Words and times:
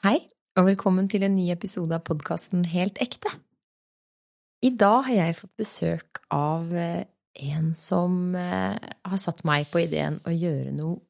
Hei, 0.00 0.16
og 0.56 0.64
velkommen 0.64 1.10
til 1.12 1.26
en 1.26 1.34
ny 1.36 1.50
episode 1.52 1.92
av 1.92 2.00
podkasten 2.08 2.62
Helt 2.72 2.96
ekte. 3.04 3.28
I 4.64 4.70
dag 4.72 5.02
har 5.04 5.12
jeg 5.12 5.34
fått 5.36 5.58
besøk 5.60 6.20
av 6.32 6.70
eh, 6.72 7.02
en 7.44 7.66
som 7.76 8.32
eh, 8.32 8.78
har 8.80 9.20
satt 9.20 9.42
meg 9.44 9.68
på 9.68 9.82
ideen 9.82 10.16
å 10.24 10.32
gjøre 10.32 10.72
noe 10.72 11.02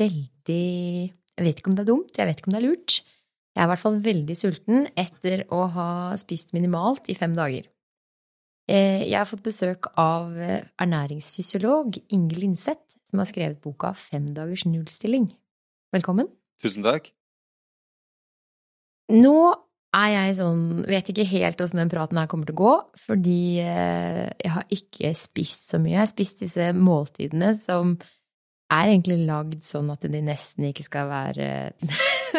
veldig 0.00 0.56
Jeg 0.56 1.44
vet 1.44 1.60
ikke 1.60 1.74
om 1.74 1.76
det 1.76 1.84
er 1.84 1.90
dumt, 1.90 2.14
jeg 2.16 2.30
vet 2.30 2.40
ikke 2.40 2.48
om 2.48 2.56
det 2.56 2.62
er 2.62 2.66
lurt. 2.70 2.96
Jeg 3.52 3.60
er 3.60 3.68
i 3.68 3.72
hvert 3.74 3.84
fall 3.84 4.00
veldig 4.08 4.38
sulten 4.40 4.88
etter 5.04 5.44
å 5.52 5.60
ha 5.76 5.90
spist 6.16 6.56
minimalt 6.56 7.12
i 7.12 7.18
fem 7.20 7.36
dager. 7.36 7.68
Eh, 8.64 9.04
jeg 9.10 9.18
har 9.18 9.28
fått 9.28 9.44
besøk 9.44 9.90
av 10.00 10.32
ernæringsfysiolog 10.40 12.00
Inge 12.16 12.40
Linseth, 12.40 12.96
som 13.12 13.20
har 13.20 13.28
skrevet 13.28 13.60
boka 13.60 13.92
Fem 13.92 14.32
dagers 14.32 14.64
nullstilling. 14.64 15.34
Velkommen. 15.92 16.32
Tusen 16.64 16.88
takk. 16.88 17.12
Nå 19.14 19.38
er 19.96 20.10
jeg 20.12 20.36
sånn 20.36 20.84
Vet 20.88 21.08
ikke 21.12 21.24
helt 21.30 21.60
åssen 21.64 21.80
den 21.80 21.92
praten 21.92 22.20
her 22.20 22.28
kommer 22.28 22.48
til 22.48 22.56
å 22.58 22.60
gå, 22.60 22.74
fordi 23.06 23.40
eh, 23.64 24.28
jeg 24.44 24.52
har 24.52 24.68
ikke 24.74 25.14
spist 25.16 25.70
så 25.72 25.80
mye. 25.80 25.94
Jeg 25.96 26.02
har 26.04 26.10
spist 26.12 26.44
disse 26.44 26.70
måltidene 26.76 27.54
som 27.58 27.96
er 28.68 28.90
egentlig 28.92 29.22
lagd 29.24 29.62
sånn 29.64 29.88
at 29.94 30.04
de 30.04 30.20
nesten 30.20 30.68
ikke 30.68 30.84
skal 30.84 31.08
være 31.08 31.48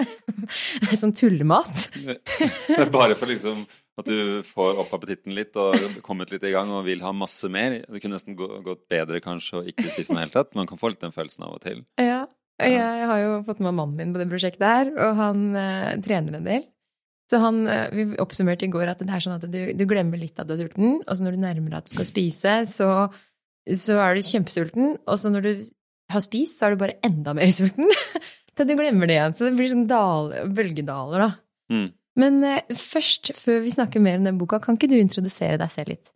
sånn 1.01 1.15
tullemat. 1.17 1.87
Det 2.05 2.77
er 2.77 2.91
bare 2.93 3.17
for 3.17 3.31
liksom 3.31 3.63
at 3.99 4.07
du 4.07 4.45
får 4.47 4.77
opp 4.83 4.93
appetitten 4.95 5.33
litt 5.35 5.57
og 5.59 5.75
kommet 6.05 6.31
litt 6.31 6.45
i 6.47 6.53
gang 6.53 6.69
og 6.71 6.85
vil 6.85 7.01
ha 7.03 7.11
masse 7.15 7.49
mer. 7.51 7.81
Det 7.81 7.99
kunne 7.99 8.19
nesten 8.19 8.37
gått 8.37 8.85
bedre 8.91 9.19
kanskje 9.23 9.59
å 9.59 9.65
ikke 9.67 9.89
spise 9.89 10.13
noe 10.13 10.21
i 10.21 10.21
det 10.21 10.27
hele 10.27 10.37
tatt. 10.37 10.53
Man 10.55 10.69
kan 10.69 10.79
få 10.79 10.93
litt 10.93 11.01
den 11.03 11.15
følelsen 11.15 11.49
av 11.49 11.57
og 11.57 11.65
til. 11.65 11.81
Ja, 11.99 12.23
jeg 12.67 13.07
har 13.07 13.21
jo 13.23 13.39
fått 13.47 13.61
med 13.63 13.75
mannen 13.77 13.95
min 13.95 14.11
på 14.13 14.19
det 14.21 14.27
prosjektet 14.31 14.65
her, 14.65 14.91
og 14.91 15.15
han 15.19 15.47
uh, 15.55 15.95
trener 16.03 16.39
en 16.39 16.47
del. 16.47 16.67
Så 17.29 17.39
han, 17.43 17.61
uh, 17.69 17.87
vi 17.93 18.07
oppsummerte 18.19 18.67
i 18.67 18.71
går 18.73 18.91
at 18.91 19.03
det 19.03 19.13
er 19.13 19.23
sånn 19.23 19.37
at 19.37 19.45
du, 19.47 19.59
du 19.77 19.85
glemmer 19.89 20.19
litt 20.19 20.39
at 20.41 20.49
du 20.49 20.55
er 20.55 20.65
sulten, 20.65 20.99
og 21.05 21.11
så 21.13 21.25
når 21.25 21.37
du 21.37 21.43
nærmer 21.45 21.71
deg 21.71 21.79
at 21.79 21.89
du 21.89 21.95
skal 21.95 22.09
spise, 22.09 22.55
så, 22.69 22.89
så 23.83 23.99
er 24.03 24.17
du 24.17 24.25
kjempesulten, 24.25 24.97
og 25.05 25.21
så 25.21 25.31
når 25.31 25.45
du 25.45 25.53
har 26.09 26.25
spist, 26.25 26.57
så 26.57 26.67
er 26.67 26.75
du 26.75 26.83
bare 26.83 26.99
enda 27.05 27.35
mer 27.37 27.51
sulten. 27.53 27.91
til 28.57 28.67
du 28.67 28.75
glemmer 28.75 29.07
det 29.07 29.15
igjen. 29.15 29.35
Så 29.37 29.47
det 29.47 29.55
blir 29.55 29.71
sånn 29.71 29.87
dal, 29.87 30.33
bølgedaler, 30.55 31.25
da. 31.27 31.31
Mm. 31.71 31.89
Men 32.19 32.39
uh, 32.43 32.75
først, 32.75 33.31
før 33.39 33.61
vi 33.63 33.75
snakker 33.77 34.03
mer 34.03 34.19
om 34.19 34.25
den 34.27 34.39
boka, 34.41 34.59
kan 34.63 34.75
ikke 34.75 34.89
du 34.91 34.97
introdusere 34.99 35.61
deg 35.61 35.71
selv 35.71 35.95
litt? 35.95 36.11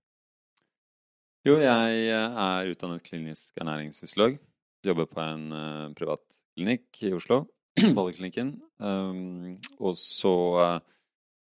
Jo, 1.48 1.58
jeg 1.60 2.08
er 2.10 2.70
utdannet 2.72 3.04
klinisk 3.04 3.60
ernæringsfysiolog. 3.60 4.38
Jobber 4.84 5.08
på 5.10 5.22
en 5.24 5.46
uh, 5.56 5.92
privat 5.98 6.22
klinikk 6.54 7.04
i 7.08 7.14
Oslo, 7.16 7.44
Bolleklinikken. 7.98 8.56
Um, 8.84 9.58
og 9.80 9.98
så 10.00 10.34
uh, 10.60 10.80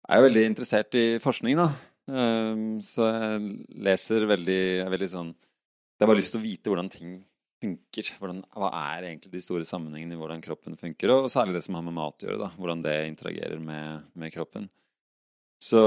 er 0.08 0.20
jeg 0.20 0.27
veldig 0.28 0.47
interessert 0.50 0.98
i 1.00 1.05
forskning, 1.22 1.58
da. 1.61 1.70
Um, 2.05 2.83
så 2.84 3.08
jeg 3.08 3.55
leser 3.86 4.27
veldig, 4.28 4.58
jeg 4.83 4.92
veldig 4.92 5.06
sånn 5.08 5.30
Jeg 5.33 6.02
har 6.02 6.11
bare 6.11 6.19
lyst 6.19 6.34
til 6.34 6.42
å 6.42 6.45
vite 6.45 6.69
hvordan 6.69 6.91
ting 6.92 7.14
funker. 7.64 8.11
Hvordan, 8.20 8.42
hva 8.52 8.70
er 8.92 9.08
egentlig 9.08 9.33
de 9.33 9.42
store 9.45 9.64
sammenhengene 9.69 10.17
i 10.17 10.20
hvordan 10.20 10.42
kroppen 10.45 10.77
funker? 10.80 11.12
Og 11.14 11.30
særlig 11.33 11.56
det 11.56 11.64
som 11.67 11.78
har 11.78 11.86
med 11.86 11.97
mat 11.97 12.20
å 12.20 12.28
gjøre. 12.28 12.41
da, 12.42 12.50
Hvordan 12.58 12.83
det 12.84 12.97
interagerer 13.08 13.62
med, 13.62 14.05
med 14.20 14.34
kroppen. 14.34 14.69
Så 15.64 15.80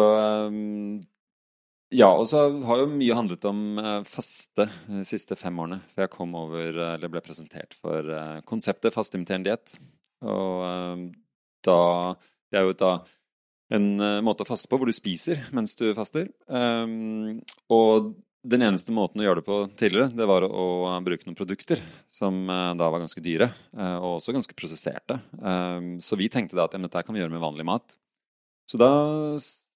um, 0.50 0.98
ja, 1.96 2.10
og 2.12 2.26
så 2.28 2.42
har 2.68 2.82
jo 2.82 2.90
mye 2.92 3.16
handlet 3.16 3.46
om 3.48 3.60
uh, 3.80 4.02
faste 4.08 4.66
de 4.90 5.06
siste 5.08 5.38
fem 5.40 5.56
årene. 5.64 5.80
For 5.94 6.04
jeg 6.04 6.14
kom 6.18 6.36
over, 6.36 6.72
uh, 6.76 6.94
eller 6.98 7.12
ble 7.14 7.22
presentert 7.24 7.78
for 7.78 8.12
konseptet 8.50 8.96
fasteimiterende 8.96 9.54
diett. 9.54 9.78
Og 10.28 11.12
da 11.66 11.80
Det 12.50 12.58
er 12.58 12.64
jo 12.66 12.74
da 12.80 12.92
en 13.76 14.00
måte 14.24 14.46
å 14.46 14.48
faste 14.48 14.70
på 14.72 14.80
hvor 14.80 14.88
du 14.88 14.96
spiser 14.96 15.44
mens 15.54 15.76
du 15.76 15.92
faster. 15.94 16.30
Og 17.70 18.08
den 18.48 18.64
eneste 18.64 18.96
måten 18.96 19.22
å 19.22 19.26
gjøre 19.28 19.42
det 19.42 19.46
på 19.46 19.58
tidligere, 19.78 20.10
det 20.16 20.28
var 20.30 20.48
å, 20.48 20.66
bruke 21.04 21.28
noen 21.28 21.38
produkter 21.38 21.84
som 22.10 22.48
da 22.48 22.88
var 22.88 23.04
ganske 23.04 23.22
dyre, 23.22 23.50
og 23.76 24.16
også 24.16 24.34
ganske 24.34 24.56
prosesserte. 24.58 25.20
Så 26.00 26.18
vi 26.18 26.32
tenkte 26.32 26.56
da 26.56 26.66
at 26.66 26.80
dette 26.80 27.04
kan 27.04 27.14
vi 27.14 27.22
gjøre 27.22 27.36
med 27.36 27.44
vanlig 27.44 27.68
mat. 27.68 27.98
Så 28.72 28.80
da 28.80 28.90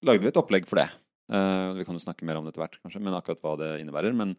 lagde 0.08 0.24
vi 0.24 0.32
et 0.32 0.40
opplegg 0.40 0.72
for 0.72 0.80
det. 0.80 0.88
Uh, 1.32 1.72
vi 1.78 1.86
kan 1.88 1.96
jo 1.96 2.04
snakke 2.04 2.28
mer 2.28 2.38
om 2.38 2.44
det 2.44 2.52
etter 2.52 2.66
hvert, 2.66 2.80
kanskje, 2.84 3.00
men 3.04 3.16
akkurat 3.16 3.40
hva 3.44 3.54
det 3.62 3.70
innebærer. 3.80 4.16
Men, 4.18 4.34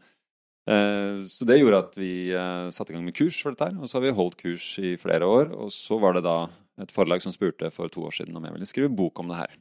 uh, 0.68 1.24
så 1.28 1.48
det 1.48 1.56
gjorde 1.58 1.80
at 1.86 1.96
vi 1.96 2.12
uh, 2.36 2.68
satte 2.74 2.92
i 2.92 2.96
gang 2.96 3.06
med 3.06 3.16
kurs 3.16 3.38
for 3.40 3.54
dette 3.54 3.70
her. 3.70 3.78
Og 3.80 3.88
så 3.88 3.98
har 3.98 4.06
vi 4.06 4.16
holdt 4.18 4.38
kurs 4.40 4.66
i 4.82 4.94
flere 5.00 5.28
år. 5.28 5.54
Og 5.56 5.72
så 5.74 5.96
var 6.02 6.18
det 6.18 6.26
da 6.28 6.36
et 6.82 6.92
forlag 6.92 7.24
som 7.24 7.34
spurte 7.34 7.72
for 7.72 7.92
to 7.92 8.04
år 8.08 8.16
siden 8.16 8.36
om 8.36 8.44
jeg 8.44 8.56
ville 8.56 8.68
skrive 8.68 8.92
bok 8.92 9.22
om 9.22 9.32
det 9.32 9.40
her. 9.40 9.56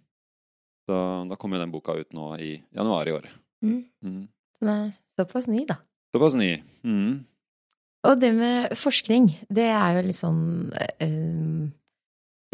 Så 0.89 0.99
da 1.29 1.37
kom 1.39 1.55
jo 1.55 1.61
den 1.61 1.73
boka 1.73 1.95
ut 1.95 2.15
nå 2.17 2.33
i 2.41 2.53
januar 2.75 3.07
i 3.07 3.15
år. 3.15 3.27
Mm. 3.63 3.81
Mm. 4.03 4.23
Den 4.61 4.71
er 4.73 4.95
såpass 5.15 5.47
ny, 5.51 5.63
da. 5.69 5.77
Såpass 6.11 6.35
ny. 6.39 6.55
Mm. 6.83 7.21
Og 8.09 8.17
det 8.17 8.31
med 8.33 8.73
forskning, 8.75 9.29
det 9.53 9.67
er 9.69 9.99
jo 9.99 10.07
litt 10.07 10.17
sånn 10.17 10.41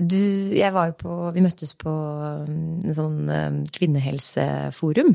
du, 0.09 0.21
jeg 0.57 0.73
var 0.75 0.91
jo 0.91 0.95
på 0.99 1.15
Vi 1.35 1.43
møttes 1.45 1.73
på 1.79 1.91
en 1.91 2.95
sånn 2.95 3.27
um, 3.27 3.59
kvinnehelseforum. 3.75 5.13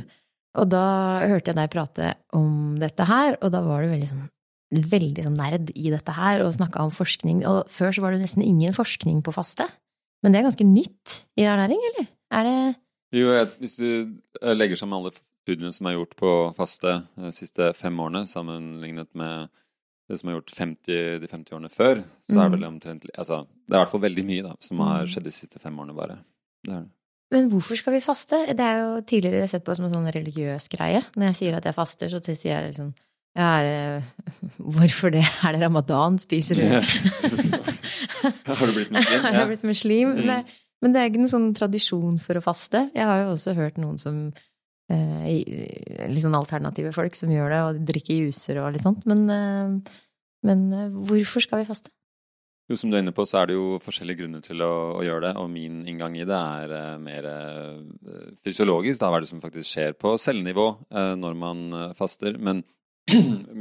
Og 0.60 0.68
da 0.68 0.84
hørte 1.30 1.52
jeg 1.52 1.58
deg 1.58 1.72
prate 1.72 2.12
om 2.36 2.78
dette 2.80 3.06
her, 3.08 3.38
og 3.40 3.52
da 3.54 3.62
var 3.64 3.84
du 3.84 3.92
veldig 3.92 4.10
sånn 4.10 4.28
veldig 4.72 5.26
sånn 5.26 5.36
nerd 5.36 5.70
i 5.76 5.90
dette 5.92 6.14
her 6.16 6.42
og 6.44 6.54
snakka 6.56 6.84
om 6.86 6.92
forskning. 6.94 7.42
Og 7.48 7.68
før 7.72 7.92
så 7.92 8.04
var 8.04 8.14
det 8.14 8.22
nesten 8.22 8.44
ingen 8.44 8.72
forskning 8.76 9.20
på 9.24 9.34
faste. 9.34 9.66
Men 10.22 10.32
det 10.32 10.40
er 10.40 10.46
ganske 10.48 10.66
nytt 10.66 11.18
i 11.36 11.44
ernæring, 11.44 11.82
eller? 11.90 12.08
Er 12.32 12.48
det 12.48 12.56
Jo, 13.12 13.32
hvis 13.60 13.76
du 13.76 13.88
eh, 14.40 14.54
legger 14.56 14.78
sammen 14.80 14.96
alle 14.96 15.12
studiene 15.12 15.72
som 15.74 15.88
er 15.88 15.98
gjort 15.98 16.14
på 16.16 16.30
faste 16.56 16.94
de 17.18 17.26
eh, 17.28 17.34
siste 17.36 17.72
fem 17.76 17.98
årene, 18.00 18.24
sammenlignet 18.30 19.10
med 19.18 19.50
det 20.12 20.20
som 20.20 20.28
er 20.28 20.36
gjort 20.36 20.52
50, 20.54 21.20
de 21.22 21.28
50 21.30 21.56
årene 21.56 21.70
før, 21.72 22.02
så 22.28 22.36
er 22.36 22.50
det 22.50 22.56
vel 22.58 22.66
mm. 22.66 22.72
omtrent 22.74 23.06
altså, 23.12 23.42
Det 23.48 23.72
er 23.72 23.78
i 23.78 23.82
hvert 23.82 23.94
fall 23.94 24.04
veldig 24.04 24.24
mye 24.28 24.42
da, 24.44 24.56
som 24.60 24.82
har 24.84 25.06
mm. 25.06 25.12
skjedd 25.12 25.28
de 25.28 25.32
siste 25.34 25.62
fem 25.62 25.78
årene, 25.78 25.96
bare. 25.96 26.18
Det 26.66 26.74
det. 26.74 26.90
Men 27.32 27.48
hvorfor 27.48 27.78
skal 27.80 27.94
vi 27.94 28.02
faste? 28.04 28.42
Det 28.52 28.64
er 28.64 28.82
jo 28.82 29.00
tidligere 29.08 29.48
sett 29.48 29.64
på 29.64 29.72
som 29.76 29.86
en 29.88 29.94
sånn 29.94 30.10
religiøs 30.12 30.68
greie. 30.74 31.00
Når 31.16 31.30
jeg 31.30 31.38
sier 31.38 31.56
at 31.56 31.64
jeg 31.64 31.76
faster, 31.78 32.12
så 32.12 32.20
sier 32.28 32.52
jeg 32.52 32.66
liksom 32.66 32.92
ja, 33.32 33.46
er 33.64 34.02
hvorfor 34.76 35.14
det? 35.14 35.24
Er 35.40 35.56
det 35.56 35.62
ramadan? 35.62 36.18
Spiser 36.20 36.60
du 36.60 36.66
Har 38.44 38.66
du 38.66 38.74
blitt 38.76 38.92
muslim? 38.92 39.16
Ja. 39.16 39.32
Har 39.32 39.46
du 39.46 39.54
blitt 39.54 39.64
muslim? 39.64 40.12
Mm. 40.18 40.26
Men, 40.28 40.52
men 40.84 40.92
det 40.92 41.00
er 41.00 41.08
ikke 41.08 41.22
noen 41.22 41.32
sånn 41.32 41.54
tradisjon 41.56 42.20
for 42.20 42.36
å 42.36 42.44
faste. 42.44 42.90
Jeg 42.92 43.08
har 43.08 43.24
jo 43.24 43.32
også 43.32 43.56
hørt 43.56 43.80
noen 43.80 43.96
som 44.02 44.26
litt 44.90 46.24
sånn 46.24 46.38
alternative 46.38 46.92
folk 46.94 47.16
som 47.16 47.32
gjør 47.32 47.52
det, 47.52 47.60
og 47.64 47.82
drikker 47.88 48.22
juicer 48.26 48.60
og 48.62 48.72
litt 48.74 48.84
sånt. 48.84 49.04
Men, 49.08 49.24
eh, 49.30 49.98
men 50.48 50.64
eh, 50.72 50.94
hvorfor 51.08 51.44
skal 51.44 51.62
vi 51.62 51.68
faste? 51.68 51.92
Jo, 52.70 52.76
Som 52.78 52.90
du 52.90 52.96
er 52.96 53.02
inne 53.02 53.14
på, 53.14 53.24
så 53.26 53.40
er 53.40 53.50
det 53.50 53.56
jo 53.56 53.80
forskjellige 53.82 54.22
grunner 54.22 54.42
til 54.44 54.62
å, 54.64 54.74
å 54.98 55.02
gjøre 55.04 55.26
det. 55.26 55.32
Og 55.40 55.48
min 55.50 55.82
inngang 55.90 56.14
i 56.16 56.26
det 56.28 56.38
er 56.38 57.00
mer 57.02 57.26
fysiologisk. 58.40 59.00
Da, 59.00 59.10
er 59.10 59.24
det 59.24 59.28
som 59.32 59.42
faktisk 59.42 59.68
skjer 59.68 59.96
på 59.98 60.14
cellenivå 60.16 60.68
når 61.18 61.34
man 61.36 61.64
faster. 61.98 62.38
Men, 62.38 62.62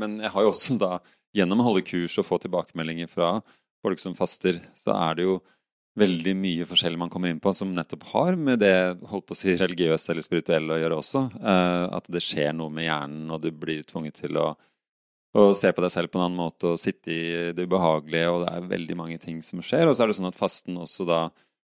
men, 0.03 0.20
jeg 0.22 0.32
har 0.32 0.46
jo 0.46 0.53
også 0.53 0.78
da, 0.80 1.00
gjennom 1.36 1.64
å 1.64 1.66
holde 1.72 1.84
kurs 1.90 2.20
og 2.22 2.28
få 2.30 2.40
tilbakemeldinger 2.46 3.09
fra 3.12 3.34
folk 3.82 4.00
som 4.00 4.16
faster, 4.16 4.62
så 4.78 4.94
er 4.94 5.18
det 5.18 5.28
jo 5.28 5.42
veldig 6.00 6.34
mye 6.40 6.66
forskjellig 6.68 7.00
man 7.00 7.12
kommer 7.12 7.31
inn 7.31 7.41
på 7.44 7.52
som 7.56 7.74
nettopp 7.75 8.06
har 8.13 8.38
med 8.40 8.62
det 8.63 8.75
holdt 9.09 9.28
på 9.28 9.35
å 9.35 9.40
si, 9.40 9.56
religiøse 9.59 10.13
eller 10.13 10.25
spirituelle 10.25 10.75
å 10.75 10.79
gjøre 10.79 11.00
også. 11.02 11.24
Uh, 11.35 11.85
at 11.97 12.07
det 12.12 12.24
skjer 12.24 12.53
noe 12.56 12.72
med 12.74 12.88
hjernen, 12.88 13.28
og 13.31 13.41
du 13.44 13.50
blir 13.52 13.84
tvunget 13.88 14.22
til 14.24 14.40
å, 14.40 14.47
å, 15.35 15.46
se 15.57 15.74
på 15.75 15.84
deg 15.84 15.94
selv 15.94 16.12
på 16.12 16.19
en 16.19 16.28
annen 16.29 16.40
måte 16.40 16.74
og 16.74 16.81
sitte 16.81 17.12
i 17.12 17.24
det 17.56 17.68
ubehagelige, 17.68 18.31
og 18.31 18.46
det 18.46 18.53
er 18.53 18.69
veldig 18.72 19.00
mange 19.03 19.19
ting 19.24 19.41
som 19.44 19.63
skjer. 19.66 19.90
Og 19.90 19.97
så 19.97 20.06
er 20.06 20.12
det 20.12 20.19
sånn 20.22 20.31
at 20.31 20.40
fasten 20.40 20.79
også 20.79 21.07
da 21.09 21.25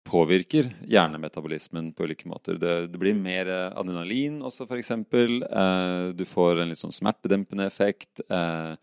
påvirker 0.07 0.67
hjernemetabolismen 0.91 1.93
på 1.96 2.08
ulike 2.08 2.28
måter. 2.28 2.58
Det, 2.59 2.73
det 2.91 2.99
blir 2.99 3.16
mer 3.16 3.47
adrenalin 3.72 4.41
også, 4.43 4.67
f.eks. 4.67 4.96
Uh, 5.11 6.11
du 6.16 6.23
får 6.28 6.64
en 6.64 6.72
litt 6.72 6.79
sånn 6.79 6.96
smertedempende 6.96 7.67
effekt. 7.67 8.23
Uh, 8.31 8.79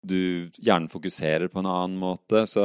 du, 0.00 0.48
hjernen 0.56 0.88
fokuserer 0.92 1.48
på 1.52 1.60
en 1.60 1.68
annen 1.68 2.00
måte. 2.00 2.46
Så, 2.48 2.64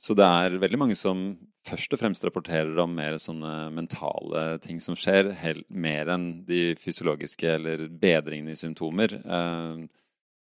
så 0.00 0.16
det 0.16 0.28
er 0.28 0.60
veldig 0.60 0.80
mange 0.80 0.96
som 0.96 1.30
først 1.68 1.94
og 1.94 2.00
fremst 2.00 2.24
rapporterer 2.26 2.78
om 2.82 2.94
mer 2.96 3.16
sånne 3.20 3.68
mentale 3.74 4.44
ting 4.64 4.80
som 4.82 4.96
skjer, 4.98 5.32
mer 5.68 6.10
enn 6.14 6.28
de 6.48 6.72
fysiologiske 6.80 7.50
eller 7.58 7.86
bedringene 7.88 8.54
i 8.54 8.60
symptomer. 8.60 9.14
Eh, 9.18 9.84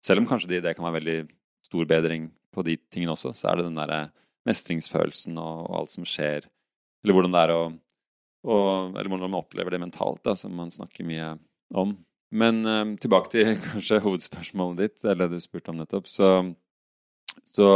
selv 0.04 0.22
om 0.22 0.28
kanskje 0.28 0.60
det 0.60 0.76
kan 0.76 0.86
være 0.86 0.98
veldig 1.00 1.18
stor 1.66 1.88
bedring 1.90 2.30
på 2.54 2.64
de 2.66 2.76
tingene 2.92 3.16
også, 3.16 3.34
så 3.36 3.50
er 3.50 3.58
det 3.58 3.68
den 3.68 3.80
derre 3.80 4.02
mestringsfølelsen 4.46 5.38
og, 5.42 5.66
alt 5.74 5.92
som 5.92 6.06
skjer, 6.06 6.46
eller 7.02 7.16
hvordan 7.16 7.34
det 7.34 7.42
er 7.46 7.56
å 7.56 7.64
og, 8.46 8.94
Eller 8.94 9.10
hvordan 9.10 9.32
man 9.32 9.40
opplever 9.40 9.74
det 9.74 9.80
mentalt, 9.82 10.20
da, 10.22 10.36
som 10.38 10.52
man 10.54 10.68
snakker 10.70 11.02
mye 11.02 11.32
om. 11.74 11.96
Men 12.30 12.60
eh, 12.62 12.92
tilbake 13.02 13.32
til 13.32 13.56
kanskje 13.64 13.98
hovedspørsmålet 14.04 14.78
ditt, 14.84 15.02
eller 15.02 15.26
det 15.26 15.40
du 15.40 15.42
spurte 15.42 15.72
om 15.72 15.80
nettopp, 15.80 16.06
så, 16.06 16.28
så 17.50 17.66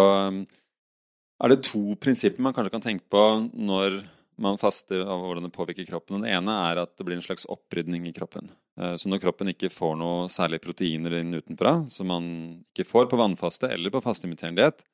er 1.40 1.52
det 1.52 1.62
to 1.66 1.96
prinsipper 2.00 2.44
man 2.44 2.54
kanskje 2.56 2.74
kan 2.74 2.84
tenke 2.84 3.06
på 3.10 3.24
når 3.54 4.02
man 4.40 4.58
faster, 4.60 5.02
av 5.04 5.20
hvordan 5.20 5.44
det 5.44 5.52
påvirker 5.52 5.84
kroppen. 5.88 6.20
Den 6.20 6.30
ene 6.32 6.54
er 6.70 6.80
at 6.80 6.94
det 6.96 7.04
blir 7.04 7.18
en 7.18 7.24
slags 7.24 7.44
opprydning 7.52 8.06
i 8.08 8.14
kroppen. 8.16 8.48
Eh, 8.80 8.94
så 8.96 9.10
når 9.12 9.20
kroppen 9.24 9.52
ikke 9.52 9.72
får 9.72 9.98
noe 10.00 10.30
særlig 10.32 10.62
proteiner 10.64 11.18
inn 11.18 11.36
utenfra, 11.36 11.74
som 11.92 12.08
man 12.08 12.30
ikke 12.70 12.88
får 12.88 13.10
på 13.10 13.20
vannfaste 13.20 13.68
eller 13.68 13.92
på 13.92 14.02
fasteimiterende 14.04 14.62
diett, 14.62 14.84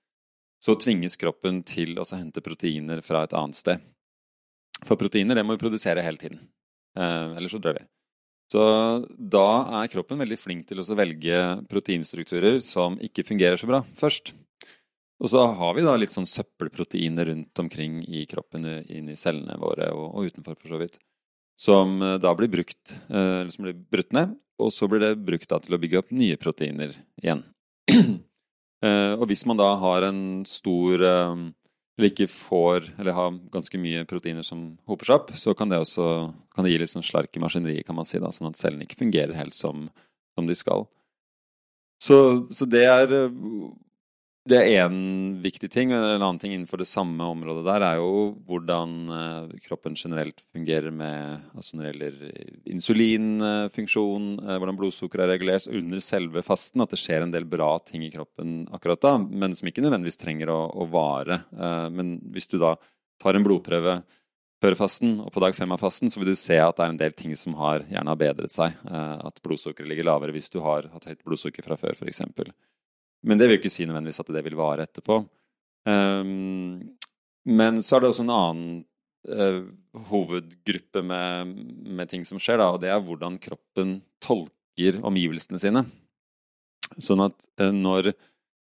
så 0.62 0.74
tvinges 0.80 1.18
kroppen 1.20 1.60
til 1.68 1.94
å 2.00 2.06
hente 2.10 2.42
proteiner 2.42 3.02
fra 3.06 3.22
et 3.26 3.36
annet 3.36 3.58
sted. 3.58 3.84
For 4.84 4.98
proteiner 4.98 5.38
det 5.38 5.44
må 5.46 5.54
vi 5.54 5.62
produsere 5.62 6.02
hele 6.04 6.20
tiden, 6.20 6.40
eh, 6.98 7.36
ellers 7.38 7.54
så 7.54 7.62
dør 7.62 7.78
vi. 7.78 7.86
Så 8.50 8.62
da 9.18 9.46
er 9.82 9.90
kroppen 9.90 10.20
veldig 10.22 10.38
flink 10.38 10.66
til 10.68 10.78
å 10.78 10.98
velge 10.98 11.38
proteinstrukturer 11.70 12.60
som 12.62 12.98
ikke 13.02 13.26
fungerer 13.26 13.58
så 13.58 13.66
bra, 13.70 13.82
først. 13.98 14.32
Og 15.22 15.32
så 15.32 15.42
har 15.58 15.76
vi 15.76 15.84
da 15.84 15.94
litt 15.96 16.12
sånn 16.12 16.28
søppelproteiner 16.28 17.30
rundt 17.30 17.60
omkring 17.62 18.02
i 18.04 18.26
kroppen, 18.28 18.66
inn 18.84 19.08
i 19.08 19.16
cellene 19.16 19.56
våre 19.60 19.88
og, 19.94 20.10
og 20.12 20.28
utenfor, 20.28 20.58
for 20.60 20.74
så 20.74 20.80
vidt. 20.82 20.98
Som 21.56 22.02
eh, 22.04 22.18
da 22.20 22.34
blir 22.36 22.52
brukt, 22.52 22.92
eh, 23.08 23.40
eller 23.40 23.52
som 23.52 23.64
blir 23.64 23.78
brutt 23.80 24.12
ned, 24.12 24.34
og 24.60 24.72
så 24.72 24.88
blir 24.88 25.00
det 25.00 25.14
brukt 25.24 25.48
da 25.48 25.60
til 25.62 25.76
å 25.76 25.80
bygge 25.80 26.02
opp 26.02 26.12
nye 26.16 26.40
proteiner 26.40 26.96
igjen. 27.22 27.44
Eh, 28.84 29.14
og 29.16 29.22
hvis 29.30 29.46
man 29.48 29.56
da 29.56 29.70
har 29.80 30.04
en 30.04 30.42
stor 30.44 31.00
Eller 31.00 32.10
ikke 32.10 32.26
får, 32.28 32.90
eller 33.00 33.14
har 33.16 33.38
ganske 33.50 33.78
mye 33.80 34.02
proteiner 34.04 34.44
som 34.44 34.66
hoper 34.84 35.08
seg 35.08 35.14
opp, 35.14 35.30
så 35.40 35.54
kan 35.56 35.72
det 35.72 35.78
også 35.80 36.04
kan 36.52 36.66
det 36.66 36.74
gi 36.74 36.82
litt 36.82 36.92
sånn 36.92 37.06
slark 37.08 37.32
i 37.32 37.40
maskineriet, 37.40 37.86
kan 37.88 37.96
man 37.96 38.04
si, 38.04 38.20
da, 38.20 38.28
sånn 38.36 38.50
at 38.50 38.60
cellene 38.60 38.84
ikke 38.84 39.00
fungerer 39.00 39.32
helt 39.32 39.56
som, 39.56 39.86
som 40.36 40.46
de 40.46 40.58
skal. 40.60 40.84
Så, 42.04 42.18
så 42.52 42.68
det 42.68 42.84
er 42.84 43.16
det 44.46 44.58
er 44.60 44.84
én 44.84 44.98
viktig 45.42 45.68
ting. 45.72 45.90
En 45.90 46.22
annen 46.22 46.38
ting 46.38 46.52
innenfor 46.54 46.78
det 46.78 46.88
samme 46.88 47.26
området 47.26 47.64
der 47.66 47.82
er 47.82 47.98
jo 47.98 48.10
hvordan 48.46 48.92
eh, 49.10 49.54
kroppen 49.64 49.96
generelt 49.98 50.38
fungerer 50.54 50.94
med 50.94 51.48
altså 51.56 51.74
når 51.76 51.86
det 51.86 51.90
gjelder 51.90 52.68
insulinfunksjon, 52.76 54.28
eh, 54.44 54.58
hvordan 54.60 54.78
blodsukkeret 54.78 55.26
er 55.26 55.32
regulert 55.34 55.66
under 55.66 56.04
selve 56.04 56.44
fasten. 56.46 56.84
At 56.84 56.94
det 56.94 57.00
skjer 57.02 57.26
en 57.26 57.34
del 57.34 57.48
bra 57.50 57.72
ting 57.82 58.04
i 58.06 58.12
kroppen 58.14 58.60
akkurat 58.76 59.02
da, 59.02 59.16
men 59.18 59.56
som 59.58 59.66
ikke 59.70 59.82
nødvendigvis 59.82 60.22
trenger 60.22 60.54
å, 60.54 60.60
å 60.78 60.86
vare. 60.94 61.42
Eh, 61.56 61.88
men 61.96 62.16
hvis 62.36 62.46
du 62.52 62.60
da 62.62 62.76
tar 63.22 63.34
en 63.34 63.46
blodprøve 63.46 63.98
før 64.62 64.78
fasten, 64.78 65.18
og 65.26 65.34
på 65.34 65.42
dag 65.42 65.58
fem 65.58 65.74
av 65.74 65.82
fasten, 65.82 66.12
så 66.12 66.22
vil 66.22 66.30
du 66.30 66.38
se 66.38 66.60
at 66.62 66.78
det 66.78 66.86
er 66.86 66.94
en 66.94 67.02
del 67.02 67.18
ting 67.18 67.34
som 67.36 67.58
har 67.58 67.82
gjerne 67.90 68.14
har 68.14 68.22
bedret 68.22 68.54
seg. 68.54 68.78
At 68.88 69.42
blodsukkeret 69.44 69.90
ligger 69.90 70.06
lavere 70.08 70.32
hvis 70.32 70.48
du 70.54 70.62
har 70.64 70.88
hatt 70.94 71.10
høyt 71.10 71.26
blodsukker 71.26 71.66
fra 71.66 71.76
før, 71.80 71.98
f.eks. 71.98 72.22
Men 73.26 73.40
det 73.40 73.48
vil 73.48 73.58
ikke 73.58 73.72
si 73.72 73.86
nødvendigvis 73.86 74.22
at 74.22 74.30
det 74.34 74.44
vil 74.46 74.58
vare 74.58 74.86
etterpå. 74.86 75.20
Um, 75.86 76.78
men 77.46 77.82
så 77.82 77.96
er 77.96 78.02
det 78.02 78.10
også 78.10 78.24
en 78.26 78.34
annen 78.34 78.70
uh, 79.30 79.66
hovedgruppe 80.10 81.02
med, 81.06 81.52
med, 81.86 82.10
ting 82.10 82.26
som 82.26 82.40
skjer, 82.42 82.60
da, 82.62 82.72
og 82.74 82.80
det 82.82 82.90
er 82.90 83.02
hvordan 83.02 83.38
kroppen 83.42 84.00
tolker 84.22 85.00
omgivelsene 85.06 85.60
sine. 85.62 85.84
Sånn 87.02 87.22
at 87.26 87.48
uh, 87.62 87.70
når 87.74 88.12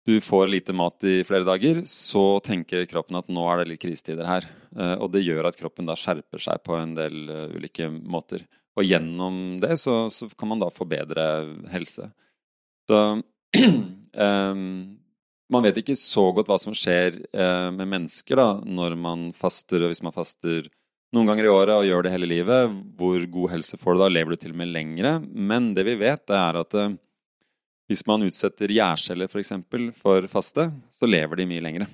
du 0.08 0.16
får 0.24 0.48
lite 0.50 0.76
mat 0.78 1.04
i 1.06 1.20
flere 1.28 1.46
dager, 1.46 1.82
så 1.90 2.40
tenker 2.46 2.88
kroppen 2.90 3.18
at 3.20 3.30
nå 3.34 3.44
er 3.52 3.62
det 3.62 3.74
litt 3.74 3.84
krisetider 3.84 4.30
her. 4.30 4.48
Uh, 4.78 4.96
og 5.02 5.12
det 5.14 5.26
gjør 5.26 5.50
at 5.50 5.58
kroppen 5.60 5.90
da 5.90 5.98
skjerper 6.00 6.42
seg 6.42 6.62
på 6.66 6.78
en 6.80 6.96
del 6.98 7.28
ulike 7.58 7.90
måter. 7.90 8.46
Og 8.78 8.86
gjennom 8.86 9.58
det 9.62 9.80
så, 9.82 10.06
så 10.14 10.30
kan 10.38 10.54
man 10.54 10.62
da 10.62 10.70
få 10.74 10.86
bedre 10.90 11.24
helse. 11.74 12.12
Så 12.88 13.00
man 14.18 15.64
vet 15.64 15.80
ikke 15.82 15.96
så 16.00 16.26
godt 16.36 16.50
hva 16.50 16.58
som 16.60 16.76
skjer 16.76 17.22
uh, 17.32 17.70
med 17.76 17.88
mennesker 17.88 18.40
da, 18.40 18.50
når 18.66 18.98
man 19.00 19.30
faster, 19.38 19.84
og 19.84 19.94
hvis 19.94 20.04
man 20.04 20.16
faster 20.16 20.68
noen 21.16 21.30
ganger 21.30 21.48
i 21.48 21.52
året 21.52 21.74
og 21.76 21.88
gjør 21.88 22.04
det 22.04 22.12
hele 22.12 22.30
livet. 22.30 22.74
Hvor 23.00 23.24
god 23.32 23.54
helse 23.56 23.80
får 23.80 23.96
du 23.96 24.04
da? 24.04 24.10
Lever 24.12 24.36
du 24.36 24.42
til 24.42 24.56
og 24.56 24.60
med 24.60 24.74
lengre? 24.74 25.14
Men 25.24 25.72
det 25.78 25.88
vi 25.88 25.96
vet, 26.02 26.26
det 26.28 26.36
er 26.36 26.60
at 26.64 26.78
uh, 26.78 26.98
hvis 27.88 28.04
man 28.10 28.28
utsetter 28.28 28.74
gjærceller 28.76 29.32
f.eks. 29.32 29.56
For, 29.72 29.92
for 29.96 30.30
faste, 30.32 30.70
så 30.92 31.08
lever 31.08 31.40
de 31.40 31.48
mye 31.48 31.64
lengre. 31.64 31.88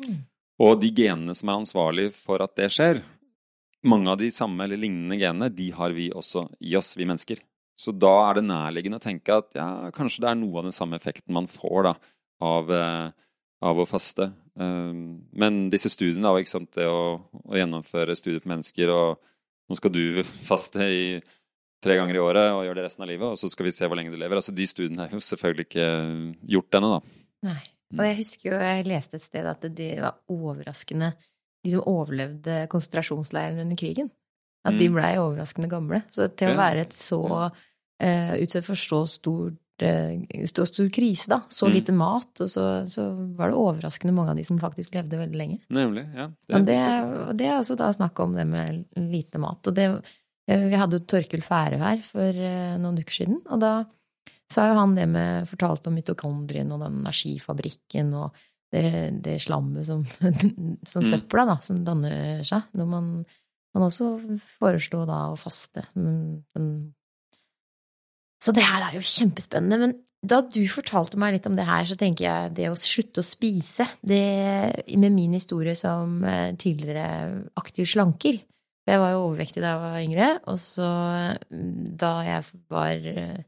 Mm. 0.00 0.22
Og 0.60 0.78
de 0.80 0.88
genene 0.96 1.36
som 1.36 1.50
er 1.50 1.60
ansvarlige 1.60 2.14
for 2.16 2.40
at 2.44 2.56
det 2.56 2.70
skjer, 2.72 3.02
mange 3.84 4.12
av 4.12 4.20
de 4.20 4.28
samme 4.32 4.64
eller 4.64 4.80
lignende 4.80 5.16
genene, 5.20 5.48
de 5.52 5.70
har 5.72 5.92
vi 5.96 6.10
også 6.12 6.46
i 6.64 6.74
oss, 6.76 6.94
vi 6.96 7.08
mennesker. 7.08 7.40
Så 7.80 7.94
da 7.96 8.12
er 8.26 8.38
det 8.38 8.46
nærliggende 8.48 9.00
å 9.00 9.02
tenke 9.02 9.40
at 9.40 9.56
ja, 9.56 9.68
kanskje 9.96 10.24
det 10.24 10.30
er 10.30 10.38
noe 10.40 10.60
av 10.60 10.68
den 10.68 10.76
samme 10.76 10.98
effekten 11.00 11.32
man 11.36 11.48
får 11.48 11.86
da, 11.88 11.94
av, 12.44 12.72
eh, 12.76 13.34
av 13.70 13.80
å 13.80 13.88
faste. 13.88 14.30
Um, 14.60 15.22
men 15.32 15.68
disse 15.72 15.88
studiene, 15.92 16.26
da, 16.26 16.34
ikke 16.36 16.52
sant, 16.52 16.72
det 16.76 16.84
å, 16.90 17.20
å, 17.40 17.52
gjennomføre 17.56 18.16
studier 18.18 18.42
på 18.44 18.52
mennesker 18.52 18.92
og 18.94 19.26
Nå 19.70 19.76
skal 19.78 19.92
du 19.94 20.24
faste 20.26 20.82
i 20.82 21.02
tre 21.78 21.94
ganger 21.94 22.16
i 22.16 22.22
året 22.24 22.48
og 22.50 22.64
gjøre 22.66 22.80
det 22.80 22.86
resten 22.88 23.04
av 23.04 23.08
livet, 23.12 23.22
og 23.22 23.38
så 23.38 23.46
skal 23.52 23.68
vi 23.68 23.70
se 23.70 23.86
hvor 23.86 23.94
lenge 23.94 24.10
du 24.10 24.16
lever. 24.18 24.40
Altså, 24.40 24.50
De 24.50 24.64
studiene 24.66 25.04
er 25.04 25.12
jo 25.14 25.20
selvfølgelig 25.22 25.68
ikke 25.68 25.84
gjort 26.56 26.78
ennå, 26.80 26.88
da. 26.96 27.20
Nei. 27.46 27.60
Og 27.94 28.02
jeg 28.08 28.16
husker 28.18 28.48
jo, 28.48 28.58
jeg 28.66 28.88
leste 28.90 29.20
et 29.20 29.24
sted 29.24 29.46
at 29.46 29.62
det 29.78 29.92
var 30.02 30.18
overraskende 30.34 31.12
de 31.62 31.70
som 31.70 31.86
overlevde 31.86 32.64
konsentrasjonsleiren 32.72 33.62
under 33.62 33.78
krigen. 33.78 34.10
At 34.66 34.74
de 34.76 34.90
mm. 34.90 34.98
blei 34.98 35.12
overraskende 35.22 35.70
gamle. 35.70 36.02
Så 36.10 36.26
til 36.34 36.50
å 36.52 36.58
være 36.58 36.84
et 36.84 36.98
så 36.98 37.22
eh, 38.00 38.34
utsatt 38.42 38.66
for 38.66 38.78
så 38.78 39.02
stor, 39.08 39.52
eh, 39.82 40.46
så 40.48 40.66
stor 40.68 40.88
krise, 40.92 41.28
da, 41.30 41.40
så 41.48 41.68
mm. 41.68 41.74
lite 41.74 41.94
mat, 41.96 42.32
og 42.40 42.50
så, 42.50 42.64
så, 42.90 43.06
var 43.36 43.52
det 43.52 43.60
overraskende 43.60 44.14
mange 44.16 44.34
av 44.34 44.40
de 44.40 44.46
som 44.46 44.60
faktisk 44.62 44.96
levde 44.96 45.20
veldig 45.20 45.40
lenge. 45.40 45.60
Nemlig, 45.68 46.06
ja. 46.16 46.30
Det 46.48 46.76
er, 46.76 47.06
det, 47.06 47.38
det 47.40 47.48
er 47.50 47.56
altså 47.58 47.78
da 47.80 47.92
snakk 47.96 48.20
om 48.24 48.36
det 48.38 48.46
med 48.48 48.84
lite 48.96 49.42
mat. 49.42 49.62
Og 49.66 49.76
det, 49.76 49.88
eh, 50.50 50.66
vi 50.68 50.80
hadde 50.80 51.00
jo 51.00 51.08
Torkel 51.14 51.44
Færø 51.46 51.80
her 51.82 52.04
for 52.06 52.44
eh, 52.50 52.76
noen 52.80 53.02
uker 53.02 53.20
siden, 53.22 53.42
og 53.48 53.64
da 53.64 53.74
sa 54.50 54.66
jo 54.66 54.78
han 54.80 54.96
det 54.96 55.06
med 55.06 55.46
Fortalte 55.46 55.92
om 55.92 55.94
mitokondrien 55.94 56.72
og 56.74 56.80
den 56.82 57.04
energifabrikken 57.04 58.08
og 58.18 58.40
det, 58.70 59.20
det 59.22 59.36
slammet 59.42 59.86
som, 59.86 60.02
som 60.92 61.04
mm. 61.04 61.06
søpla, 61.06 61.46
da, 61.46 61.56
som 61.62 61.84
danner 61.86 62.42
seg 62.46 62.66
når 62.78 62.90
man 62.90 63.12
man 63.74 63.86
også 63.86 64.14
foreslo 64.58 65.04
da 65.08 65.28
å 65.30 65.38
faste. 65.38 65.84
Men, 65.94 66.42
men 66.56 66.70
så 68.40 68.54
det 68.56 68.64
her 68.64 68.86
er 68.86 68.96
jo 68.96 69.04
kjempespennende. 69.04 69.78
Men 69.80 69.96
da 70.20 70.40
du 70.44 70.60
fortalte 70.68 71.18
meg 71.20 71.36
litt 71.36 71.48
om 71.48 71.56
det 71.56 71.66
her, 71.68 71.84
så 71.88 71.96
tenker 72.00 72.26
jeg 72.26 72.54
det 72.56 72.68
å 72.70 72.78
slutte 72.78 73.22
å 73.22 73.26
spise 73.26 73.86
det, 74.04 74.84
Med 75.00 75.14
min 75.14 75.36
historie 75.36 75.76
som 75.78 76.20
eh, 76.24 76.52
tidligere 76.60 77.46
aktiv 77.60 77.88
slanker 77.88 78.36
Jeg 78.36 79.00
var 79.00 79.14
jo 79.14 79.22
overvektig 79.28 79.62
da 79.62 79.72
jeg 79.72 79.82
var 79.84 80.02
yngre, 80.02 80.28
og 80.50 80.58
så 80.60 80.88
mm, 81.48 81.86
da 82.00 82.12
jeg 82.26 82.60
var 82.72 83.08
eh, 83.14 83.40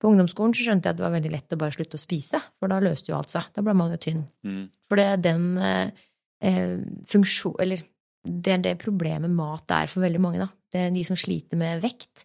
på 0.00 0.10
ungdomsskolen, 0.10 0.52
så 0.56 0.66
skjønte 0.66 0.90
jeg 0.90 0.96
at 0.96 1.00
det 1.00 1.06
var 1.06 1.14
veldig 1.14 1.32
lett 1.32 1.56
å 1.56 1.60
bare 1.60 1.76
slutte 1.76 1.96
å 1.96 2.02
spise, 2.02 2.40
for 2.60 2.68
da 2.68 2.82
løste 2.84 3.12
jo 3.12 3.16
alt 3.16 3.32
seg. 3.32 3.48
Da 3.56 3.64
ble 3.64 3.76
man 3.78 3.94
jo 3.94 4.00
tynn. 4.02 4.24
Mm. 4.44 4.66
For 4.84 5.00
det 5.00 5.06
er 5.08 5.24
den 5.30 5.46
eh, 5.56 6.04
eh 6.44 6.76
funksjon... 7.08 7.56
Eller 7.64 7.80
det 8.24 8.52
er 8.52 8.60
det 8.64 8.78
problemet 8.80 9.32
mat 9.32 9.72
er 9.76 9.88
for 9.92 10.04
veldig 10.04 10.20
mange, 10.20 10.40
da. 10.40 10.48
Det 10.72 10.80
er 10.80 10.92
de 10.92 11.04
som 11.06 11.16
sliter 11.16 11.60
med 11.60 11.80
vekt 11.84 12.24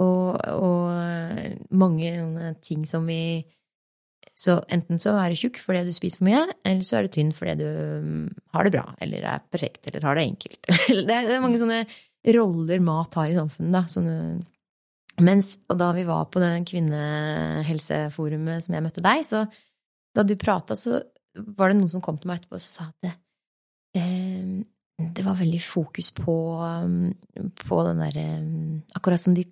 og, 0.00 0.38
og 0.56 1.72
mange 1.76 2.54
ting 2.64 2.86
som 2.88 3.04
vi 3.08 3.42
Så 4.38 4.54
enten 4.72 4.96
så 5.02 5.12
er 5.20 5.32
du 5.32 5.36
tjukk 5.36 5.58
fordi 5.60 5.82
du 5.84 5.92
spiser 5.92 6.22
for 6.22 6.28
mye, 6.30 6.46
eller 6.64 6.86
så 6.88 6.96
er 6.98 7.06
du 7.06 7.12
tynn 7.12 7.34
fordi 7.36 7.58
du 7.60 7.66
mm, 7.68 8.30
har 8.54 8.64
det 8.64 8.72
bra, 8.72 8.86
eller 9.04 9.26
er 9.28 9.44
perfekt, 9.52 9.84
eller 9.90 10.06
har 10.08 10.16
det 10.16 10.24
enkelt. 10.30 10.72
det 11.08 11.18
er 11.18 11.42
mange 11.44 11.60
sånne 11.60 11.82
roller 12.32 12.80
mat 12.80 13.18
har 13.18 13.28
i 13.28 13.36
samfunnet, 13.36 13.74
da. 13.74 13.82
Sånne 13.90 14.16
mens, 15.20 15.58
og 15.68 15.76
da 15.76 15.90
vi 15.92 16.06
var 16.08 16.24
på 16.32 16.40
den 16.40 16.64
kvinnehelseforumet 16.68 18.64
som 18.64 18.76
jeg 18.76 18.84
møtte 18.84 19.04
deg, 19.04 19.24
så 19.26 19.44
da 20.16 20.24
du 20.24 20.34
prata, 20.40 20.76
så 20.78 21.02
var 21.56 21.70
det 21.70 21.78
noen 21.78 21.90
som 21.92 22.04
kom 22.04 22.18
til 22.20 22.30
meg 22.30 22.40
etterpå 22.40 22.56
og 22.58 22.64
sa 22.64 22.88
at 22.88 22.96
det, 23.04 23.12
eh, 24.00 24.62
det 25.02 25.24
var 25.26 25.38
veldig 25.38 25.60
fokus 25.64 26.12
på, 26.16 26.36
mm, 26.62 27.52
på 27.64 27.82
den 27.88 28.02
derre 28.04 28.26
mm, 28.40 28.80
Akkurat 28.98 29.20
som 29.20 29.34
de 29.36 29.44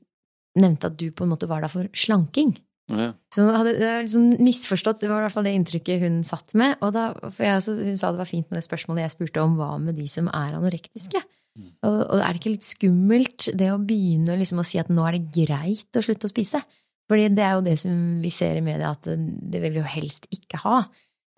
nevnte 0.58 0.90
at 0.90 0.98
du 0.98 1.08
på 1.14 1.26
en 1.26 1.32
måte 1.32 1.48
var 1.50 1.62
der 1.62 1.72
for 1.72 1.88
slanking. 1.96 2.54
Ja. 2.90 3.12
Så 3.30 3.44
hadde, 3.54 3.76
det 3.78 3.86
var 3.86 4.02
liksom 4.02 4.30
misforstått, 4.42 5.02
det 5.02 5.10
var 5.10 5.22
i 5.22 5.26
hvert 5.28 5.34
fall 5.36 5.46
det 5.46 5.52
inntrykket 5.54 6.02
hun 6.02 6.22
satt 6.26 6.54
med. 6.58 6.74
Og 6.82 6.94
da, 6.96 7.10
for 7.22 7.46
jeg, 7.46 7.76
hun 7.90 8.00
sa 8.00 8.10
det 8.10 8.22
var 8.22 8.30
fint 8.30 8.48
med 8.50 8.58
det 8.58 8.66
spørsmålet 8.66 9.06
jeg 9.06 9.14
spurte 9.14 9.44
om 9.44 9.54
hva 9.60 9.76
med 9.82 9.98
de 9.98 10.08
som 10.10 10.30
er 10.32 10.56
anorektiske. 10.58 11.22
Mm. 11.58 11.70
Og, 11.86 11.96
og, 12.02 12.18
er 12.18 12.28
det 12.30 12.40
ikke 12.40 12.54
litt 12.54 12.66
skummelt 12.66 13.48
det 13.58 13.70
å 13.72 13.80
begynne 13.82 14.38
liksom 14.38 14.62
å 14.62 14.66
si 14.66 14.78
at 14.82 14.90
nå 14.90 15.06
er 15.06 15.18
det 15.18 15.30
greit 15.34 15.98
å 15.98 16.04
slutte 16.04 16.28
å 16.28 16.32
spise? 16.32 16.62
Fordi 17.10 17.30
det 17.34 17.42
er 17.42 17.56
jo 17.56 17.64
det 17.66 17.76
som 17.82 17.94
vi 18.22 18.30
ser 18.30 18.58
i 18.58 18.64
media, 18.64 18.92
at 18.94 19.06
det 19.06 19.62
vil 19.62 19.74
vi 19.74 19.82
jo 19.82 19.94
helst 19.96 20.28
ikke 20.34 20.60
ha. 20.62 20.84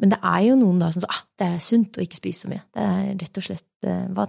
Men 0.03 0.13
det 0.13 0.19
er 0.27 0.43
jo 0.49 0.59
noen 0.61 0.81
da 0.83 0.91
som 0.93 1.05
sier 1.05 1.15
ah, 1.15 1.23
det 1.39 1.49
er 1.49 1.65
sunt 1.65 1.97
å 1.97 2.05
ikke 2.05 2.21
spise 2.21 2.45
så 2.45 2.53
mye. 2.53 2.65
Det 2.75 2.85
er 2.85 3.09
rett 3.23 3.41
og 3.41 3.47
slett 3.47 3.89
uh, 3.89 4.07
hva, 4.13 4.27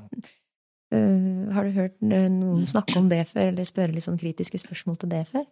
uh, 0.93 1.51
Har 1.55 1.65
du 1.65 1.75
hørt 1.75 1.99
noen 2.05 2.63
snakke 2.67 2.95
om 3.01 3.09
det 3.11 3.23
før, 3.31 3.51
eller 3.51 3.67
spørre 3.67 3.95
litt 3.95 4.05
sånn 4.05 4.21
kritiske 4.21 4.61
spørsmål 4.61 5.01
til 5.01 5.13
det 5.13 5.25
før? 5.31 5.45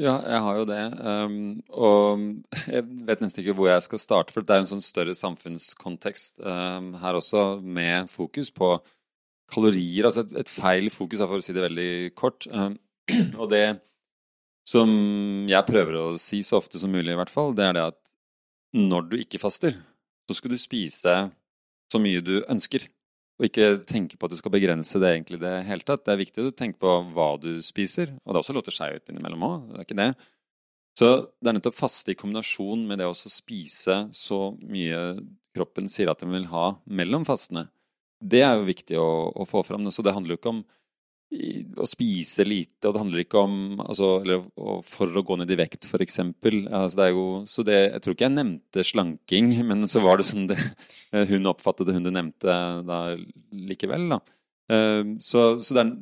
Ja, 0.00 0.14
jeg 0.24 0.40
har 0.40 0.56
jo 0.56 0.64
det. 0.64 0.82
Um, 1.04 1.34
og 1.68 2.22
jeg 2.74 2.84
vet 3.08 3.20
nesten 3.20 3.42
ikke 3.42 3.56
hvor 3.58 3.68
jeg 3.68 3.84
skal 3.84 4.00
starte, 4.00 4.32
for 4.32 4.44
det 4.44 4.54
er 4.54 4.62
en 4.62 4.70
sånn 4.70 4.84
større 4.84 5.14
samfunnskontekst 5.18 6.40
um, 6.40 6.94
her 7.02 7.18
også, 7.18 7.60
med 7.60 8.08
fokus 8.12 8.48
på 8.54 8.74
kalorier. 9.52 10.08
Altså 10.08 10.24
et, 10.24 10.32
et, 10.44 10.52
feil 10.52 10.88
fokus, 10.92 11.20
for 11.20 11.40
å 11.40 11.44
si 11.44 11.52
det 11.56 11.66
veldig 11.66 11.92
kort. 12.16 12.48
Um, 12.48 12.78
og 13.40 13.50
det 13.52 13.66
som 14.68 14.88
jeg 15.50 15.68
prøver 15.68 15.98
å 15.98 16.06
si 16.22 16.40
så 16.46 16.60
ofte 16.62 16.80
som 16.80 16.92
mulig, 16.94 17.12
i 17.12 17.18
hvert 17.18 17.32
fall, 17.32 17.52
det 17.56 17.68
er 17.68 17.76
det 17.76 17.86
at 17.92 18.00
når 18.72 19.08
du 19.10 19.16
ikke 19.20 19.42
faster, 19.42 19.76
så 20.24 20.38
skal 20.38 20.54
du 20.54 20.60
spise 20.60 21.16
så 21.92 22.00
mye 22.00 22.22
du 22.24 22.38
ønsker. 22.48 22.86
Og 23.42 23.48
ikke 23.48 23.72
tenke 23.90 24.14
på 24.14 24.28
at 24.28 24.30
du 24.30 24.38
skal 24.38 24.52
begrense 24.54 25.00
det 25.02 25.08
egentlig 25.16 25.40
det 25.42 25.50
hele 25.66 25.82
tatt. 25.82 26.04
Det 26.06 26.12
er 26.14 26.20
viktig 26.20 26.44
å 26.46 26.52
tenke 26.54 26.78
på 26.78 26.92
hva 27.10 27.32
du 27.42 27.56
spiser. 27.64 28.12
Og 28.22 28.30
det 28.30 28.38
er 28.38 28.42
også 28.44 28.54
lov 28.54 28.62
til 28.68 28.70
å 28.70 28.76
skeie 28.76 29.00
ut 29.00 29.10
innimellom 29.10 29.46
òg, 29.48 29.64
det 29.72 29.80
er 29.80 29.88
ikke 29.88 29.98
det. 29.98 30.10
Så 30.94 31.08
det 31.42 31.50
er 31.50 31.56
nettopp 31.56 31.74
faste 31.74 32.12
i 32.12 32.18
kombinasjon 32.20 32.84
med 32.86 33.00
det 33.02 33.08
å 33.08 33.16
spise 33.16 33.96
så 34.14 34.38
mye 34.62 35.00
kroppen 35.56 35.90
sier 35.90 36.12
at 36.12 36.22
den 36.22 36.30
vil 36.36 36.46
ha 36.52 36.68
mellom 36.86 37.26
fastene. 37.26 37.66
Det 38.22 38.44
er 38.46 38.60
jo 38.60 38.68
viktig 38.68 39.00
å, 39.00 39.10
å 39.34 39.48
få 39.48 39.64
fram. 39.66 39.90
Så 39.90 40.04
det 40.06 40.14
handler 40.14 40.36
jo 40.36 40.38
ikke 40.38 40.52
om 40.52 40.62
å 41.32 41.86
spise 41.88 42.44
lite, 42.44 42.84
og 42.84 42.94
det 42.94 43.00
handler 43.00 43.22
ikke 43.22 43.40
om 43.40 43.80
altså, 43.80 44.08
Eller 44.20 44.42
for 44.84 45.16
å 45.16 45.22
gå 45.24 45.36
ned 45.40 45.50
i 45.52 45.58
vekt, 45.58 45.88
f.eks. 45.88 46.18
Altså, 46.20 47.06
jeg 47.08 48.02
tror 48.04 48.16
ikke 48.16 48.26
jeg 48.26 48.34
nevnte 48.36 48.84
slanking, 48.86 49.52
men 49.70 49.86
så 49.88 50.04
var 50.04 50.20
det 50.20 50.28
sånn 50.28 50.48
det, 50.50 50.58
hun 51.30 51.50
oppfattet 51.50 51.88
det 51.88 51.96
hun 51.96 52.06
det 52.06 52.14
nevnte 52.14 52.56
da 52.88 53.02
likevel. 53.72 54.08
Da. 54.12 54.20
Ehm, 54.72 55.16
så, 55.24 55.58
så 55.62 55.76
der, 55.78 55.94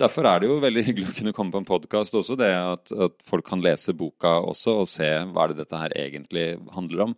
derfor 0.00 0.28
er 0.28 0.42
det 0.42 0.50
jo 0.50 0.60
veldig 0.62 0.84
hyggelig 0.88 1.12
å 1.12 1.18
kunne 1.20 1.34
komme 1.36 1.54
på 1.54 1.62
en 1.62 1.68
podkast 1.68 2.16
også, 2.18 2.38
det 2.40 2.50
at, 2.58 2.90
at, 2.92 3.16
folk 3.26 3.46
kan 3.48 3.62
lese 3.64 3.94
boka 3.96 4.36
også 4.42 4.80
og 4.82 4.90
se 4.90 5.10
hva 5.30 5.46
er 5.46 5.54
det 5.54 5.62
dette 5.62 5.84
her 5.84 5.96
egentlig 6.06 6.48
handler 6.74 7.08
om. 7.08 7.16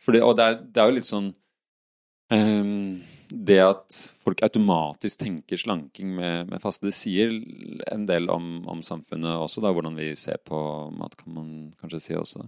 For 0.00 0.16
det, 0.16 0.22
og 0.26 0.36
det 0.38 0.46
er, 0.46 0.62
det 0.62 0.82
er 0.82 0.90
jo 0.90 0.98
litt 0.98 1.08
sånn 1.08 1.30
um, 2.34 3.02
det 3.28 3.60
at 3.62 3.96
folk 4.24 4.42
automatisk 4.44 5.22
tenker 5.22 5.60
slanking 5.60 6.12
med, 6.16 6.50
med 6.50 6.62
faste, 6.62 6.88
det 6.88 6.96
sier 6.96 7.32
en 7.92 8.04
del 8.08 8.28
om, 8.32 8.64
om, 8.70 8.82
samfunnet 8.84 9.38
også, 9.38 9.62
da, 9.64 9.72
hvordan 9.74 9.96
vi 9.98 10.12
ser 10.18 10.40
på 10.44 10.58
mat, 10.96 11.16
kan 11.20 11.34
man 11.36 11.48
kanskje 11.80 12.02
si 12.04 12.18
også. 12.18 12.44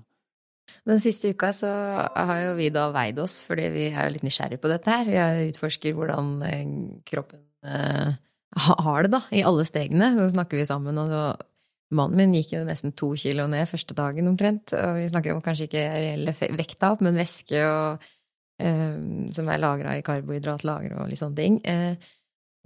Den 0.87 1.03
siste 1.03 1.33
uka 1.35 1.51
så 1.57 1.71
har 2.15 2.43
jo 2.45 2.55
vi 2.59 2.69
da 2.75 2.89
veid 2.95 3.19
oss, 3.23 3.41
fordi 3.47 3.67
vi 3.75 3.89
er 3.91 4.07
jo 4.07 4.15
litt 4.15 4.27
nysgjerrig 4.27 4.61
på 4.63 4.71
dette 4.71 4.93
her. 4.93 5.09
Vi 5.09 5.51
utforsker 5.51 5.97
hvordan 5.97 6.31
eh, 6.47 6.65
kroppen 7.09 7.43
eh, 7.67 8.15
har 8.87 9.07
det, 9.07 9.13
da, 9.17 9.23
i 9.35 9.43
alle 9.47 9.67
stegene. 9.67 10.13
Så 10.19 10.31
snakker 10.37 10.61
vi 10.61 10.69
sammen, 10.69 11.03
og 11.03 11.11
så 11.11 11.27
Mannen 11.95 12.19
min 12.19 12.33
gikk 12.35 12.57
jo 12.57 12.65
nesten 12.67 12.91
to 12.99 13.13
kilo 13.15 13.45
ned 13.47 13.69
første 13.71 13.95
dagen 13.95 14.27
omtrent. 14.27 14.73
Og 14.75 14.97
vi 14.99 15.07
snakker 15.07 15.37
om 15.37 15.43
kanskje 15.45 15.69
ikke 15.69 15.85
reelle 15.95 16.35
vekta 16.35 16.91
opp, 16.95 17.05
men 17.07 17.19
væske 17.19 17.61
og 17.63 18.09
som 18.59 19.49
er 19.53 19.61
lagra 19.61 19.97
i 19.99 20.05
karbohydratlager 20.05 20.97
og 20.97 21.11
litt 21.11 21.21
sånne 21.21 21.37
ting. 21.37 21.59
Eh, 21.69 21.97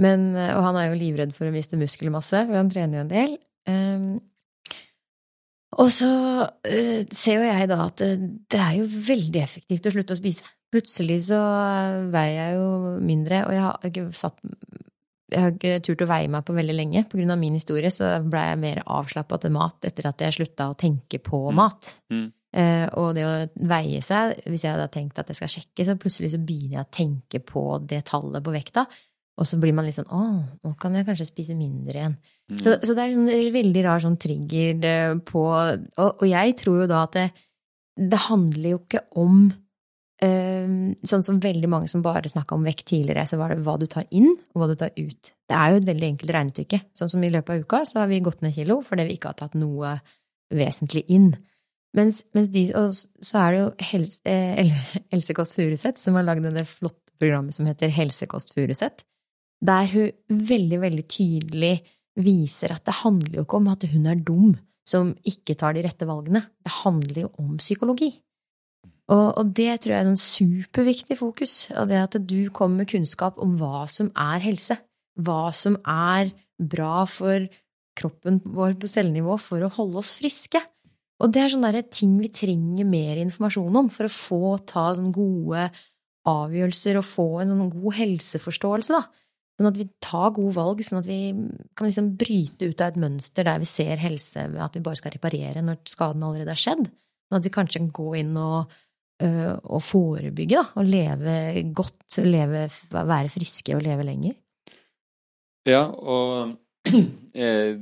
men, 0.01 0.31
eh, 0.37 0.55
og 0.57 0.65
han 0.69 0.79
er 0.81 0.91
jo 0.91 0.99
livredd 1.01 1.35
for 1.37 1.49
å 1.49 1.55
miste 1.55 1.79
muskelmasse, 1.81 2.45
for 2.47 2.57
han 2.57 2.71
trener 2.73 3.01
jo 3.01 3.07
en 3.07 3.15
del. 3.15 3.39
Og 5.81 5.91
så 5.95 6.11
ser 7.15 7.37
jo 7.39 7.45
jeg 7.47 7.69
da 7.71 7.77
at 7.87 8.01
det 8.03 8.59
er 8.59 8.73
jo 8.81 8.89
veldig 8.91 9.43
effektivt 9.43 9.87
å 9.87 9.93
slutte 9.95 10.17
å 10.17 10.19
spise. 10.19 10.49
Plutselig 10.71 11.21
så 11.29 11.39
veier 12.11 12.37
jeg 12.37 12.57
jo 12.59 12.97
mindre, 13.03 13.45
og 13.47 13.55
jeg 13.55 13.63
har 13.67 13.87
ikke 13.91 14.09
satt 14.19 14.41
jeg 15.31 15.45
har 15.45 15.53
ikke 15.55 15.79
turt 15.87 16.03
å 16.05 16.09
veie 16.11 16.31
meg 16.31 16.45
på 16.47 16.55
veldig 16.57 16.75
lenge. 16.75 17.05
På 17.07 17.19
grunn 17.21 17.31
av 17.31 17.39
min 17.39 17.55
historie 17.55 17.91
så 17.95 18.17
blei 18.25 18.49
jeg 18.49 18.61
mer 18.65 18.83
avslappa 18.91 19.39
til 19.39 19.55
mat 19.55 19.87
etter 19.87 20.09
at 20.11 20.25
jeg 20.25 20.41
slutta 20.41 20.71
å 20.73 20.79
tenke 20.79 21.21
på 21.23 21.45
mm. 21.47 21.55
mat. 21.57 21.91
Mm. 22.11 22.27
Uh, 22.51 22.89
og 22.99 23.13
det 23.15 23.23
å 23.23 23.35
veie 23.71 24.01
seg, 24.03 24.41
hvis 24.51 24.65
jeg 24.67 24.75
hadde 24.75 24.89
tenkt 24.91 25.21
at 25.23 25.29
jeg 25.31 25.39
skal 25.39 25.53
sjekke, 25.53 25.85
så 25.87 25.95
plutselig 26.01 26.33
så 26.33 26.41
begynner 26.43 26.81
jeg 26.81 26.87
å 26.89 26.95
tenke 26.97 27.41
på 27.47 27.63
det 27.87 28.03
tallet 28.11 28.43
på 28.43 28.55
vekta. 28.55 28.89
Og 29.41 29.49
så 29.49 29.57
blir 29.61 29.75
man 29.77 29.87
litt 29.87 29.97
sånn 29.97 30.11
Å, 30.13 30.25
nå 30.67 30.75
kan 30.81 30.97
jeg 30.97 31.07
kanskje 31.09 31.29
spise 31.31 31.57
mindre 31.57 31.97
igjen. 31.97 32.19
Mm. 32.51 32.59
Så, 32.59 32.75
så, 32.83 32.97
det 32.97 33.05
er 33.05 33.15
sånn, 33.17 33.31
en 33.33 33.55
veldig 33.55 33.85
rar 33.87 34.03
sånn 34.03 34.19
trigger 34.21 34.85
eh, 34.91 35.15
på 35.23 35.45
Og, 35.55 36.09
og 36.11 36.27
jeg 36.27 36.57
tror 36.59 36.83
jo 36.83 36.89
da 36.91 37.05
at 37.07 37.17
det, 37.17 37.27
det 38.11 38.21
handler 38.27 38.73
jo 38.75 38.81
ikke 38.83 39.05
om 39.23 39.37
uh, 39.49 40.73
Sånn 41.13 41.27
som 41.27 41.41
veldig 41.43 41.71
mange 41.73 41.91
som 41.93 42.03
bare 42.05 42.33
snakka 42.33 42.59
om 42.59 42.67
vekt 42.67 42.89
tidligere, 42.91 43.25
så 43.31 43.39
var 43.41 43.55
det 43.55 43.63
hva 43.65 43.77
du 43.81 43.87
tar 43.91 44.05
inn, 44.11 44.35
og 44.53 44.61
hva 44.61 44.69
du 44.69 44.75
tar 44.79 44.91
ut. 44.99 45.31
Det 45.49 45.57
er 45.57 45.73
jo 45.73 45.81
et 45.81 45.89
veldig 45.89 46.09
enkelt 46.11 46.35
regnestykke. 46.37 46.83
Sånn 46.97 47.13
som 47.13 47.23
i 47.25 47.31
løpet 47.33 47.55
av 47.55 47.65
uka 47.65 47.81
så 47.89 48.03
har 48.03 48.11
vi 48.11 48.21
gått 48.25 48.45
ned 48.45 48.57
kilo 48.59 48.81
fordi 48.85 49.07
vi 49.09 49.17
ikke 49.17 49.33
har 49.33 49.39
tatt 49.41 49.57
noe 49.59 49.95
vesentlig 50.53 51.07
inn. 51.15 51.31
Mens, 51.99 52.23
mens 52.37 52.51
de, 52.55 52.65
og 52.79 52.95
så 52.95 53.41
er 53.43 53.53
det 53.53 53.61
jo 53.61 53.71
helse, 53.91 54.21
eh, 54.31 54.75
Else 55.15 55.35
Kåss 55.35 55.57
Furuseth 55.57 55.99
som 56.03 56.19
har 56.19 56.27
lagd 56.27 56.47
det 56.55 56.67
flotte 56.69 57.15
programmet 57.21 57.57
som 57.57 57.67
heter 57.69 57.93
Helsekost 57.93 58.55
Furuseth, 58.57 59.05
der 59.61 59.89
hun 59.93 60.39
veldig, 60.51 60.81
veldig 60.87 61.07
tydelig 61.11 61.75
viser 62.21 62.75
at 62.75 62.87
det 62.87 63.01
handler 63.03 63.41
jo 63.41 63.45
ikke 63.45 63.61
om 63.61 63.71
at 63.73 63.87
hun 63.91 64.09
er 64.09 64.23
dum 64.25 64.55
som 64.87 65.13
ikke 65.29 65.55
tar 65.59 65.77
de 65.77 65.85
rette 65.85 66.07
valgene. 66.09 66.43
Det 66.65 66.73
handler 66.81 67.25
jo 67.27 67.31
om 67.43 67.57
psykologi. 67.61 68.11
Og, 69.11 69.27
og 69.41 69.51
det 69.57 69.73
tror 69.83 69.95
jeg 69.95 70.05
er 70.05 70.11
en 70.11 70.21
superviktig 70.21 71.19
fokus. 71.19 71.55
Og 71.75 71.91
det 71.91 71.99
at 72.01 72.17
du 72.25 72.51
kommer 72.55 72.83
med 72.83 72.91
kunnskap 72.93 73.39
om 73.43 73.57
hva 73.61 73.85
som 73.91 74.11
er 74.15 74.43
helse. 74.45 74.79
Hva 75.21 75.51
som 75.55 75.77
er 75.85 76.33
bra 76.61 77.05
for 77.11 77.47
kroppen 77.99 78.41
vår 78.45 78.79
på 78.81 78.89
cellenivå 78.91 79.37
for 79.43 79.67
å 79.67 79.73
holde 79.77 80.01
oss 80.01 80.15
friske. 80.19 80.63
Og 81.21 81.33
det 81.33 81.43
er 81.43 81.53
sånne 81.53 81.85
ting 81.93 82.17
vi 82.21 82.31
trenger 82.33 82.89
mer 82.89 83.21
informasjon 83.21 83.79
om 83.83 83.89
for 83.93 84.09
å 84.09 84.13
få 84.15 84.55
ta 84.69 84.91
sånne 84.97 85.13
gode 85.15 85.67
avgjørelser 86.31 86.99
og 87.01 87.07
få 87.07 87.27
en 87.43 87.53
sånn 87.53 87.73
god 87.75 87.97
helseforståelse. 87.99 88.97
da. 88.97 89.21
Sånn 89.61 89.69
at 89.69 89.77
vi 89.77 89.87
tar 90.01 90.31
gode 90.33 90.55
valg, 90.57 90.79
sånn 90.85 91.03
at 91.03 91.09
vi 91.09 91.21
kan 91.77 91.91
liksom 91.91 92.15
bryte 92.21 92.71
ut 92.71 92.81
av 92.81 92.95
et 92.95 93.01
mønster 93.03 93.45
der 93.45 93.61
vi 93.61 93.69
ser 93.69 94.01
helse 94.01 94.47
ved 94.49 94.63
at 94.65 94.77
vi 94.77 94.85
bare 94.85 94.97
skal 94.97 95.13
reparere 95.13 95.65
når 95.65 95.83
skaden 95.85 96.25
allerede 96.25 96.55
er 96.55 96.63
skjedd. 96.63 96.87
Sånn 97.29 97.41
at 97.41 97.49
vi 97.49 97.53
kanskje 97.53 97.83
kan 97.83 97.91
gå 97.99 98.07
inn 98.23 98.33
og, 98.41 98.73
øh, 99.21 99.57
og 99.61 99.85
forebygge, 99.85 100.57
da, 100.57 100.65
og 100.81 100.89
leve 100.89 101.35
godt, 101.77 102.23
leve, 102.25 102.65
være 102.89 103.33
friske 103.37 103.77
og 103.77 103.85
leve 103.85 104.09
lenger. 104.09 104.39
Ja, 105.69 105.85
og 105.93 106.57
eh, 107.37 107.77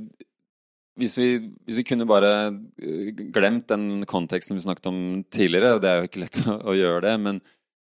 hvis 0.99 1.15
vi, 1.19 1.29
hvis 1.65 1.79
vi, 1.79 1.85
kunne 1.87 2.07
bare 2.09 2.33
eh, 2.49 3.13
glemt 3.33 3.69
den 3.71 4.03
konteksten 4.09 4.57
vi 4.57 4.65
snakket 4.65 4.89
om 4.91 4.99
tidligere, 5.31 5.79
det 5.81 5.89
er 5.89 6.01
jo 6.01 6.09
ikke 6.09 6.23
lett 6.25 6.41
å, 6.51 6.59
å, 6.71 6.75
gjøre 6.77 7.01
det, 7.07 7.15
men 7.23 7.41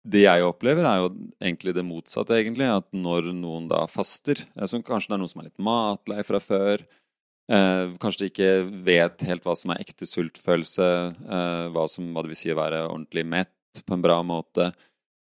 det 0.09 0.23
jeg 0.23 0.45
opplever, 0.45 0.85
er 0.87 1.03
jo 1.03 1.09
egentlig 1.43 1.75
det 1.75 1.85
motsatte, 1.85 2.37
egentlig. 2.37 2.69
At 2.71 2.87
når 2.95 3.33
noen 3.35 3.67
da 3.69 3.83
faster, 3.91 4.41
så 4.55 4.79
kanskje 4.85 5.11
det 5.11 5.17
er 5.17 5.21
noen 5.21 5.31
som 5.31 5.43
er 5.43 5.49
litt 5.49 5.65
matlei 5.65 6.23
fra 6.25 6.39
før, 6.41 6.85
eh, 7.51 7.95
kanskje 8.01 8.23
de 8.23 8.29
ikke 8.31 8.51
vet 8.87 9.25
helt 9.27 9.45
hva 9.45 9.57
som 9.59 9.73
er 9.73 9.83
ekte 9.83 10.07
sultfølelse, 10.09 10.89
eh, 11.19 11.65
hva, 11.75 11.85
som, 11.91 12.13
hva 12.15 12.23
det 12.25 12.33
vil 12.33 12.41
si 12.41 12.53
å 12.53 12.59
være 12.59 12.85
ordentlig 12.87 13.25
mett 13.27 13.83
på 13.85 13.97
en 13.97 14.05
bra 14.05 14.21
måte, 14.25 14.71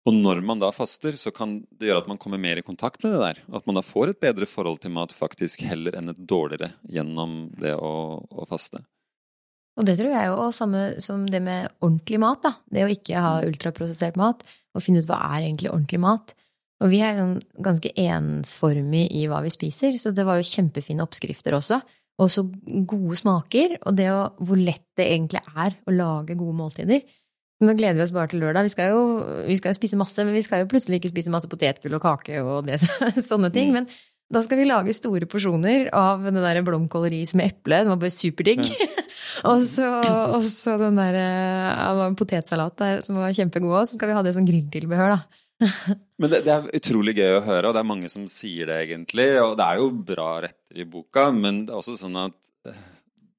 og 0.05 0.13
når 0.13 0.41
man 0.45 0.61
da 0.61 0.69
faster, 0.73 1.15
så 1.17 1.31
kan 1.33 1.57
det 1.73 1.89
gjøre 1.89 2.03
at 2.03 2.09
man 2.09 2.19
kommer 2.21 2.37
mer 2.41 2.59
i 2.61 2.65
kontakt 2.65 3.01
med 3.01 3.15
det 3.15 3.21
der. 3.23 3.39
At 3.57 3.65
man 3.65 3.79
da 3.79 3.81
får 3.85 4.11
et 4.11 4.21
bedre 4.21 4.45
forhold 4.49 4.83
til 4.83 4.93
mat 4.93 5.15
faktisk 5.17 5.63
heller 5.65 5.97
enn 5.97 6.13
et 6.13 6.19
dårligere 6.29 6.75
gjennom 6.93 7.47
det 7.57 7.73
å, 7.73 8.21
å 8.21 8.45
faste. 8.49 8.83
Og 9.75 9.87
det 9.87 9.97
tror 9.99 10.13
jeg 10.13 10.29
jo 10.29 10.51
samme 10.55 10.83
som 11.03 11.25
det 11.27 11.41
med 11.43 11.73
ordentlig 11.81 12.21
mat, 12.21 12.45
da. 12.45 12.53
Det 12.71 12.85
å 12.85 12.93
ikke 12.93 13.23
ha 13.25 13.33
ultraprosessert 13.47 14.19
mat, 14.19 14.45
og 14.75 14.83
finne 14.85 15.01
ut 15.01 15.09
hva 15.09 15.17
er 15.33 15.49
egentlig 15.49 15.73
ordentlig 15.73 15.99
mat. 16.05 16.35
Og 16.83 16.91
vi 16.91 17.01
er 17.03 17.17
sånn 17.17 17.35
ganske 17.65 17.91
ensformig 18.05 19.07
i 19.15 19.25
hva 19.31 19.41
vi 19.43 19.51
spiser, 19.51 19.97
så 19.99 20.13
det 20.15 20.27
var 20.27 20.39
jo 20.39 20.47
kjempefine 20.47 21.03
oppskrifter 21.03 21.57
også. 21.57 21.81
Og 22.21 22.31
så 22.31 22.45
gode 22.87 23.17
smaker, 23.19 23.79
og 23.81 23.97
det 23.97 24.07
å, 24.13 24.21
hvor 24.37 24.59
lett 24.59 24.85
det 24.95 25.09
egentlig 25.11 25.41
er 25.49 25.75
å 25.83 25.95
lage 25.95 26.37
gode 26.39 26.55
måltider. 26.61 27.01
Nå 27.63 27.75
gleder 27.77 27.95
vi 27.95 28.03
oss 28.03 28.11
bare 28.15 28.27
til 28.31 28.41
lørdag. 28.43 28.67
Vi 28.67 28.73
skal, 28.73 28.91
jo, 28.91 29.03
vi 29.47 29.55
skal 29.55 29.77
spise 29.77 29.99
masse, 29.99 30.19
men 30.27 30.35
vi 30.35 30.43
skal 30.43 30.63
jo 30.63 30.71
plutselig 30.71 30.99
ikke 30.99 31.13
spise 31.13 31.31
masse 31.31 31.47
potetgull 31.51 31.95
og 31.95 32.03
kake 32.03 32.41
og 32.43 32.67
det, 32.67 32.81
sånne 33.29 33.51
ting. 33.55 33.71
Mm. 33.71 33.77
Men 33.79 33.87
da 34.33 34.41
skal 34.41 34.59
vi 34.59 34.67
lage 34.67 34.95
store 34.97 35.27
porsjoner 35.29 35.87
av 35.95 36.25
den 36.25 36.41
der 36.41 36.59
blomkålris 36.65 37.35
med 37.37 37.53
eple. 37.53 37.83
Den 37.83 37.93
var 37.93 38.01
bare 38.01 38.13
superdigg. 38.13 38.65
Ja. 38.65 38.89
og, 39.51 39.63
så, 39.63 39.87
og, 40.33 40.43
så, 40.49 40.75
den 40.81 40.99
der 40.99 41.19
ja, 41.21 42.09
potetsalat 42.17 42.75
der 42.81 43.03
som 43.05 43.21
var 43.21 43.35
kjempegod 43.37 43.79
òg. 43.79 43.87
Så 43.87 43.99
skal 43.99 44.11
vi 44.11 44.17
ha 44.17 44.23
det 44.25 44.35
som 44.35 44.47
grilltilbehør, 44.47 45.15
da. 45.15 45.43
Men 46.19 46.31
det, 46.31 46.41
det, 46.47 46.51
er 46.51 46.79
utrolig 46.79 47.15
gøy 47.15 47.37
å 47.37 47.45
høre, 47.45 47.69
og 47.69 47.75
det 47.75 47.81
er 47.81 47.87
mange 47.87 48.09
som 48.11 48.25
sier 48.31 48.67
det, 48.71 48.81
egentlig. 48.87 49.29
Og 49.43 49.55
det 49.59 49.67
er 49.67 49.79
jo 49.79 49.87
bra 50.09 50.29
retter 50.43 50.81
i 50.81 50.87
boka, 50.89 51.29
men 51.35 51.65
det 51.67 51.73
er 51.73 51.79
også 51.79 51.95
sånn 51.99 52.15
at 52.19 52.35
eh, 52.67 52.83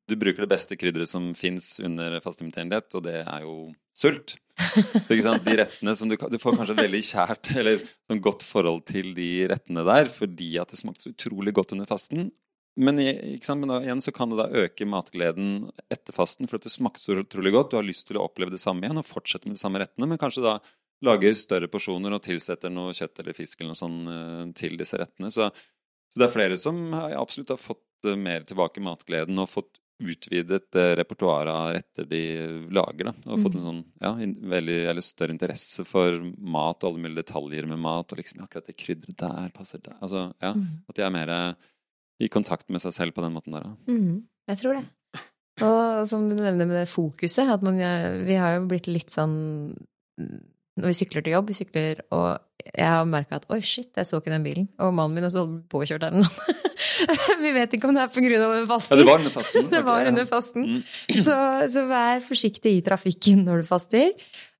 du 0.06 0.14
bruker 0.18 0.44
det 0.44 0.52
beste 0.52 0.76
krydderet 0.78 1.10
som 1.10 1.32
fins 1.38 1.76
under 1.82 2.18
fastimitterindighet, 2.24 2.88
og 2.94 3.04
det 3.06 3.20
er 3.22 3.46
jo 3.46 3.56
sult. 3.96 4.36
De 5.08 5.56
rettene 5.58 5.94
som 5.98 6.08
du, 6.08 6.16
du, 6.16 6.38
får 6.40 6.56
kanskje 6.60 6.78
veldig 6.78 7.02
kjært 7.04 7.50
eller 7.58 7.82
sånn 7.82 8.22
godt 8.24 8.44
forhold 8.46 8.86
til 8.88 9.12
de 9.16 9.30
rettene 9.50 9.84
der 9.84 10.08
fordi 10.12 10.54
at 10.62 10.72
det 10.72 10.80
smakte 10.80 11.08
så 11.08 11.12
utrolig 11.12 11.52
godt 11.56 11.74
under 11.76 11.88
fasten. 11.90 12.30
Men, 12.76 13.00
men 13.00 13.70
da, 13.70 13.80
igjen 13.80 14.02
så 14.04 14.12
kan 14.12 14.32
det 14.32 14.38
da 14.38 14.64
øke 14.64 14.88
matgleden 14.88 15.70
etter 15.92 16.16
fasten, 16.16 16.48
for 16.48 16.60
det 16.60 16.72
smakte 16.72 17.00
så 17.02 17.16
utrolig 17.22 17.54
godt. 17.54 17.72
Du 17.72 17.78
har 17.78 17.86
lyst 17.86 18.04
til 18.08 18.20
å 18.20 18.26
oppleve 18.28 18.52
det 18.52 18.60
samme 18.60 18.84
igjen 18.84 19.00
og 19.00 19.08
fortsette 19.08 19.48
med 19.48 19.56
de 19.56 19.62
samme 19.62 19.80
rettene, 19.80 20.08
men 20.10 20.20
kanskje 20.20 20.44
da 20.44 20.58
lager 21.04 21.36
større 21.36 21.68
porsjoner 21.72 22.14
og 22.16 22.22
tilsetter 22.24 22.72
noe 22.72 22.94
kjøtt 22.96 23.20
eller 23.20 23.36
fisk 23.36 23.60
eller 23.60 23.74
noe 23.74 23.80
sånt 23.80 24.12
eh, 24.12 24.44
til 24.60 24.76
disse 24.80 25.00
rettene. 25.00 25.32
Så, 25.32 25.48
så 26.12 26.20
det 26.20 26.28
er 26.28 26.36
flere 26.36 26.60
som 26.60 26.78
absolutt 26.94 27.52
har 27.52 27.60
fått 27.60 28.08
eh, 28.08 28.16
mer 28.16 28.46
tilbake 28.48 28.84
matgleden 28.84 29.40
og 29.40 29.50
fått 29.52 29.80
utvidet 30.02 30.74
eh, 30.76 30.92
repertoaret 30.98 31.52
av 31.52 31.70
retter 31.76 32.08
de 32.10 32.22
lager. 32.74 33.08
Da, 33.08 33.14
og 33.30 33.44
fått 33.44 33.56
en 33.56 33.62
mm. 33.62 33.66
sånn, 33.68 33.80
ja, 34.02 34.12
veldig, 34.54 34.76
eller 34.92 35.04
større 35.04 35.34
interesse 35.34 35.86
for 35.88 36.18
mat 36.36 36.82
og 36.82 36.90
alle 36.90 37.06
mulige 37.06 37.22
detaljer 37.22 37.68
med 37.70 37.80
mat. 37.82 38.12
og 38.12 38.20
liksom 38.20 38.44
Akkurat 38.44 38.68
det 38.68 38.76
krydderet 38.80 39.18
der 39.22 39.48
passer 39.56 39.82
der. 39.82 39.96
Altså, 40.00 40.28
ja, 40.42 40.52
mm. 40.56 40.66
At 40.90 40.98
de 40.98 41.06
er 41.06 41.14
mer 41.14 41.34
i 42.22 42.30
kontakt 42.32 42.68
med 42.72 42.84
seg 42.84 42.94
selv 42.96 43.16
på 43.16 43.24
den 43.24 43.34
måten 43.36 43.56
der. 43.56 43.68
Mm, 43.88 44.24
jeg 44.52 44.62
tror 44.62 44.80
det. 44.80 44.86
Og 45.64 46.02
som 46.08 46.26
du 46.28 46.34
nevner 46.36 46.68
med 46.68 46.76
det 46.76 46.88
fokuset, 46.92 47.48
at 47.48 47.62
man, 47.64 47.80
vi 48.26 48.36
har 48.36 48.58
jo 48.58 48.66
blitt 48.68 48.90
litt 48.90 49.08
sånn 49.08 49.72
Når 50.20 50.90
vi 50.90 50.96
sykler 50.98 51.24
til 51.24 51.32
jobb, 51.32 51.48
vi 51.48 51.56
sykler, 51.56 52.02
og 52.12 52.34
jeg 52.66 52.88
har 52.92 53.08
merka 53.08 53.38
at 53.38 53.46
oi, 53.52 53.62
shit, 53.64 53.88
jeg 53.96 54.08
så 54.08 54.20
ikke 54.20 54.34
den 54.34 54.44
bilen. 54.44 54.68
Og 54.82 54.92
mannen 54.92 55.16
min 55.16 55.28
også 55.28 55.46
påkjørt 55.72 56.04
der. 56.04 56.18
Vi 57.44 57.52
vet 57.54 57.76
ikke 57.76 57.88
om 57.88 57.96
det 57.96 58.02
er 58.04 58.10
pga. 58.12 58.40
den 58.40 58.68
fasten. 58.68 58.98
Ja, 58.98 59.04
det 59.04 59.08
var 59.08 59.20
under 59.20 59.34
fasten. 59.34 59.68
det 59.74 59.82
var 59.86 60.10
under 60.10 60.28
fasten. 60.28 60.66
Mm. 60.70 60.82
Så, 61.24 61.36
så, 61.72 61.86
vær 61.90 62.22
forsiktig 62.24 62.74
i 62.78 62.84
trafikken 62.86 63.44
når 63.46 63.62
du 63.62 63.68
faster. 63.68 64.12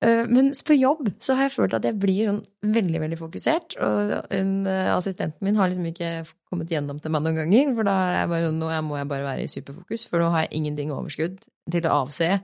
Eh, 0.05 0.23
men 0.31 0.51
på 0.67 0.77
jobb 0.79 1.11
så 1.23 1.39
har 1.39 1.49
jeg 1.49 1.57
følt 1.57 1.77
at 1.79 1.89
jeg 1.89 1.99
blir 2.03 2.31
sånn 2.31 2.43
veldig 2.77 3.03
veldig 3.07 3.21
fokusert. 3.21 3.79
Og 3.87 4.15
en, 4.37 4.53
assistenten 4.97 5.47
min 5.47 5.59
har 5.61 5.73
liksom 5.73 5.89
ikke 5.93 6.13
kommet 6.51 6.73
gjennom 6.73 7.01
til 7.03 7.15
meg 7.15 7.25
noen 7.27 7.41
ganger. 7.43 7.73
For 7.79 7.89
da 7.89 7.97
er 8.05 8.21
jeg 8.21 8.33
bare 8.35 8.51
sånn, 8.51 8.61
nå 8.63 8.71
må 8.89 9.01
jeg 9.01 9.11
bare 9.15 9.31
være 9.31 9.47
i 9.47 9.53
superfokus, 9.53 10.07
for 10.11 10.23
nå 10.23 10.31
har 10.35 10.47
jeg 10.47 10.55
ingenting 10.61 10.95
overskudd 10.95 11.41
til 11.73 11.89
å 11.89 11.99
avse 12.05 12.37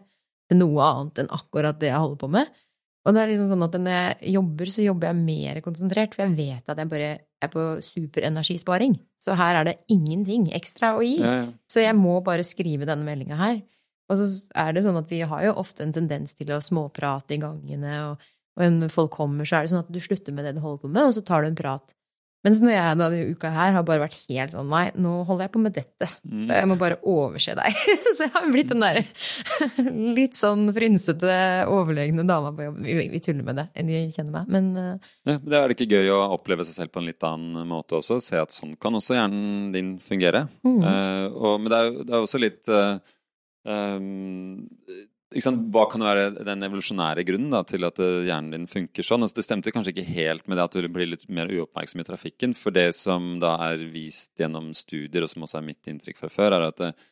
til 0.52 0.61
noe 0.61 0.88
annet 0.88 1.22
enn 1.22 1.32
akkurat 1.32 1.78
det 1.80 1.92
jeg 1.92 2.02
holder 2.02 2.20
på 2.20 2.32
med. 2.38 2.62
Og 3.02 3.14
det 3.14 3.22
er 3.22 3.32
liksom 3.32 3.49
sånn 3.50 3.66
at 3.66 3.76
når 3.82 3.96
jeg 3.96 4.32
jobber, 4.37 4.70
så 4.70 4.84
jobber 4.84 5.11
jeg 5.11 5.22
mer 5.26 5.61
konsentrert, 5.64 6.14
for 6.14 6.25
jeg 6.26 6.37
vet 6.38 6.70
at 6.70 6.82
jeg 6.82 6.90
bare 6.90 7.12
er 7.42 7.50
på 7.52 7.64
superenergisparing. 7.84 8.96
Så 9.22 9.37
her 9.38 9.61
er 9.61 9.68
det 9.68 9.78
ingenting 9.92 10.49
ekstra 10.56 10.94
å 10.99 11.02
gi. 11.04 11.18
Ja, 11.20 11.34
ja. 11.42 11.46
Så 11.70 11.84
jeg 11.84 11.96
må 11.99 12.18
bare 12.25 12.46
skrive 12.46 12.88
denne 12.88 13.06
meldinga 13.06 13.38
her. 13.40 13.61
Og 14.11 14.18
så 14.18 14.28
er 14.58 14.75
det 14.75 14.84
sånn 14.84 14.99
at 15.00 15.11
vi 15.11 15.22
har 15.26 15.44
jo 15.46 15.56
ofte 15.62 15.84
en 15.84 15.94
tendens 15.94 16.34
til 16.37 16.52
å 16.52 16.61
småprate 16.62 17.37
i 17.37 17.40
gangene, 17.42 17.94
og, 18.11 18.30
og 18.58 18.75
når 18.76 18.92
folk 18.92 19.14
kommer, 19.14 19.49
så 19.49 19.58
er 19.58 19.64
det 19.64 19.72
sånn 19.72 19.84
at 19.87 19.92
du 19.94 20.00
slutter 20.02 20.34
med 20.37 20.46
det 20.46 20.56
du 20.58 20.62
holder 20.64 20.82
på 20.82 20.90
med, 20.92 21.08
og 21.08 21.16
så 21.16 21.25
tar 21.26 21.44
du 21.44 21.50
en 21.52 21.58
prat. 21.58 21.94
Mens 22.42 22.58
når 22.62 22.75
jeg 22.75 22.99
denne 22.99 23.34
uka 23.37 23.50
her 23.54 23.76
har 23.76 23.84
bare 23.87 24.02
vært 24.02 24.16
helt 24.26 24.54
sånn 24.54 24.70
Nei, 24.72 24.87
nå 24.99 25.12
holder 25.28 25.46
jeg 25.46 25.52
på 25.54 25.62
med 25.62 25.75
dette. 25.76 26.08
Mm. 26.26 26.49
Jeg 26.50 26.68
må 26.70 26.76
bare 26.80 26.99
overse 27.06 27.54
deg. 27.58 27.82
så 28.16 28.26
jeg 28.26 28.32
har 28.34 28.49
blitt 28.50 28.72
den 28.72 28.82
derre 28.82 29.04
litt 30.18 30.38
sånn 30.38 30.66
frynsete, 30.75 31.37
overlegne 31.70 32.26
dama 32.26 32.50
på 32.56 32.66
jobb. 32.66 32.82
Vi, 32.82 33.22
tuller 33.22 33.46
med 33.46 33.61
det, 33.61 33.68
de 33.87 34.02
kjenner 34.14 34.34
meg, 34.40 34.50
men 34.52 34.70
uh... 34.75 35.14
ja, 35.28 35.38
Det 35.38 35.58
er 35.58 35.70
det 35.70 35.76
ikke 35.76 36.00
gøy 36.00 36.12
å 36.16 36.20
oppleve 36.34 36.66
seg 36.66 36.80
selv 36.80 36.94
på 36.94 37.02
en 37.02 37.08
litt 37.11 37.26
annen 37.26 37.68
måte 37.70 38.00
også? 38.00 38.18
Se 38.25 38.40
at 38.40 38.54
sånn 38.54 38.75
kan 38.82 38.99
også 38.99 39.18
hjernen 39.18 39.70
din 39.75 39.94
fungere. 40.02 40.46
Mm. 40.66 40.80
Uh, 40.82 41.26
og, 41.30 41.54
men 41.62 41.70
det 41.70 41.82
er, 41.82 41.99
er 42.08 42.18
også 42.18 42.42
litt 42.42 42.72
uh, 42.72 42.96
um, 43.68 44.64
hva 45.32 45.84
kan 45.90 46.04
være 46.04 46.44
den 46.44 46.66
evolusjonære 46.66 47.24
grunnen 47.28 47.54
da, 47.54 47.62
til 47.66 47.86
at 47.88 47.98
eh, 48.02 48.26
hjernen 48.28 48.52
din 48.54 48.66
funker 48.70 49.06
sånn? 49.06 49.24
Altså, 49.24 49.38
det 49.38 49.46
stemte 49.46 49.72
kanskje 49.74 49.94
ikke 49.94 50.08
helt 50.08 50.46
med 50.46 50.58
det 50.58 50.66
at 50.66 50.76
du 50.76 50.88
blir 50.92 51.08
litt 51.10 51.24
mer 51.32 51.50
uoppmerksom 51.52 52.02
i 52.02 52.06
trafikken. 52.08 52.56
For 52.58 52.74
det 52.74 52.90
som 52.98 53.38
da 53.42 53.54
er 53.70 53.86
vist 53.92 54.32
gjennom 54.40 54.72
studier, 54.76 55.24
og 55.24 55.32
som 55.32 55.46
også 55.46 55.60
er 55.60 55.66
mitt 55.70 55.90
inntrykk 55.90 56.20
fra 56.20 56.30
før, 56.32 56.58
er 56.58 56.68
at 56.68 56.80
det, 56.82 56.92
eh, 56.92 57.08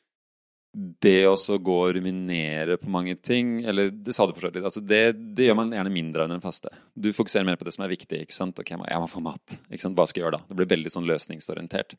det 1.02 1.24
å 1.26 1.34
gå 1.34 1.76
og 1.82 1.96
ruminere 1.96 2.76
på 2.78 2.86
mange 2.94 3.16
ting 3.18 3.64
Eller 3.66 3.88
det 3.90 4.14
sa 4.14 4.22
du 4.22 4.36
for 4.36 4.46
så 4.46 4.52
vidt. 4.52 4.62
Altså 4.62 4.78
det, 4.78 5.00
det, 5.34 5.48
gjør 5.48 5.56
man 5.58 5.72
gjerne 5.74 5.90
mindre 5.90 6.22
enn 6.22 6.30
under 6.30 6.38
en 6.38 6.44
faste. 6.44 6.70
Du 6.94 7.10
fokuserer 7.10 7.48
mer 7.48 7.58
på 7.58 7.66
det 7.66 7.74
som 7.74 7.82
er 7.82 7.90
viktig. 7.90 8.20
ikke 8.22 8.36
sant? 8.36 8.58
Ok, 8.62 8.70
jeg 8.70 9.02
må 9.02 9.10
få 9.10 9.22
mat. 9.24 9.58
ikke 9.66 9.82
sant? 9.82 9.98
Hva 9.98 10.06
skal 10.06 10.20
jeg 10.20 10.28
gjøre 10.28 10.38
da? 10.38 10.46
Det 10.46 10.60
blir 10.60 10.70
veldig 10.70 10.92
sånn 10.94 11.10
løsningsorientert. 11.10 11.96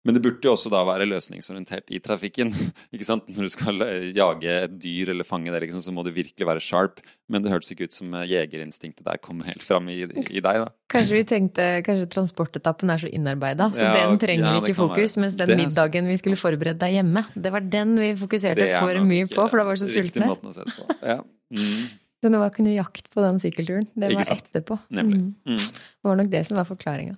Men 0.00 0.16
det 0.16 0.22
burde 0.24 0.48
jo 0.48 0.54
også 0.54 0.70
da 0.72 0.80
være 0.88 1.04
løsningsorientert 1.10 1.90
i 1.92 1.98
trafikken. 2.00 2.54
ikke 2.94 3.04
sant? 3.04 3.26
Når 3.28 3.48
du 3.48 3.52
skal 3.52 3.82
jage 4.16 4.54
et 4.64 4.76
dyr 4.80 5.12
eller 5.12 5.28
fange 5.28 5.52
det, 5.52 5.60
liksom, 5.66 5.82
så 5.84 5.92
må 5.92 6.04
du 6.06 6.12
virkelig 6.14 6.48
være 6.48 6.62
sharp. 6.64 7.02
Men 7.30 7.44
det 7.44 7.52
hørtes 7.52 7.74
ikke 7.74 7.90
ut 7.90 7.96
som 7.96 8.16
jegerinstinktet 8.24 9.04
der 9.06 9.20
kom 9.20 9.44
helt 9.44 9.64
fram 9.64 9.90
i, 9.92 10.00
i, 10.08 10.40
deg, 10.40 10.42
da. 10.64 10.70
Kanskje 10.90 11.20
vi 11.20 11.24
tenkte 11.28 11.68
kanskje 11.86 12.08
transportetappen 12.16 12.90
er 12.90 13.04
så 13.04 13.12
innarbeida, 13.12 13.68
så 13.76 13.86
ja, 13.86 13.92
den 14.00 14.18
trenger 14.22 14.48
ja, 14.48 14.64
ikke 14.64 14.78
fokus. 14.80 15.18
Mens 15.20 15.36
den 15.38 15.54
middagen 15.60 16.08
vi 16.10 16.18
skulle 16.20 16.40
forberede 16.40 16.80
deg 16.80 16.96
hjemme, 16.98 17.26
det 17.36 17.52
var 17.54 17.68
den 17.76 17.94
vi 18.00 18.14
fokuserte 18.18 18.72
for 18.80 19.04
mye 19.06 19.28
på, 19.30 19.44
for 19.44 19.60
da 19.60 19.68
var 19.68 19.76
vi 19.76 19.84
så 19.84 19.92
sultne. 19.92 20.32
Måten 20.32 20.50
å 20.50 20.56
se 20.56 20.64
det 20.64 20.78
på. 20.80 21.00
Ja. 21.04 21.20
Mm. 21.50 21.90
Det 22.20 22.36
var 22.36 22.50
ikke 22.52 22.64
noe 22.66 22.76
jakt 22.76 23.08
på 23.12 23.22
den 23.24 23.40
sykkelturen. 23.40 23.86
Det 23.96 24.10
var 24.12 24.32
etterpå. 24.34 24.76
Mm. 24.92 25.12
Mm. 25.48 25.56
Det 25.56 26.08
var 26.08 26.18
nok 26.20 26.32
det 26.32 26.42
som 26.48 26.58
var 26.60 26.68
forklaringa. 26.68 27.16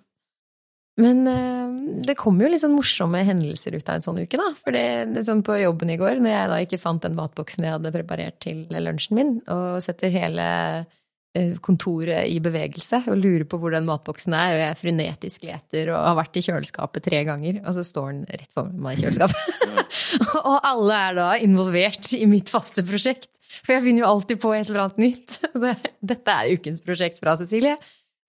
Men 1.01 1.25
uh, 1.25 1.73
det 2.05 2.19
kommer 2.21 2.45
jo 2.45 2.53
litt 2.53 2.63
sånn 2.63 2.77
morsomme 2.77 3.23
hendelser 3.25 3.79
ut 3.79 3.87
av 3.89 3.99
en 3.99 4.05
sånn 4.05 4.21
uke, 4.21 4.37
da. 4.41 4.51
For 4.59 4.77
det, 4.77 4.87
det 5.15 5.25
sånn 5.29 5.45
på 5.47 5.57
jobben 5.63 5.93
i 5.95 5.99
går, 6.01 6.21
når 6.21 6.35
jeg 6.35 6.51
da 6.51 6.59
ikke 6.65 6.81
fant 6.83 7.05
den 7.05 7.17
matboksen 7.17 7.65
jeg 7.65 7.77
hadde 7.79 7.95
preparert 7.95 8.41
til 8.45 8.67
lunsjen 8.69 9.17
min, 9.17 9.39
og 9.53 9.79
setter 9.85 10.13
hele 10.13 10.47
uh, 10.85 11.55
kontoret 11.65 12.29
i 12.29 12.37
bevegelse 12.45 13.05
og 13.07 13.23
lurer 13.23 13.47
på 13.49 13.61
hvor 13.63 13.73
den 13.73 13.89
matboksen 13.89 14.37
er, 14.37 14.59
og 14.59 14.65
jeg 14.67 14.81
frenetisk 14.83 15.49
leter 15.49 15.95
og 15.95 16.03
har 16.11 16.19
vært 16.21 16.37
i 16.37 16.45
kjøleskapet 16.45 17.09
tre 17.09 17.23
ganger, 17.29 17.63
og 17.65 17.79
så 17.79 17.87
står 17.89 18.11
den 18.13 18.25
rett 18.29 18.53
foran 18.53 18.77
meg 18.85 18.99
i 18.99 19.07
kjøleskapet. 19.07 19.81
og 20.45 20.59
alle 20.61 21.01
er 21.09 21.19
da 21.23 21.31
involvert 21.41 22.13
i 22.19 22.29
mitt 22.29 22.53
faste 22.53 22.85
prosjekt. 22.85 23.33
For 23.63 23.77
jeg 23.77 23.85
finner 23.85 24.05
jo 24.05 24.13
alltid 24.13 24.41
på 24.41 24.53
et 24.57 24.69
eller 24.69 24.87
annet 24.87 25.03
nytt. 25.03 25.41
Dette 26.13 26.37
er 26.37 26.55
ukens 26.57 26.85
prosjekt 26.85 27.21
fra 27.21 27.37
Cecilie. 27.41 27.77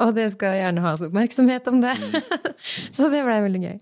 Og 0.02 0.14
det 0.18 0.30
skal 0.34 0.58
gjerne 0.58 0.84
ha 0.84 0.94
oppmerksomhet 0.98 1.68
om 1.70 1.82
det. 1.84 1.94
Mm. 2.02 2.54
så 2.96 3.10
det 3.14 3.26
blei 3.26 3.42
veldig 3.46 3.64
gøy. 3.64 3.76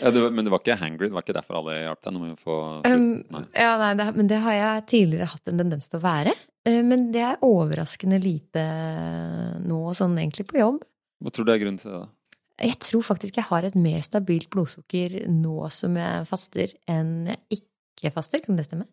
Ja, 0.00 0.10
du, 0.12 0.20
men 0.30 0.44
det 0.44 0.52
var 0.52 0.60
ikke 0.60 0.76
hangry? 0.80 1.08
Det 1.08 1.16
var 1.16 1.24
ikke 1.24 1.36
derfor 1.36 1.60
alle 1.60 1.78
hjalp 1.80 2.04
deg? 2.04 2.46
Um. 2.84 3.44
Ja, 3.56 3.74
nei, 3.80 3.90
det, 3.96 4.06
men 4.16 4.28
det 4.28 4.40
har 4.44 4.56
jeg 4.56 4.86
tidligere 4.92 5.30
hatt 5.32 5.50
en 5.50 5.60
tendens 5.62 5.88
til 5.88 6.00
å 6.00 6.04
være. 6.04 6.34
Uh, 6.68 6.80
men 6.86 7.08
det 7.14 7.24
er 7.24 7.44
overraskende 7.46 8.20
lite 8.20 8.64
nå, 9.64 9.82
sånn 9.96 10.18
egentlig 10.20 10.48
på 10.50 10.60
jobb. 10.60 10.82
Hva 11.20 11.32
tror 11.34 11.48
du 11.48 11.54
er 11.54 11.62
grunnen 11.62 11.80
til 11.80 11.92
det? 11.92 12.02
da? 12.02 12.08
Jeg 12.60 12.76
tror 12.84 13.04
faktisk 13.04 13.38
jeg 13.40 13.48
har 13.48 13.64
et 13.64 13.76
mer 13.78 14.02
stabilt 14.04 14.50
blodsukker 14.52 15.22
nå 15.32 15.56
som 15.72 15.94
jeg 15.96 16.26
faster, 16.28 16.72
enn 16.92 17.30
jeg 17.30 17.60
ikke 17.60 18.12
faster. 18.12 18.42
Kan 18.44 18.60
det 18.60 18.66
stemme? 18.68 18.84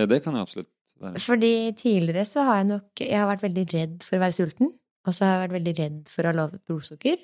Ja, 0.00 0.06
det 0.08 0.22
kan 0.24 0.36
jeg 0.36 0.46
absolutt 0.46 0.94
være. 0.96 1.20
Fordi 1.20 1.54
tidligere 1.76 2.24
så 2.28 2.46
har 2.48 2.62
jeg 2.62 2.70
nok 2.70 3.02
Jeg 3.04 3.18
har 3.20 3.28
vært 3.28 3.44
veldig 3.44 3.64
redd 3.74 3.98
for 4.06 4.16
å 4.16 4.22
være 4.24 4.36
sulten. 4.36 4.72
Og 5.08 5.16
så 5.16 5.24
har 5.24 5.34
jeg 5.34 5.42
vært 5.44 5.56
veldig 5.58 5.76
redd 5.78 6.00
for 6.12 6.26
å 6.26 6.30
ha 6.32 6.36
lavt 6.36 6.62
blodsukker. 6.68 7.20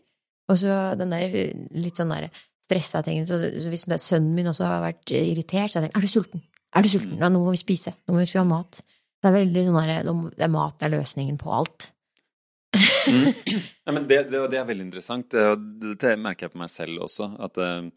Og 0.51 0.61
så 0.61 0.77
den 0.99 1.13
der 1.13 1.35
litt 1.77 1.99
sånn 1.99 2.15
der 2.15 2.29
stressa 2.67 3.03
tingen. 3.07 3.27
Så, 3.29 3.39
så 3.63 3.73
hvis 3.73 3.87
sønnen 4.03 4.35
min 4.37 4.51
også 4.51 4.69
har 4.69 4.85
vært 4.85 5.13
irritert, 5.15 5.73
så 5.73 5.81
har 5.81 5.87
jeg 5.87 5.93
tenkt 5.93 6.01
er 6.01 6.07
du 6.07 6.13
sulten? 6.13 6.45
Er 6.77 6.87
du 6.87 6.91
sulten? 6.93 7.19
Ja, 7.21 7.31
nå 7.33 7.43
må 7.43 7.55
vi 7.55 7.61
spise. 7.61 7.95
Nå 8.07 8.17
må 8.17 8.23
vi 8.25 8.39
ha 8.39 8.47
mat. 8.47 8.81
Det 9.23 9.31
er 9.31 9.37
veldig 9.39 9.67
sånn 9.67 9.79
der, 9.81 10.09
det 10.37 10.45
er 10.45 10.53
mat 10.53 10.83
er 10.85 10.93
løsningen 10.93 11.39
på 11.41 11.53
alt. 11.57 11.91
mm. 12.77 13.29
ja, 13.87 13.93
men 13.95 14.05
det, 14.09 14.27
det, 14.31 14.43
det, 14.53 14.59
er 14.61 14.69
veldig 14.69 14.89
interessant. 14.89 15.31
Det, 15.33 15.95
det, 16.03 16.17
merker 16.21 16.47
jeg 16.47 16.55
på 16.55 16.63
meg 16.63 16.73
selv 16.73 17.07
også. 17.07 17.31
At, 17.47 17.61
eh, 17.63 17.89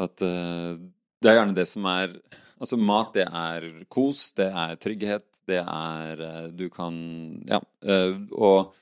at 0.00 0.24
eh, 0.26 0.78
det 1.20 1.30
er 1.30 1.40
gjerne 1.40 1.58
det 1.58 1.68
som 1.70 1.90
er 1.90 2.20
Altså, 2.60 2.76
mat, 2.76 3.14
det 3.14 3.22
er 3.24 3.64
kos, 3.88 4.34
det 4.36 4.50
er 4.52 4.74
trygghet, 4.76 5.22
det 5.48 5.62
er 5.62 6.20
eh, 6.26 6.48
Du 6.52 6.66
kan 6.72 6.98
Ja. 7.48 7.56
Og 8.36 8.74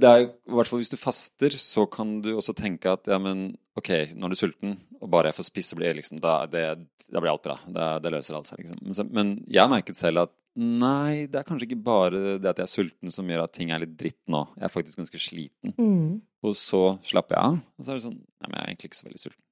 det 0.00 0.08
er 0.08 0.24
i 0.24 0.54
hvert 0.54 0.70
fall 0.70 0.80
Hvis 0.82 0.92
du 0.92 0.98
faster, 1.00 1.56
så 1.60 1.86
kan 1.90 2.18
du 2.24 2.32
også 2.36 2.54
tenke 2.56 2.92
at 2.92 3.08
ja, 3.10 3.18
men 3.22 3.52
ok, 3.78 4.12
nå 4.16 4.28
er 4.28 4.38
sulten, 4.38 4.78
og 5.00 5.10
bare 5.12 5.30
jeg 5.30 5.38
får 5.38 5.48
spise, 5.48 5.78
blir 5.78 5.96
liksom, 5.96 6.20
da, 6.22 6.42
det, 6.50 6.64
da 7.08 7.22
blir 7.22 7.32
alt 7.32 7.46
bra. 7.46 7.56
Det, 7.64 7.88
det 8.04 8.12
løser 8.14 8.36
alt 8.36 8.50
seg, 8.50 8.62
liksom. 8.64 8.80
Men, 8.84 9.12
men 9.16 9.32
jeg 9.48 9.62
har 9.64 9.72
merket 9.72 9.98
selv 9.98 10.26
at 10.26 10.34
nei, 10.60 11.28
det 11.30 11.40
er 11.40 11.46
kanskje 11.46 11.68
ikke 11.68 11.84
bare 11.86 12.38
det 12.42 12.50
at 12.50 12.58
jeg 12.60 12.66
er 12.66 12.72
sulten 12.72 13.14
som 13.14 13.28
gjør 13.30 13.44
at 13.44 13.54
ting 13.56 13.70
er 13.72 13.82
litt 13.84 13.94
dritt 13.98 14.20
nå. 14.30 14.42
Jeg 14.58 14.66
er 14.66 14.72
faktisk 14.72 15.00
ganske 15.00 15.22
sliten. 15.22 15.76
Mm. 15.78 16.18
Og 16.44 16.56
så 16.58 16.82
slapper 17.06 17.36
jeg 17.36 17.52
av, 17.52 17.60
og 17.60 17.86
så 17.86 17.92
er 17.92 18.00
det 18.00 18.08
sånn 18.08 18.18
Nei, 18.18 18.48
men 18.48 18.56
jeg 18.56 18.62
er 18.62 18.70
egentlig 18.72 18.90
ikke 18.90 18.98
så 18.98 19.08
veldig 19.08 19.22
sulten. 19.22 19.42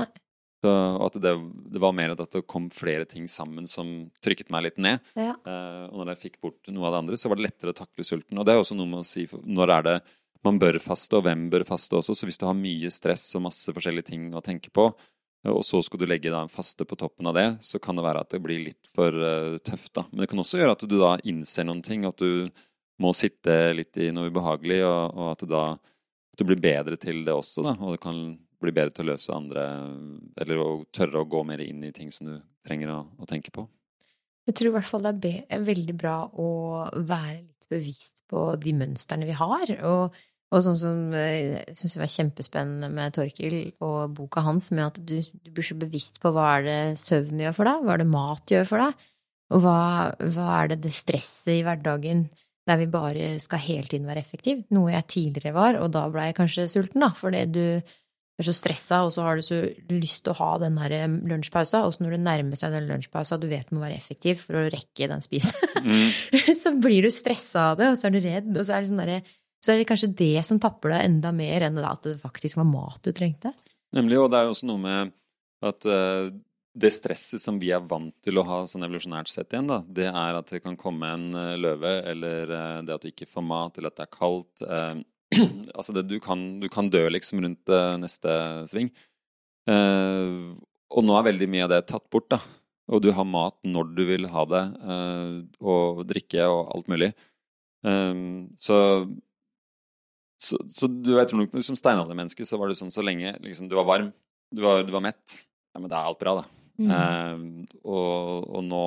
Nei. 0.00 0.08
Så 0.60 0.70
at 1.06 1.14
det, 1.24 1.32
det, 1.72 1.80
var 1.80 1.94
mer 1.96 2.12
at 2.12 2.20
det 2.20 2.42
kom 2.50 2.66
flere 2.74 3.06
ting 3.08 3.24
sammen 3.32 3.68
som 3.70 4.10
trykket 4.20 4.50
meg 4.52 4.66
litt 4.66 4.80
ned. 4.82 5.00
Ja. 5.16 5.32
Uh, 5.46 5.86
og 5.88 6.02
når 6.02 6.12
jeg 6.12 6.22
fikk 6.26 6.40
bort 6.44 6.68
noe 6.68 6.84
av 6.88 6.94
det 6.94 7.00
andre, 7.04 7.20
så 7.20 7.30
var 7.32 7.40
det 7.40 7.46
lettere 7.46 7.72
å 7.72 7.78
takle 7.78 8.04
sulten. 8.04 8.36
Og 8.36 8.44
det 8.44 8.52
er 8.52 8.60
også 8.60 8.76
noe 8.76 8.90
med 8.90 9.00
å 9.00 9.08
si 9.08 9.24
når 9.30 9.72
er 9.78 9.86
det 9.88 9.96
man 10.44 10.60
bør 10.60 10.78
faste, 10.80 11.16
og 11.16 11.24
hvem 11.24 11.48
bør 11.52 11.64
faste 11.68 11.96
også. 11.96 12.16
Så 12.16 12.28
hvis 12.28 12.40
du 12.40 12.46
har 12.48 12.56
mye 12.56 12.92
stress 12.92 13.26
og 13.36 13.44
masse 13.48 13.72
forskjellige 13.76 14.10
ting 14.12 14.28
å 14.36 14.44
tenke 14.44 14.72
på, 14.72 14.90
og 15.48 15.62
så 15.64 15.80
skal 15.84 16.02
du 16.02 16.04
legge 16.08 16.32
da 16.32 16.42
en 16.44 16.52
faste 16.52 16.84
på 16.84 16.98
toppen 17.00 17.30
av 17.30 17.36
det, 17.36 17.46
så 17.64 17.80
kan 17.80 17.96
det 17.96 18.04
være 18.04 18.24
at 18.26 18.34
det 18.34 18.42
blir 18.44 18.60
litt 18.66 18.90
for 18.92 19.16
uh, 19.16 19.56
tøft. 19.64 19.94
da. 19.96 20.04
Men 20.10 20.24
det 20.24 20.28
kan 20.32 20.42
også 20.44 20.60
gjøre 20.60 20.76
at 20.76 20.84
du 20.84 20.98
da 21.00 21.14
innser 21.24 21.68
noen 21.68 21.80
ting, 21.84 22.04
at 22.08 22.20
du 22.20 22.50
må 23.00 23.14
sitte 23.16 23.72
litt 23.72 23.96
i 23.96 24.10
noe 24.12 24.28
ubehagelig, 24.28 24.82
og, 24.84 25.16
og 25.16 25.32
at, 25.32 25.46
da, 25.48 25.64
at 26.36 26.40
du 26.40 26.44
blir 26.50 26.60
bedre 26.60 27.00
til 27.00 27.24
det 27.24 27.32
også. 27.32 27.64
da, 27.64 27.76
og 27.80 27.96
det 27.96 28.02
kan 28.04 28.20
bli 28.60 28.72
bedre 28.76 28.94
til 28.94 29.06
å 29.06 29.12
løse 29.12 29.34
andre 29.34 29.66
Eller 30.40 30.62
å 30.62 30.70
tørre 30.92 31.22
å 31.22 31.28
gå 31.28 31.42
mer 31.48 31.62
inn 31.64 31.84
i 31.86 31.92
ting 31.96 32.12
som 32.14 32.28
du 32.28 32.38
trenger 32.66 32.92
å, 32.92 33.02
å 33.20 33.28
tenke 33.28 33.52
på. 33.54 33.66
Jeg 34.48 34.56
tror 34.56 34.70
i 34.70 34.74
hvert 34.74 34.88
fall 34.88 35.06
det 35.22 35.36
er 35.48 35.62
veldig 35.64 35.94
bra 35.98 36.16
å 36.26 36.48
være 36.96 37.38
litt 37.38 37.68
bevisst 37.70 38.24
på 38.30 38.50
de 38.60 38.74
mønstrene 38.76 39.28
vi 39.28 39.36
har. 39.36 39.72
Og, 39.86 40.16
og 40.50 40.64
sånn 40.66 40.78
som 40.80 41.14
eh, 41.14 41.60
jeg 41.60 41.78
syns 41.78 41.96
var 42.00 42.10
kjempespennende 42.10 42.90
med 42.92 43.14
Torkil 43.16 43.56
og 43.86 44.16
boka 44.18 44.42
hans, 44.44 44.70
med 44.74 44.88
at 44.88 45.00
du, 45.00 45.20
du, 45.22 45.52
blir 45.54 45.66
så 45.66 45.78
bevisst 45.78 46.20
på 46.22 46.32
hva 46.34 46.48
er 46.56 46.66
det 46.66 46.80
søvn 47.00 47.44
gjør 47.44 47.56
for 47.56 47.70
deg, 47.70 47.86
hva 47.86 47.94
er 47.94 48.02
det 48.02 48.10
mat 48.10 48.54
gjør 48.56 48.68
for 48.68 48.84
deg, 48.84 49.08
og 49.50 49.64
hva, 49.64 49.78
hva 50.34 50.50
er 50.58 50.72
det 50.72 50.80
det 50.86 50.94
stresset 50.94 51.54
i 51.54 51.62
hverdagen 51.66 52.26
der 52.68 52.78
vi 52.78 52.90
bare 52.90 53.32
skal 53.42 53.62
hele 53.64 53.88
tiden 53.88 54.06
være 54.06 54.22
effektiv, 54.22 54.60
noe 54.74 54.92
jeg 54.92 55.08
tidligere 55.10 55.54
var, 55.56 55.78
og 55.80 55.90
da 55.94 56.04
ble 56.12 56.28
jeg 56.28 56.36
kanskje 56.38 56.68
sulten, 56.70 57.02
da, 57.02 57.10
fordi 57.16 57.46
du 57.50 57.64
er 58.40 58.48
så 58.48 58.54
stressa, 58.56 59.02
og 59.06 59.12
så 59.14 59.24
har 59.26 59.38
du 59.38 59.44
så 59.44 59.60
lyst 59.92 60.24
til 60.24 60.32
å 60.32 60.38
ha 60.40 60.50
den 60.62 60.78
der 60.80 60.94
eh, 60.96 61.18
lunsjpausa, 61.30 61.82
og 61.86 61.94
så 61.94 62.04
når 62.04 62.16
det 62.16 62.22
nærmer 62.24 62.60
seg 62.60 62.74
den 62.74 62.88
lunsjpausa 62.90 63.38
du 63.40 63.46
vet 63.50 63.70
du 63.70 63.76
må 63.76 63.84
være 63.84 63.98
effektiv 63.98 64.40
for 64.42 64.60
å 64.60 64.66
rekke 64.72 65.10
den 65.10 65.24
spisen, 65.24 65.70
mm. 65.84 66.06
så 66.62 66.74
blir 66.80 67.06
du 67.06 67.12
stressa 67.14 67.70
av 67.72 67.80
det, 67.80 67.92
og 67.92 68.00
så 68.00 68.08
er 68.08 68.16
du 68.16 68.20
redd, 68.24 68.50
og 68.54 68.62
så 68.64 68.76
er, 68.76 68.84
det 68.84 68.90
sånn 68.90 69.02
der, 69.04 69.32
så 69.60 69.72
er 69.72 69.80
det 69.80 69.88
kanskje 69.90 70.12
det 70.18 70.44
som 70.48 70.60
tapper 70.62 70.94
deg 70.94 71.08
enda 71.08 71.34
mer 71.36 71.68
enn 71.68 71.80
at 71.84 72.06
det 72.08 72.18
faktisk 72.20 72.60
var 72.60 72.68
mat 72.70 73.02
du 73.04 73.12
trengte. 73.16 73.52
Nemlig, 73.96 74.20
og 74.20 74.30
det 74.32 74.40
er 74.40 74.48
jo 74.48 74.54
også 74.54 74.70
noe 74.70 74.80
med 74.80 75.12
at 75.66 75.86
uh, 75.90 76.30
det 76.80 76.92
stresset 76.94 77.42
som 77.42 77.58
vi 77.60 77.72
er 77.74 77.82
vant 77.84 78.14
til 78.24 78.38
å 78.38 78.44
ha 78.46 78.60
sånn 78.70 78.86
evolusjonært 78.86 79.28
sett 79.28 79.52
igjen, 79.52 79.68
da, 79.68 79.80
det 79.84 80.06
er 80.08 80.38
at 80.38 80.52
det 80.54 80.62
kan 80.64 80.78
komme 80.80 81.10
en 81.10 81.26
uh, 81.34 81.56
løve, 81.60 81.96
eller 82.12 82.54
uh, 82.54 82.82
det 82.86 82.94
at 82.96 83.04
du 83.04 83.10
ikke 83.10 83.28
får 83.28 83.44
mat, 83.44 83.76
eller 83.76 83.92
at 83.92 83.98
det 83.98 84.06
er 84.06 84.14
kaldt 84.14 84.64
altså 85.76 85.94
det, 85.94 86.06
du, 86.10 86.18
kan, 86.22 86.42
du, 86.62 86.68
kan, 86.72 86.90
dø 86.90 87.04
liksom 87.12 87.42
rundt 87.44 87.72
uh, 87.72 87.96
neste 88.00 88.34
sving. 88.70 88.90
Uh, 89.70 90.56
og 90.90 91.06
nå 91.06 91.14
er 91.16 91.28
veldig 91.30 91.48
mye 91.50 91.66
av 91.66 91.72
det 91.74 91.84
tatt 91.90 92.08
bort, 92.10 92.30
da. 92.32 92.40
Og 92.90 93.02
du 93.04 93.12
har 93.14 93.28
mat 93.28 93.54
når 93.62 93.92
du 93.94 94.04
vil 94.08 94.26
ha 94.32 94.44
det, 94.50 94.62
uh, 94.82 95.34
og 95.62 96.02
drikke 96.10 96.48
og 96.50 96.72
alt 96.76 96.90
mulig. 96.90 97.12
så 98.60 98.76
så, 100.40 100.56
så 100.72 100.88
du, 100.88 101.14
jeg 101.16 101.28
tror 101.28 101.40
nok 101.40 101.54
som 101.64 101.76
steinaldermenneske 101.76 102.44
så 102.48 102.56
var 102.60 102.68
det 102.68 102.76
sånn 102.76 102.92
så 102.92 103.00
lenge 103.04 103.34
liksom, 103.44 103.68
du 103.68 103.74
var 103.76 103.86
varm, 103.88 104.10
du 104.52 104.60
var, 104.64 104.82
du 104.84 104.92
var 104.92 105.04
mett, 105.04 105.36
ja, 105.72 105.80
men 105.80 105.88
da 105.88 105.98
er 105.98 106.08
alt 106.10 106.20
bra, 106.20 106.34
da. 106.40 106.44
Mm. 106.80 107.66
og, 107.84 108.46
og, 108.48 108.62
nå 108.64 108.84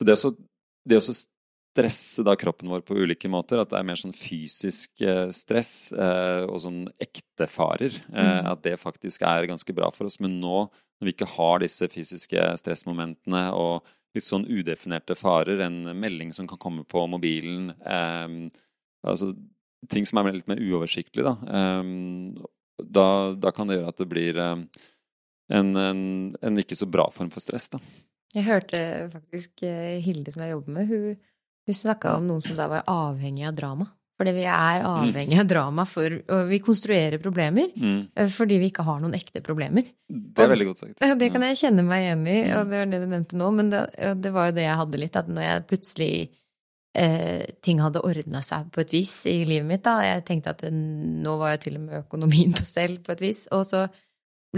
Det 0.00 0.14
å 0.16 0.30
det 0.88 0.98
å 0.98 1.14
stresse 1.72 2.22
da 2.24 2.34
kroppen 2.36 2.68
vår 2.68 2.84
på 2.84 2.96
ulike 2.96 3.30
måter. 3.32 3.62
At 3.62 3.72
det 3.72 3.80
er 3.80 3.88
mer 3.88 4.00
sånn 4.00 4.14
fysisk 4.16 5.02
eh, 5.04 5.30
stress 5.34 5.92
eh, 5.92 6.44
og 6.46 6.60
sånn 6.64 6.84
ekte 7.02 7.48
farer. 7.50 7.96
Eh, 8.12 8.28
mm. 8.28 8.50
At 8.52 8.62
det 8.66 8.76
faktisk 8.80 9.24
er 9.26 9.48
ganske 9.50 9.76
bra 9.76 9.90
for 9.96 10.08
oss. 10.10 10.20
Men 10.22 10.38
nå 10.42 10.66
når 10.68 11.08
vi 11.08 11.14
ikke 11.16 11.32
har 11.34 11.62
disse 11.62 11.88
fysiske 11.90 12.44
stressmomentene 12.60 13.48
og 13.58 13.88
litt 14.14 14.26
sånn 14.26 14.44
udefinerte 14.46 15.16
farer, 15.18 15.64
en 15.64 15.88
melding 15.98 16.30
som 16.36 16.46
kan 16.46 16.60
komme 16.62 16.84
på 16.86 17.06
mobilen 17.10 17.72
altså 17.82 19.32
Ting 19.90 20.04
som 20.06 20.20
er 20.20 20.36
litt 20.36 20.46
mer 20.46 20.60
uoversiktlig, 20.62 21.24
da. 21.26 21.32
Da, 22.78 23.06
da, 23.34 23.50
kan 23.50 23.66
det 23.66 23.80
gjøre 23.80 23.90
at 23.90 23.98
det 23.98 24.06
blir 24.12 24.36
en, 24.38 24.60
en, 25.50 25.72
en, 26.38 26.60
ikke 26.62 26.78
så 26.78 26.86
bra 26.86 27.08
form 27.10 27.32
for 27.34 27.42
stress, 27.42 27.66
da. 27.72 27.80
Jeg 28.36 28.46
hørte 28.46 28.78
faktisk 29.10 29.64
Hilde 30.06 30.30
som 30.30 30.44
jeg 30.46 30.54
jobber 30.54 30.76
med, 30.76 30.86
hun 30.92 31.18
hun 31.66 31.78
snakka 31.78 32.16
om 32.18 32.28
noen 32.28 32.42
som 32.44 32.56
da 32.58 32.68
var 32.70 32.86
avhengig 32.90 33.46
av 33.48 33.54
drama. 33.58 33.88
Fordi 34.20 34.34
vi 34.36 34.44
er 34.46 34.84
avhengig 34.86 35.38
av 35.40 35.48
drama 35.50 35.84
for 35.88 36.14
Og 36.14 36.42
vi 36.50 36.60
konstruerer 36.62 37.18
problemer 37.22 37.72
mm. 37.74 38.12
Eh, 38.14 38.28
fordi 38.30 38.58
vi 38.60 38.68
ikke 38.70 38.84
har 38.86 39.00
noen 39.02 39.16
ekte 39.18 39.42
problemer. 39.42 39.88
Det 40.06 40.44
er 40.44 40.52
veldig 40.52 40.68
godt 40.68 40.84
sagt. 40.84 41.02
Det 41.22 41.30
kan 41.32 41.46
jeg 41.46 41.58
kjenne 41.64 41.86
meg 41.86 42.06
igjen 42.06 42.22
i, 42.28 42.36
og 42.54 42.70
det 42.70 42.78
var 42.78 42.92
det 42.92 43.02
du 43.02 43.08
nevnte 43.08 43.40
nå. 43.40 43.50
Men 43.56 43.72
det, 43.72 43.82
det 44.22 44.32
var 44.34 44.50
jo 44.50 44.56
det 44.58 44.68
jeg 44.68 44.78
hadde 44.82 45.02
litt, 45.02 45.18
at 45.18 45.32
når 45.32 45.46
jeg 45.46 45.66
plutselig 45.72 46.12
eh, 46.98 47.44
ting 47.64 47.82
hadde 47.82 48.04
ordna 48.04 48.42
seg 48.44 48.70
på 48.74 48.84
et 48.84 48.94
vis 48.94 49.14
i 49.30 49.38
livet 49.48 49.68
mitt, 49.68 49.84
da 49.86 49.98
Jeg 50.06 50.26
tenkte 50.28 50.54
at 50.54 50.64
det, 50.66 50.72
nå 50.72 51.36
var 51.40 51.56
jeg 51.56 51.64
til 51.66 51.80
og 51.80 51.86
med 51.88 52.02
økonomien 52.04 52.54
på 52.56 52.66
stell 52.68 52.98
på 53.02 53.16
et 53.16 53.24
vis. 53.24 53.46
Og 53.56 53.64
så 53.68 53.86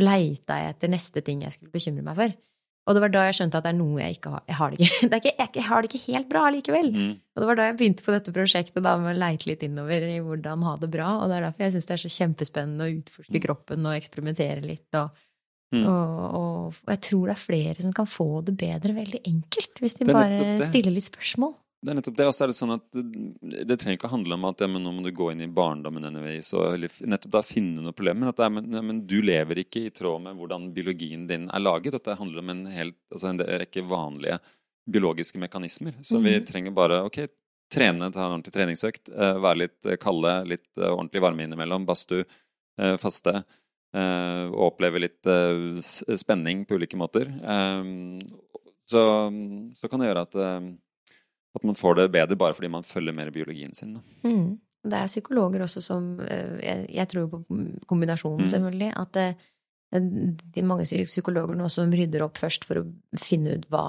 leita 0.01 0.59
jeg 0.61 0.75
etter 0.75 0.90
neste 0.93 1.23
ting 1.25 1.45
jeg 1.47 1.55
skulle 1.55 1.75
bekymre 1.75 2.05
meg 2.05 2.19
for. 2.19 2.37
Og 2.85 2.97
det 2.97 3.01
var 3.01 3.12
da 3.14 3.23
jeg 3.29 3.37
skjønte 3.38 3.61
at 3.61 3.64
det 3.64 3.70
er 3.73 3.77
noe 3.79 4.01
jeg 4.03 4.18
ikke 4.18 4.31
har. 4.35 4.42
Jeg 4.51 4.57
har 4.59 4.73
det 4.73 4.79
ikke, 4.81 5.09
det 5.11 5.20
ikke, 5.23 5.35
jeg 5.57 5.66
har 5.68 5.85
det 5.85 5.90
ikke 5.90 6.03
helt 6.05 6.29
bra 6.33 6.42
likevel. 6.53 6.90
Mm. 6.92 7.12
Og 7.16 7.42
det 7.42 7.49
var 7.49 7.59
da 7.59 7.68
jeg 7.68 7.77
begynte 7.81 8.05
på 8.05 8.14
dette 8.14 8.35
prosjektet 8.35 8.85
da, 8.85 8.94
med 9.01 9.14
å 9.14 9.23
leite 9.23 9.49
litt 9.49 9.64
innover 9.64 10.05
i 10.09 10.18
hvordan 10.25 10.66
ha 10.68 10.75
det 10.83 10.90
bra. 10.92 11.11
Og 11.23 11.31
det 11.31 11.38
er 11.38 11.47
derfor 11.49 11.64
jeg 11.64 11.77
syns 11.77 11.88
det 11.88 11.97
er 11.97 12.03
så 12.05 12.12
kjempespennende 12.18 12.87
å 12.87 12.97
utforske 12.99 13.38
mm. 13.38 13.42
kroppen 13.47 13.88
og 13.88 13.97
eksperimentere 13.97 14.66
litt. 14.66 14.99
Og, 15.01 15.25
mm. 15.73 15.87
og, 15.88 16.25
og, 16.42 16.83
jeg 16.92 17.03
tror 17.09 17.25
det 17.31 17.37
er 17.38 17.44
flere 17.47 17.87
som 17.87 17.97
kan 17.97 18.11
få 18.11 18.29
det 18.44 18.57
bedre 18.61 18.97
veldig 19.01 19.23
enkelt, 19.33 19.81
hvis 19.81 20.01
de 20.01 20.11
bare 20.12 20.59
stiller 20.68 20.92
litt 20.92 21.09
spørsmål. 21.09 21.57
Det 21.85 21.92
er 21.92 21.99
nettopp 21.99 22.16
det. 22.16 22.27
Og 22.31 22.35
så 22.35 22.47
er 22.47 22.51
det 22.51 22.57
sånn 22.57 22.75
at 22.79 22.85
det, 22.97 23.64
det, 23.68 23.77
trenger 23.77 23.99
ikke 23.99 24.09
å 24.09 24.14
handle 24.14 24.38
om 24.38 24.47
at 24.49 24.62
ja, 24.64 24.68
nå 24.73 24.92
må 24.94 25.05
du 25.05 25.11
gå 25.12 25.29
inn 25.35 25.44
i 25.44 25.51
barndommen 25.53 26.07
nødvendigvis 26.07 26.55
og 26.57 26.87
nettopp 27.05 27.35
da 27.37 27.42
finne 27.44 27.85
noe 27.85 27.97
problem. 27.97 28.23
Men 28.23 28.31
at 28.33 28.40
det 28.40 28.47
er, 28.47 28.55
men, 28.57 28.68
men, 28.88 29.03
du 29.11 29.18
lever 29.25 29.61
ikke 29.64 29.85
i 29.85 29.92
tråd 29.94 30.25
med 30.25 30.38
hvordan 30.40 30.70
biologien 30.77 31.27
din 31.29 31.51
er 31.53 31.64
laget. 31.64 31.99
At 31.99 32.09
det 32.09 32.18
handler 32.20 32.40
om 32.40 32.53
en, 32.55 32.62
helt, 32.73 32.97
altså 33.12 33.31
en 33.31 33.42
rekke 33.44 33.85
vanlige 33.90 34.38
biologiske 34.90 35.40
mekanismer. 35.40 35.99
Så 36.03 36.20
mm. 36.20 36.29
vi 36.29 36.38
trenger 36.49 36.77
bare 36.77 37.03
ok, 37.05 37.20
trene, 37.73 38.09
ta 38.12 38.25
en 38.25 38.38
ordentlig 38.38 38.55
treningsøkt, 38.55 39.11
eh, 39.12 39.37
være 39.44 39.61
litt 39.64 39.88
eh, 39.88 39.99
kalde, 40.01 40.38
litt 40.49 40.66
eh, 40.79 40.88
ordentlig 40.90 41.23
varme 41.25 41.47
innimellom, 41.47 41.87
badstue, 41.88 42.25
faste. 43.01 43.42
Og 43.94 44.62
oppleve 44.73 44.99
litt 44.99 45.29
spenning 46.18 46.64
på 46.66 46.75
ulike 46.75 46.99
måter. 46.99 47.29
Så, 48.90 49.03
så 49.79 49.90
kan 49.90 50.03
det 50.03 50.09
gjøre 50.09 50.25
at 50.27 50.35
at 51.55 51.64
man 51.67 51.79
får 51.79 52.01
det 52.01 52.12
bedre 52.14 52.38
bare 52.38 52.57
fordi 52.57 52.71
man 52.73 52.87
følger 52.87 53.14
mer 53.17 53.31
biologien 53.35 53.75
sin. 53.77 53.99
Mm. 54.27 54.57
Det 54.85 54.99
er 54.99 55.09
psykologer 55.09 55.64
også 55.64 55.81
som 55.81 56.19
eh, 56.21 56.59
Jeg, 56.61 56.87
jeg 56.93 57.09
tror 57.09 57.29
på 57.33 57.43
kombinasjonen, 57.88 58.45
mm. 58.45 58.51
selvfølgelig. 58.53 58.90
At 59.01 59.14
det, 59.14 59.29
de 59.95 60.61
er 60.61 60.67
mange 60.69 60.87
psykologer 61.07 61.57
nå 61.57 61.71
som 61.73 61.93
rydder 61.95 62.27
opp 62.27 62.40
først 62.43 62.67
for 62.69 62.83
å 62.83 62.88
finne 63.21 63.57
ut 63.57 63.67
hva, 63.73 63.87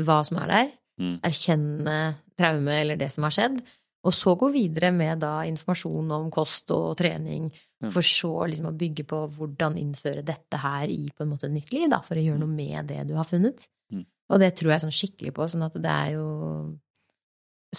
hva 0.00 0.18
som 0.26 0.40
er 0.42 0.52
der. 0.52 0.74
Mm. 1.00 1.16
Erkjenne 1.26 1.98
traume 2.38 2.76
eller 2.80 2.98
det 2.98 3.10
som 3.14 3.26
har 3.28 3.34
skjedd. 3.36 3.60
Og 4.04 4.12
så 4.12 4.34
gå 4.36 4.50
videre 4.52 4.90
med 4.92 5.22
da 5.24 5.38
informasjon 5.48 6.10
om 6.12 6.26
kost 6.32 6.68
og 6.74 6.90
trening, 7.00 7.46
for 7.92 8.04
så 8.04 8.46
liksom 8.50 8.68
å 8.68 8.76
bygge 8.76 9.06
på 9.08 9.22
hvordan 9.32 9.78
innføre 9.80 10.24
dette 10.24 10.60
her 10.60 10.92
i 10.92 11.06
på 11.08 11.24
en 11.24 11.30
måte 11.30 11.48
et 11.48 11.54
nytt 11.54 11.72
liv, 11.72 11.86
da, 11.92 12.02
for 12.04 12.20
å 12.20 12.24
gjøre 12.24 12.36
mm. 12.40 12.44
noe 12.44 12.52
med 12.52 12.90
det 12.92 13.00
du 13.08 13.14
har 13.16 13.28
funnet. 13.28 13.64
Mm. 13.92 14.04
Og 14.32 14.42
det 14.42 14.50
tror 14.60 14.74
jeg 14.74 14.84
sånn 14.84 14.98
skikkelig 14.98 15.32
på, 15.36 15.48
sånn 15.48 15.64
at 15.66 15.76
det 15.80 15.94
er 15.94 16.12
jo 16.18 16.26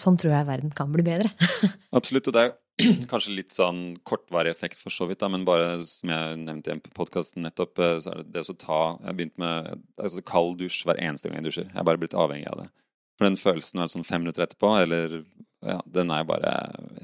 sånn 0.00 0.18
tror 0.20 0.34
jeg 0.34 0.48
verden 0.48 0.72
kan 0.76 0.92
bli 0.94 1.04
bedre. 1.06 1.32
Absolutt. 1.98 2.30
Og 2.30 2.36
det 2.36 2.44
er 2.44 2.54
kanskje 3.10 3.36
litt 3.36 3.54
sånn 3.54 3.96
kortvarig 4.08 4.52
effekt 4.52 4.80
for 4.80 4.92
så 4.94 5.08
vidt, 5.08 5.22
da, 5.22 5.30
men 5.32 5.46
bare 5.48 5.76
som 5.88 6.12
jeg 6.12 6.40
nevnte 6.42 6.76
i 6.76 6.94
podkasten 6.96 7.46
nettopp, 7.46 7.80
eh, 7.80 7.98
så 8.04 8.12
er 8.12 8.22
det 8.22 8.34
det 8.34 8.44
å 8.52 8.56
ta 8.60 8.80
Jeg 9.00 9.08
har 9.08 9.18
begynt 9.20 9.38
med 9.40 9.70
altså, 9.96 10.24
kald 10.28 10.58
dusj 10.60 10.82
hver 10.88 11.00
eneste 11.00 11.30
gang 11.30 11.40
jeg 11.40 11.48
dusjer. 11.48 11.70
Jeg 11.70 11.80
er 11.80 11.88
bare 11.88 12.02
blitt 12.02 12.16
avhengig 12.16 12.50
av 12.52 12.64
det. 12.64 12.70
For 13.16 13.28
den 13.28 13.40
følelsen 13.40 13.80
er 13.80 13.92
sånn 13.92 14.04
fem 14.04 14.24
minutter 14.24 14.44
etterpå, 14.44 14.74
eller 14.82 15.22
ja, 15.64 15.78
den 15.88 16.12
er 16.12 16.26
bare 16.28 16.52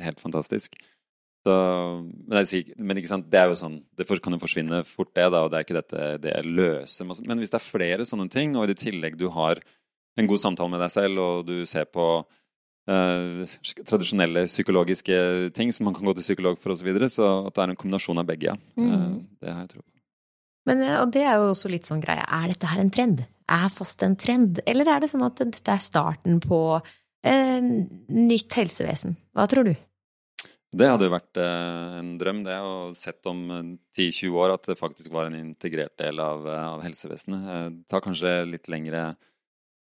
helt 0.03 0.21
fantastisk. 0.21 0.77
Så, 1.43 1.55
men, 2.05 2.45
jeg, 2.45 2.77
men 2.79 3.01
det 3.01 3.39
er 3.41 3.49
jo 3.51 3.57
sånn, 3.59 3.81
det 3.99 4.07
kan 4.23 4.37
jo 4.37 4.43
forsvinne 4.45 4.85
fort, 4.87 5.11
det, 5.17 5.25
da, 5.35 5.41
og 5.43 5.51
det 5.51 5.59
er 5.59 5.65
ikke 5.67 5.81
dette 5.81 6.11
det 6.23 6.37
løser 6.47 7.09
Men 7.27 7.41
hvis 7.43 7.51
det 7.51 7.59
er 7.59 7.65
flere 7.65 8.07
sånne 8.07 8.29
ting, 8.31 8.55
og 8.55 8.71
i 8.71 8.79
tillegg 8.79 9.17
du 9.19 9.27
har 9.35 9.59
en 10.21 10.29
god 10.29 10.43
samtale 10.43 10.71
med 10.71 10.85
deg 10.85 10.93
selv, 10.95 11.19
og 11.19 11.49
du 11.49 11.65
ser 11.67 11.89
på 11.91 12.07
Uh, 12.91 13.47
tradisjonelle 13.87 14.49
psykologiske 14.49 15.15
ting 15.55 15.71
som 15.71 15.87
man 15.87 15.95
kan 15.95 16.09
gå 16.09 16.17
til 16.19 16.27
psykolog 16.27 16.59
for 16.59 16.75
osv. 16.75 16.83
Så, 16.83 16.89
videre, 16.89 17.09
så 17.13 17.29
at 17.47 17.55
det 17.55 17.63
er 17.63 17.75
en 17.75 17.79
kombinasjon 17.79 18.23
av 18.23 18.27
begge, 18.27 18.51
ja. 18.51 18.57
Mm. 18.75 18.91
Uh, 18.91 19.19
det 19.39 19.53
har 19.53 19.65
jeg 19.65 19.75
tro 19.77 19.85
på. 19.85 19.93
Men, 20.69 20.83
eh, 20.83 20.99
og 21.01 21.13
det 21.15 21.25
er 21.27 21.39
jo 21.39 21.53
også 21.53 21.71
litt 21.73 21.89
sånn 21.89 22.03
greie. 22.03 22.23
Er 22.23 22.51
dette 22.53 22.71
her 22.71 22.83
en 22.83 22.93
trend? 22.95 23.25
Er 23.51 23.71
fast 23.73 24.03
en 24.07 24.17
trend? 24.19 24.63
Eller 24.69 24.89
er 24.89 25.03
det 25.03 25.11
sånn 25.13 25.27
at 25.27 25.41
dette 25.43 25.75
er 25.75 25.83
starten 25.83 26.39
på 26.43 26.61
eh, 26.79 27.63
nytt 27.63 28.59
helsevesen? 28.59 29.17
Hva 29.35 29.49
tror 29.51 29.71
du? 29.71 29.75
Det 30.73 30.89
hadde 30.89 31.05
jo 31.05 31.13
vært 31.13 31.41
eh, 31.43 31.97
en 31.99 32.15
drøm, 32.21 32.45
det, 32.47 32.57
å 32.65 32.93
sett 32.97 33.29
om 33.29 33.43
10-20 33.99 34.39
år 34.41 34.55
at 34.55 34.71
det 34.71 34.79
faktisk 34.79 35.13
var 35.13 35.29
en 35.29 35.37
integrert 35.37 35.99
del 36.01 36.23
av, 36.23 36.47
av 36.49 36.85
helsevesenet. 36.87 37.51
Det 37.83 37.93
tar 37.93 38.05
kanskje 38.05 38.39
litt 38.49 38.71
lengre, 38.73 39.11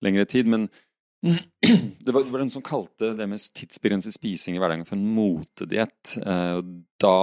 lengre 0.04 0.28
tid, 0.28 0.50
men 0.52 0.68
Det 1.22 2.12
var, 2.12 2.24
det 2.26 2.32
var 2.34 2.42
den 2.42 2.50
som 2.52 2.64
kalte 2.66 3.12
det 3.14 3.28
med 3.30 3.44
tidsbegrenset 3.54 4.16
spising 4.16 4.56
i 4.58 4.62
hverdagen 4.62 4.88
for 4.88 4.98
en 4.98 5.12
motediett. 5.14 6.16
Eh, 6.18 6.58
da 7.02 7.18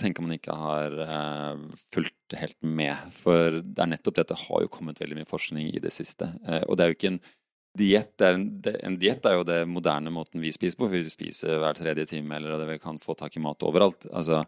tenker 0.00 0.24
man 0.24 0.32
ikke 0.38 0.56
har 0.56 0.96
eh, 1.04 1.60
fulgt 1.92 2.36
helt 2.40 2.56
med. 2.64 3.12
For 3.12 3.60
det 3.60 3.84
er 3.84 3.90
nettopp 3.92 4.16
det 4.16 4.24
at 4.24 4.32
det 4.32 4.40
har 4.46 4.64
jo 4.64 4.72
kommet 4.72 5.00
veldig 5.02 5.20
mye 5.20 5.28
forskning 5.28 5.68
i 5.74 5.82
det 5.84 5.92
siste. 5.92 6.30
Eh, 6.48 6.64
og 6.64 6.78
det 6.78 6.86
er 6.86 6.92
jo 6.92 6.96
ikke 6.96 7.12
en 7.12 7.20
diett. 7.78 8.24
En, 8.24 8.48
en 8.88 8.98
diett 9.02 9.28
er 9.28 9.36
jo 9.36 9.46
det 9.46 9.60
moderne 9.68 10.12
måten 10.14 10.40
vi 10.42 10.52
spiser 10.54 10.80
på. 10.80 10.88
Vi 10.92 11.04
spiser 11.12 11.60
hver 11.60 11.76
tredje 11.76 12.08
time, 12.14 12.40
eller 12.40 12.64
vi 12.70 12.80
kan 12.80 13.00
få 13.02 13.16
tak 13.18 13.36
i 13.36 13.44
mat 13.44 13.62
overalt. 13.68 14.08
Altså, 14.08 14.46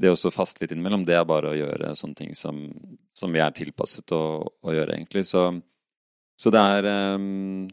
det 0.00 0.14
å 0.14 0.32
faste 0.32 0.64
litt 0.64 0.72
innimellom, 0.72 1.04
det 1.04 1.18
er 1.18 1.28
bare 1.28 1.52
å 1.52 1.58
gjøre 1.58 1.92
sånne 1.98 2.16
ting 2.16 2.32
som, 2.38 2.62
som 3.12 3.36
vi 3.36 3.42
er 3.44 3.52
tilpasset 3.52 4.16
å, 4.16 4.22
å 4.48 4.76
gjøre, 4.78 4.96
egentlig. 4.96 5.26
Så 5.28 5.50
Så 6.40 6.48
det 6.48 6.60
er, 6.60 6.86
um, 7.20 7.68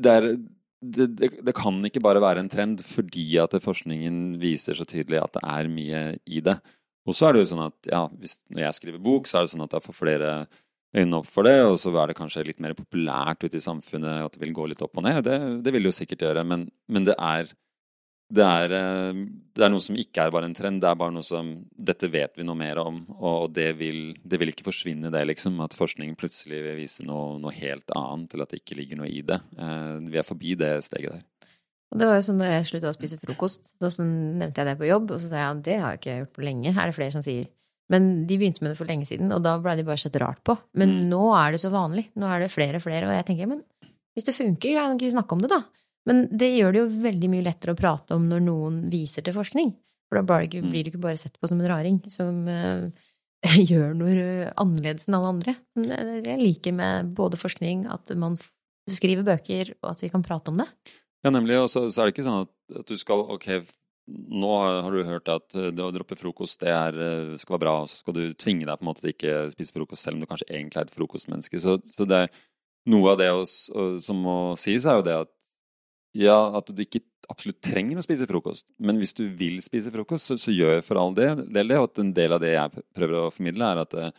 det, 0.00 0.12
er 0.12 0.28
det, 0.30 1.08
det, 1.18 1.30
det, 1.46 1.54
kan 1.56 1.78
ikke 1.86 2.02
bare 2.04 2.22
være 2.22 2.44
en 2.44 2.50
trend 2.52 2.82
fordi 2.86 3.26
at 3.42 3.56
forskningen 3.62 4.38
viser 4.42 4.76
så 4.78 4.86
tydelig 4.88 5.22
at 5.22 5.38
det 5.38 5.44
er 5.44 5.70
mye 5.72 6.02
i 6.26 6.42
det. 6.44 6.58
Og 7.04 7.16
så 7.16 7.28
er 7.28 7.34
det 7.34 7.44
jo 7.44 7.50
sånn 7.52 7.66
at 7.66 7.90
ja, 7.90 8.04
hvis, 8.20 8.38
når 8.52 8.66
jeg 8.66 8.78
skriver 8.78 9.02
bok, 9.04 9.28
så 9.28 9.38
er 9.38 9.46
det 9.46 9.54
sånn 9.54 9.66
at 9.66 9.76
jeg 9.76 9.84
får 9.84 9.98
flere 9.98 10.30
øynene 10.94 11.18
opp 11.18 11.28
for 11.28 11.46
det, 11.46 11.56
og 11.66 11.76
så 11.82 11.90
er 11.98 12.10
det 12.10 12.16
kanskje 12.18 12.46
litt 12.46 12.62
mer 12.62 12.76
populært 12.78 13.42
ute 13.44 13.58
i 13.58 13.64
samfunnet 13.64 14.28
at 14.28 14.36
det 14.36 14.44
vil 14.44 14.54
gå 14.56 14.68
litt 14.70 14.82
opp 14.84 15.00
og 15.00 15.04
ned. 15.06 15.24
Det, 15.26 15.38
det 15.66 15.74
vil 15.74 15.84
det 15.84 15.90
jo 15.90 15.98
sikkert 15.98 16.24
gjøre, 16.28 16.44
men, 16.48 16.68
men 16.86 17.08
det, 17.08 17.16
er, 17.18 17.50
det, 18.34 18.44
er, 18.44 18.74
eh, 18.74 19.20
det, 19.54 19.62
er, 19.62 19.72
noe 19.72 19.82
som 19.82 19.98
ikke 19.98 20.24
er 20.24 20.32
bare 20.34 20.48
en 20.48 20.56
trend, 20.56 20.80
det 20.82 20.90
er 20.90 20.98
bare 20.98 21.14
noe 21.14 21.26
som 21.26 21.52
Dette 21.74 22.10
vet 22.12 22.34
vi 22.38 22.46
noe 22.46 22.58
mer 22.58 22.80
om, 22.82 23.02
og 23.18 23.52
det 23.56 23.70
vil, 23.78 24.14
det 24.22 24.40
vil 24.40 24.52
ikke 24.52 24.66
forsvinne, 24.66 25.12
det, 25.14 25.24
liksom. 25.30 25.60
At 25.64 25.76
forskning 25.78 26.16
plutselig 26.20 26.62
vil 26.66 26.80
vise 26.80 27.06
noe, 27.06 27.38
noe 27.42 27.54
helt 27.56 27.94
annet, 27.96 28.34
eller 28.34 28.48
at 28.48 28.54
det 28.54 28.62
ikke 28.62 28.78
ligger 28.80 29.02
noe 29.02 29.10
i 29.10 29.22
det. 29.26 29.40
Eh, 29.58 29.92
vi 30.10 30.20
er 30.20 30.26
forbi 30.26 30.56
det 30.60 30.76
steget 30.86 31.16
der. 31.16 31.24
Det 31.94 32.08
var 32.10 32.16
jo 32.18 32.24
sånn 32.26 32.40
da 32.42 32.48
jeg 32.50 32.66
slutta 32.66 32.90
å 32.90 32.96
spise 32.96 33.20
frokost. 33.22 33.74
Da 33.78 33.90
sånn 33.92 34.14
nevnte 34.40 34.62
jeg 34.62 34.72
det 34.72 34.78
på 34.80 34.88
jobb, 34.88 35.12
og 35.14 35.20
så 35.22 35.28
sa 35.30 35.38
jeg 35.38 35.52
at 35.52 35.66
det 35.68 35.76
har 35.78 35.92
jeg 35.94 36.00
ikke 36.00 36.16
gjort 36.22 36.34
på 36.34 36.48
lenge. 36.48 36.72
Er 36.74 36.90
det 36.90 36.96
flere 36.96 37.14
som 37.14 37.22
sier. 37.22 37.46
Men 37.92 38.24
de 38.26 38.38
begynte 38.40 38.64
med 38.64 38.72
det 38.72 38.78
for 38.80 38.88
lenge 38.88 39.06
siden, 39.06 39.30
og 39.36 39.44
da 39.44 39.58
blei 39.62 39.76
de 39.78 39.84
bare 39.86 40.00
sett 40.00 40.16
rart 40.18 40.40
på. 40.46 40.56
Men 40.80 40.90
mm. 40.90 41.00
nå 41.12 41.22
er 41.38 41.54
det 41.54 41.60
så 41.62 41.70
vanlig. 41.70 42.08
Nå 42.18 42.26
er 42.32 42.42
det 42.42 42.50
flere 42.50 42.80
og 42.80 42.84
flere, 42.86 43.06
og 43.06 43.14
jeg 43.14 43.28
tenker 43.28 43.50
men 43.50 43.62
hvis 44.14 44.28
det 44.28 44.36
funker, 44.36 44.76
kan 44.78 44.94
ikke 44.94 45.14
snakke 45.14 45.34
om 45.36 45.42
det, 45.42 45.50
da. 45.50 45.60
Men 46.08 46.26
det 46.30 46.50
gjør 46.52 46.74
det 46.74 46.82
jo 46.82 47.02
veldig 47.06 47.30
mye 47.32 47.46
lettere 47.46 47.72
å 47.74 47.78
prate 47.78 48.16
om 48.16 48.26
når 48.28 48.44
noen 48.44 48.78
viser 48.92 49.24
til 49.24 49.36
forskning. 49.36 49.72
For 50.10 50.20
da 50.20 50.24
blir 50.28 50.44
det 50.44 50.90
ikke, 50.90 50.98
mm. 50.98 51.04
bare 51.04 51.20
sett 51.20 51.38
på 51.40 51.48
som 51.50 51.60
en 51.62 51.70
raring 51.70 52.00
som 52.12 52.42
uh, 52.46 52.88
gjør 53.70 53.94
noe 53.98 54.50
annerledes 54.60 55.08
enn 55.08 55.18
alle 55.18 55.32
andre. 55.36 55.56
Men 55.78 55.94
eh, 55.96 56.18
jeg 56.26 56.42
liker 56.42 56.76
med 56.76 57.14
både 57.16 57.40
forskning, 57.40 57.86
at 57.92 58.12
man 58.20 58.36
skriver 58.90 59.24
bøker, 59.26 59.72
og 59.82 59.94
at 59.94 60.04
vi 60.04 60.12
kan 60.12 60.24
prate 60.24 60.52
om 60.52 60.60
det. 60.60 60.68
Ja, 61.24 61.32
nemlig. 61.32 61.56
Og 61.62 61.70
så, 61.72 61.86
er 61.88 62.04
det 62.04 62.14
ikke 62.14 62.26
sånn 62.26 62.44
at, 62.44 62.52
at, 62.80 62.90
du 62.90 63.00
skal 63.00 63.24
Ok, 63.32 63.48
nå 64.12 64.50
har 64.60 64.92
du 64.92 65.06
hørt 65.08 65.30
at 65.32 65.56
eh, 65.56 65.70
det 65.72 65.84
å 65.84 65.92
droppe 65.94 66.18
frokost 66.20 66.60
det 66.60 66.72
er, 66.72 66.98
eh, 67.00 67.36
skal 67.40 67.56
være 67.56 67.64
bra, 67.66 67.76
og 67.84 67.92
så 67.92 68.02
skal 68.02 68.18
du 68.18 68.24
tvinge 68.36 68.68
deg 68.68 68.76
på 68.76 68.84
en 68.84 68.90
måte 68.92 69.04
til 69.04 69.14
ikke 69.14 69.38
spise 69.54 69.76
frokost, 69.76 70.04
selv 70.04 70.18
om 70.18 70.24
du 70.24 70.30
kanskje 70.30 70.50
egentlig 70.50 70.82
er 70.82 70.90
et 70.90 70.98
frokostmenneske. 70.98 71.62
Så, 71.64 71.78
så 71.96 72.08
det 72.08 72.26
er 72.26 72.44
noe 72.92 73.14
av 73.14 73.20
det 73.20 73.30
også, 73.32 73.88
som 74.04 74.20
må 74.20 74.36
sies, 74.60 74.84
er 74.84 75.00
jo 75.00 75.06
det 75.06 75.16
at 75.24 75.33
ja, 76.14 76.36
at 76.58 76.70
du 76.70 76.82
ikke 76.84 77.02
absolutt 77.30 77.62
trenger 77.64 77.98
å 77.98 78.04
spise 78.04 78.28
frokost. 78.28 78.66
Men 78.78 79.00
hvis 79.00 79.16
du 79.16 79.24
vil 79.38 79.58
spise 79.64 79.92
frokost, 79.94 80.28
så, 80.28 80.36
så 80.40 80.54
gjør 80.54 80.84
for 80.86 81.00
all 81.00 81.16
del 81.16 81.42
det. 81.48 81.78
Og 81.80 81.88
at 81.88 82.00
en 82.02 82.12
del 82.16 82.36
av 82.36 82.42
det 82.42 82.54
jeg 82.54 82.84
prøver 82.94 83.18
å 83.18 83.32
formidle, 83.34 83.70
er 83.70 83.82
at 83.82 83.96
eh, 83.98 84.12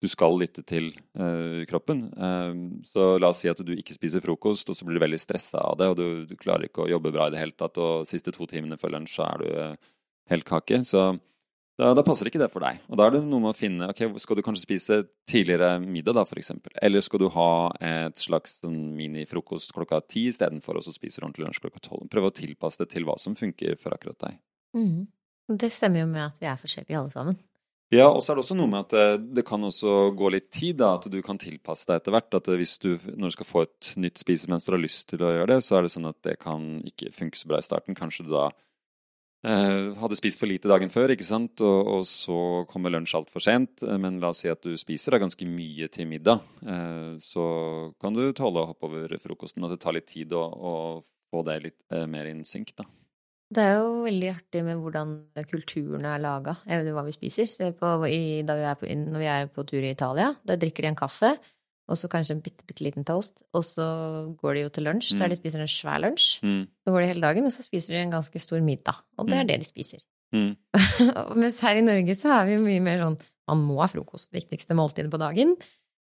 du 0.00 0.08
skal 0.08 0.38
lytte 0.40 0.62
til 0.64 0.92
uh, 1.20 1.60
kroppen. 1.68 2.06
Uh, 2.16 2.80
så 2.88 3.12
la 3.20 3.32
oss 3.32 3.42
si 3.42 3.50
at 3.52 3.58
du 3.60 3.74
ikke 3.74 3.96
spiser 3.96 4.22
frokost, 4.24 4.70
og 4.70 4.78
så 4.78 4.86
blir 4.86 4.96
du 4.96 5.04
veldig 5.04 5.20
stressa 5.20 5.60
av 5.60 5.76
det, 5.80 5.90
og 5.92 5.98
du, 5.98 6.06
du, 6.30 6.36
klarer 6.40 6.70
ikke 6.70 6.86
å 6.86 6.92
jobbe 6.92 7.12
bra 7.12 7.28
i 7.28 7.34
det 7.34 7.42
hele 7.42 7.56
tatt, 7.58 7.76
og 7.82 8.08
siste 8.08 8.32
to 8.32 8.48
timene 8.48 8.80
før 8.80 8.94
lunsj 8.96 9.18
så 9.18 9.26
er 9.26 9.42
du 9.42 9.90
helt 10.32 10.48
kake. 10.48 10.80
Så 10.88 11.10
da, 11.80 11.90
da, 11.96 12.04
passer 12.06 12.28
ikke 12.30 12.40
det 12.42 12.50
for 12.52 12.64
deg. 12.64 12.80
Og 12.90 12.98
da 13.00 13.06
er 13.08 13.16
det 13.16 13.22
noe 13.24 13.42
med 13.42 13.52
å 13.52 13.56
finne 13.56 13.88
ok, 13.90 14.02
Skal 14.22 14.38
du 14.38 14.44
kanskje 14.46 14.66
spise 14.66 14.98
tidligere 15.30 15.78
middag, 15.82 16.18
da, 16.18 16.24
f.eks.? 16.28 16.52
Eller 16.82 17.04
skal 17.04 17.24
du 17.24 17.28
ha 17.34 17.50
et 17.80 18.20
slags 18.20 18.58
sånn 18.60 18.78
minifrokost 18.98 19.72
klokka 19.76 20.02
ti 20.04 20.28
istedenfor, 20.30 20.78
og 20.78 20.86
så 20.86 20.94
spiser 20.94 21.22
du 21.22 21.28
ordentlig 21.28 21.48
lunsj 21.48 21.62
klokka 21.64 21.82
tolv? 21.88 22.08
Prøve 22.12 22.30
å 22.30 22.36
tilpasse 22.36 22.82
det 22.82 22.90
til 22.92 23.08
hva 23.08 23.16
som 23.22 23.38
funker 23.38 23.80
for 23.80 23.96
akkurat 23.96 24.20
deg. 24.28 24.40
Mm. 24.76 25.08
Det 25.60 25.72
stemmer 25.74 26.04
jo 26.04 26.10
med 26.10 26.28
at 26.28 26.36
vi 26.38 26.46
er 26.46 26.60
forskjellige 26.60 27.00
alle 27.00 27.14
sammen. 27.14 27.40
Ja, 27.90 28.06
og 28.06 28.20
så 28.22 28.30
er 28.30 28.38
det 28.38 28.44
også 28.44 28.54
noe 28.54 28.70
med 28.70 28.84
at 28.84 28.92
det, 29.34 29.42
eh, 29.42 29.46
kan 29.46 29.66
også 29.66 30.14
gå 30.14 30.28
litt 30.30 30.52
tid, 30.54 30.76
da, 30.78 30.92
at 30.94 31.08
du 31.10 31.18
kan 31.26 31.40
tilpasse 31.42 31.88
deg 31.88 31.98
etter 31.98 32.14
hvert. 32.14 32.36
At 32.38 32.46
hvis 32.46 32.78
du, 32.78 32.92
når 33.16 33.32
du 33.32 33.34
skal 33.34 33.48
få 33.48 33.62
et 33.66 33.92
nytt 33.98 34.20
spisemønster 34.22 34.76
og 34.76 34.78
har 34.78 34.84
lyst 34.84 35.08
til 35.10 35.24
å 35.26 35.32
gjøre 35.34 35.48
det, 35.50 35.58
så 35.66 35.78
er 35.78 35.82
det 35.82 35.94
sånn 35.96 36.06
at 36.06 36.20
det 36.22 36.36
kan 36.38 36.84
ikke 36.86 37.10
funke 37.16 37.40
så 37.40 37.50
bra 37.50 37.58
i 37.58 37.66
starten. 37.66 37.98
Kanskje 37.98 38.28
du 38.28 38.30
da 38.36 38.46
eh, 38.46 38.58
hadde 39.42 40.18
spist 40.18 40.40
for 40.40 40.50
lite 40.50 40.68
dagen 40.68 40.90
før, 40.92 41.14
ikke 41.14 41.24
sant, 41.24 41.62
og, 41.64 41.88
og 41.88 42.02
så 42.08 42.36
kommer 42.68 42.92
lunsj 42.92 43.16
altfor 43.16 43.44
sent. 43.44 43.84
Eh, 43.86 43.96
men 44.00 44.20
la 44.20 44.34
oss 44.34 44.42
si 44.44 44.50
at 44.52 44.62
du 44.64 44.76
spiser 44.80 45.16
da 45.16 45.22
ganske 45.22 45.48
mye 45.48 45.88
til 45.92 46.08
middag. 46.10 46.44
Eh, 46.60 47.16
så 47.24 47.44
kan 48.02 48.16
du 48.16 48.26
tåle 48.36 48.62
å 48.64 48.70
hoppe 48.72 48.90
over 48.90 49.16
frokosten, 49.22 49.64
og 49.64 49.72
det 49.72 49.80
tar 49.80 49.96
litt 49.96 50.10
tid 50.12 50.34
å, 50.36 50.44
å 50.44 50.74
få 51.30 51.44
det 51.48 51.60
litt 51.64 51.78
eh, 51.94 52.04
mer 52.10 52.28
in 52.30 52.44
synk, 52.44 52.74
da. 52.76 52.88
Det 53.50 53.62
er 53.66 53.80
jo 53.80 54.04
veldig 54.04 54.28
artig 54.30 54.60
med 54.62 54.78
hvordan 54.78 55.14
kulturene 55.50 56.12
er 56.14 56.20
laga. 56.22 56.52
Jeg 56.70 56.84
vet 56.84 56.94
hva 56.94 57.02
vi 57.02 57.14
spiser. 57.16 57.48
Se 57.50 57.72
på 57.74 57.88
i, 58.06 58.20
vi 58.46 58.74
på, 58.78 58.90
når 59.08 59.18
vi 59.18 59.26
er 59.26 59.48
på 59.50 59.64
tur 59.66 59.82
i 59.82 59.90
Italia. 59.90 60.28
Da 60.46 60.54
drikker 60.54 60.86
de 60.86 60.92
en 60.92 60.98
kaffe, 61.00 61.32
og 61.90 61.98
så 61.98 62.08
kanskje 62.10 62.36
en 62.36 62.42
bitte, 62.44 62.64
bitte 62.68 62.84
liten 62.86 63.06
toast. 63.06 63.42
Og 63.56 63.64
så 63.66 63.84
går 64.38 64.56
de 64.56 64.62
jo 64.64 64.70
til 64.76 64.86
lunsj, 64.86 65.12
mm. 65.14 65.22
der 65.22 65.32
de 65.32 65.38
spiser 65.40 65.64
en 65.64 65.70
svær 65.70 65.98
lunsj. 66.04 66.28
Mm. 66.46 66.62
Så 66.70 66.94
går 66.94 67.02
de 67.02 67.10
hele 67.10 67.24
dagen, 67.24 67.48
og 67.48 67.54
så 67.54 67.66
spiser 67.66 67.96
de 67.96 68.04
en 68.04 68.14
ganske 68.14 68.42
stor 68.42 68.62
middag. 68.64 69.02
Og 69.18 69.28
det 69.30 69.38
er 69.40 69.44
mm. 69.44 69.50
det 69.50 69.58
de 69.64 69.68
spiser. 69.68 70.04
Mm. 70.36 70.52
Mens 71.42 71.60
her 71.66 71.80
i 71.80 71.84
Norge 71.84 72.14
så 72.18 72.32
er 72.38 72.48
vi 72.48 72.56
jo 72.56 72.64
mye 72.64 72.82
mer 72.84 73.02
sånn 73.02 73.18
man 73.50 73.64
må 73.66 73.80
ha 73.82 73.88
frokost, 73.90 74.30
viktigste 74.30 74.76
måltidet 74.78 75.10
på 75.10 75.18
dagen. 75.18 75.56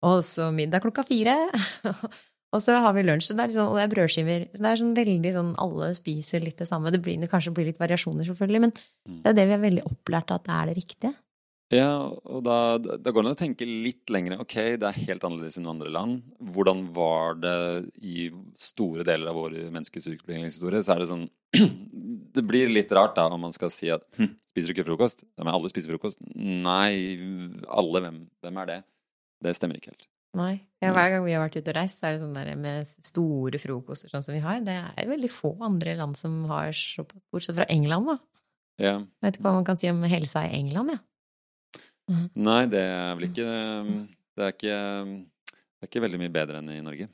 Og 0.07 0.21
så 0.27 0.51
middag 0.55 0.85
klokka 0.85 1.05
fire. 1.07 1.35
Og 2.53 2.61
så 2.61 2.77
har 2.85 2.93
vi 2.93 3.05
lunsj, 3.07 3.31
det 3.33 3.41
er, 3.41 3.49
liksom, 3.49 3.69
og 3.71 3.79
det 3.79 3.83
er 3.87 3.93
brødskiver. 3.95 4.43
Så 4.53 4.61
det 4.61 4.69
er 4.69 4.81
sånn 4.83 4.97
veldig 4.97 5.31
sånn 5.33 5.53
alle 5.63 5.87
spiser 5.97 6.43
litt 6.45 6.59
det 6.61 6.67
samme. 6.69 6.91
Det 6.93 7.01
blir 7.01 7.23
kanskje 7.31 7.55
blir 7.57 7.71
litt 7.71 7.81
variasjoner, 7.81 8.27
selvfølgelig, 8.29 8.61
men 8.67 8.75
mm. 8.77 9.23
det 9.23 9.31
er 9.31 9.39
det 9.39 9.47
vi 9.49 9.55
er 9.57 9.63
veldig 9.63 9.85
opplært 9.89 10.35
at 10.37 10.45
det 10.45 10.59
er 10.59 10.69
det 10.69 10.75
riktige. 10.77 11.13
Ja, 11.73 11.93
og 12.05 12.43
da, 12.45 12.77
da 12.77 13.13
går 13.13 13.25
det 13.25 13.31
an 13.31 13.37
å 13.37 13.41
tenke 13.41 13.65
litt 13.65 14.11
lenger. 14.13 14.37
Ok, 14.43 14.57
det 14.77 14.89
er 14.89 15.05
helt 15.07 15.23
annerledes 15.25 15.57
enn 15.57 15.71
andre 15.71 15.93
land. 15.93 16.19
Hvordan 16.53 16.85
var 16.93 17.39
det 17.41 17.55
i 18.05 18.27
store 18.61 19.07
deler 19.09 19.31
av 19.31 19.39
vår 19.41 19.57
menneskes 19.73 20.05
utviklingshistorie? 20.05 20.83
Så 20.85 20.93
er 20.93 21.01
det 21.03 21.09
sånn 21.09 21.29
Det 22.33 22.45
blir 22.49 22.69
litt 22.73 22.93
rart 22.97 23.17
da 23.17 23.27
om 23.29 23.41
man 23.45 23.53
skal 23.57 23.73
si 23.73 23.89
at 23.93 24.05
hm, 24.19 24.31
spiser 24.53 24.69
du 24.69 24.77
ikke 24.77 24.89
frokost? 24.91 25.25
Ja, 25.37 25.47
men 25.47 25.53
alle 25.55 25.71
spiser 25.73 25.95
frokost. 25.95 26.21
Nei, 26.37 27.17
alle. 27.69 28.03
Hvem, 28.05 28.19
hvem 28.45 28.61
er 28.63 28.69
det? 28.69 28.79
Det 29.45 29.55
stemmer 29.57 29.81
ikke 29.81 29.93
helt. 29.95 30.09
Nei. 30.37 30.55
Ja, 30.81 30.95
hver 30.97 31.11
gang 31.13 31.25
vi 31.25 31.35
har 31.37 31.45
vært 31.45 31.57
ute 31.61 31.73
og 31.73 31.77
reist, 31.77 32.01
så 32.01 32.09
er 32.09 32.15
det 32.15 32.23
sånn 32.23 32.37
der 32.37 32.53
med 32.57 32.89
store 33.05 33.61
frokoster 33.61 34.13
sånn 34.13 34.25
som 34.25 34.37
vi 34.37 34.43
har. 34.45 34.61
Det 34.65 34.77
er 34.77 35.09
veldig 35.09 35.33
få 35.33 35.55
andre 35.65 35.97
land 35.99 36.17
som 36.21 36.43
har 36.53 36.73
så 36.77 37.05
Bortsett 37.05 37.57
fra 37.57 37.69
England, 37.73 38.13
da. 38.13 38.19
Ja. 38.81 38.95
Jeg 39.01 39.27
vet 39.27 39.39
ikke 39.39 39.49
hva 39.49 39.57
man 39.59 39.69
kan 39.69 39.81
si 39.81 39.89
om 39.93 40.01
helsa 40.09 40.45
i 40.49 40.55
England, 40.57 40.97
ja. 40.97 41.01
Mhm. 42.11 42.29
Nei, 42.43 42.63
det 42.67 42.83
er 42.83 43.15
vel 43.17 43.29
ikke 43.29 43.49
Det 44.33 44.45
er 44.47 44.55
ikke, 44.57 44.77
det 45.53 45.85
er 45.85 45.91
ikke 45.91 46.03
veldig 46.03 46.21
mye 46.23 46.33
bedre 46.33 46.61
enn 46.63 46.71
i 46.73 46.83
Norge. 46.85 47.09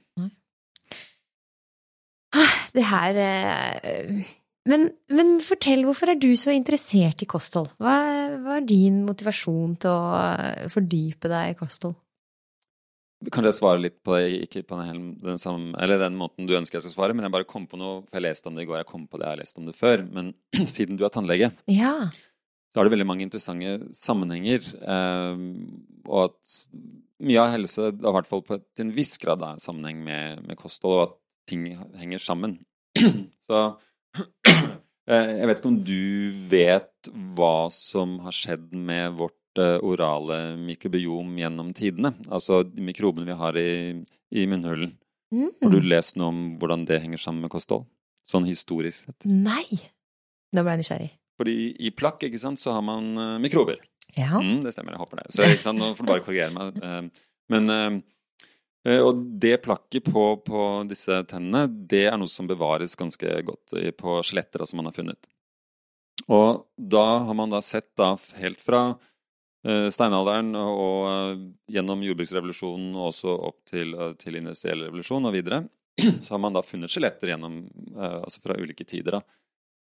Ah, 2.38 2.57
det 2.74 2.85
her 2.85 3.18
eh, 3.18 4.29
men, 4.68 4.90
men, 5.09 5.38
fortell, 5.40 5.87
hvorfor 5.87 6.12
er 6.12 6.18
du 6.20 6.29
så 6.37 6.53
interessert 6.53 7.22
i 7.24 7.29
kosthold? 7.31 7.70
Hva, 7.81 7.94
hva 8.42 8.59
er 8.59 8.66
din 8.68 9.01
motivasjon 9.07 9.79
til 9.81 9.94
å 9.94 10.68
fordype 10.72 11.31
deg 11.33 11.55
i 11.55 11.59
kosthold? 11.59 11.96
Kanskje 13.33 13.48
jeg 13.48 13.57
svarer 13.57 13.81
litt 13.83 13.96
på 14.07 14.14
det, 14.14 14.27
ikke 14.44 14.61
på 14.68 14.77
den, 14.79 15.01
den, 15.18 15.40
samme, 15.42 15.72
eller 15.83 15.98
den 15.98 16.14
måten 16.20 16.46
du 16.46 16.53
ønsker 16.55 16.79
jeg 16.79 16.85
skal 16.85 16.94
svare, 16.94 17.16
men 17.16 17.27
jeg 17.27 17.35
bare 17.35 17.48
kom 17.51 17.64
på 17.66 17.81
noe, 17.81 18.05
for 18.07 18.20
jeg 18.20 18.29
leste 18.29 18.51
om 18.51 18.55
det 18.55 18.62
i 18.62 18.68
går, 18.68 18.83
jeg 18.85 18.90
kom 18.92 19.09
på 19.11 19.18
det, 19.18 19.24
jeg 19.24 19.35
har 19.35 19.40
lest 19.40 19.59
om 19.59 19.66
det 19.66 19.74
før. 19.74 20.05
Men 20.14 20.31
siden 20.77 21.01
du 21.01 21.03
er 21.07 21.14
tannlege, 21.14 21.51
ja. 21.72 21.94
Så 22.79 22.83
er 22.83 22.87
det 22.87 22.95
veldig 22.95 23.09
mange 23.11 23.27
interessante 23.27 23.91
sammenhenger. 23.99 24.69
Eh, 24.79 25.41
og 26.07 26.29
at 26.29 26.59
mye 27.19 27.43
av 27.43 27.51
helse, 27.57 27.91
i 27.91 28.14
hvert 28.14 28.31
fall 28.31 28.45
på, 28.47 28.61
til 28.77 28.87
en 28.87 28.95
viss 28.95 29.17
grad, 29.19 29.43
er 29.43 29.62
sammenheng 29.62 29.99
med, 30.05 30.45
med, 30.47 30.59
kosthold, 30.61 30.95
og 30.95 31.05
at 31.09 31.17
ting 31.51 31.67
henger 31.99 32.23
sammen. 32.23 32.61
så 33.51 33.64
eh, 35.11 35.35
jeg 35.41 35.51
vet 35.51 35.59
ikke 35.59 35.73
om 35.73 35.83
du 35.83 35.99
vet 36.53 37.12
hva 37.35 37.69
som 37.75 38.21
har 38.23 38.37
skjedd 38.37 38.71
med 38.73 39.19
vårt 39.19 39.38
Eh, 39.59 39.79
orale 39.83 40.57
mikrobiom 40.57 41.38
gjennom 41.38 41.73
tidene. 41.75 42.12
Altså 42.31 42.61
de 42.62 42.83
mikrobene 42.85 43.27
vi 43.27 43.37
har 43.41 43.57
i, 43.59 43.71
i 44.31 44.47
munnhulen. 44.47 44.93
Mm. 45.35 45.49
Har 45.62 45.73
du 45.73 45.81
lest 45.83 46.19
noe 46.19 46.31
om 46.31 46.43
hvordan 46.61 46.85
det 46.87 47.01
henger 47.03 47.21
sammen 47.23 47.43
med 47.43 47.53
kosthold? 47.53 47.88
Sånn 48.29 48.47
historisk 48.47 49.09
sett. 49.09 49.27
Nei! 49.27 49.81
Nå 50.55 50.62
ble 50.62 50.77
jeg 50.77 50.83
nysgjerrig. 50.83 51.11
Fordi 51.38 51.55
i 51.79 51.92
plakk 51.94 52.27
ikke 52.27 52.40
sant, 52.42 52.61
så 52.61 52.74
har 52.74 52.85
man 52.85 53.12
uh, 53.14 53.38
mikrober. 53.42 53.81
Ja. 54.16 54.40
Mm, 54.42 54.61
det 54.64 54.74
stemmer, 54.74 54.96
jeg 54.96 55.05
håper 55.05 55.22
det. 55.22 55.33
Så 55.35 55.46
ikke 55.46 55.64
sant, 55.64 55.79
Nå 55.79 55.92
får 55.94 56.07
du 56.07 56.11
bare 56.11 56.24
korrigere 56.27 56.55
meg. 56.55 56.79
Uh, 56.83 57.35
men 57.55 57.72
uh, 57.72 57.98
og 58.88 59.20
det 59.42 59.59
plakket 59.64 60.07
på, 60.09 60.22
på, 60.46 60.61
disse 60.88 61.20
tennene, 61.29 61.66
det 61.68 62.07
er 62.09 62.16
noe 62.16 62.31
som 62.31 62.46
bevares 62.48 62.96
ganske 62.96 63.35
godt 63.44 63.74
på 63.98 64.14
skjeletter 64.24 64.62
som 64.64 64.81
man 64.81 64.88
har 64.88 64.96
funnet. 64.96 65.29
Og 66.24 66.62
da 66.79 67.03
har 67.27 67.37
man 67.37 67.53
da 67.53 67.61
sett 67.62 67.90
da 67.98 68.14
helt 68.38 68.62
fra 68.62 68.87
steinalderen 69.92 70.55
og 70.57 71.42
gjennom 71.68 72.07
jordbruksrevolusjonen 72.07 72.94
og 72.94 73.11
også 73.11 73.35
opp 73.51 73.59
til, 73.68 73.92
til 74.22 74.38
industriell 74.40 74.87
revolusjon 74.87 75.29
og 75.29 75.37
videre, 75.37 75.61
så 76.24 76.38
har 76.38 76.42
man 76.46 76.57
da 76.57 76.64
funnet 76.64 76.94
skjeletter 76.94 77.35
gjennom, 77.35 77.61
altså 77.98 78.40
fra 78.46 78.57
ulike 78.62 78.87
tider. 78.88 79.18
Da. 79.18 79.38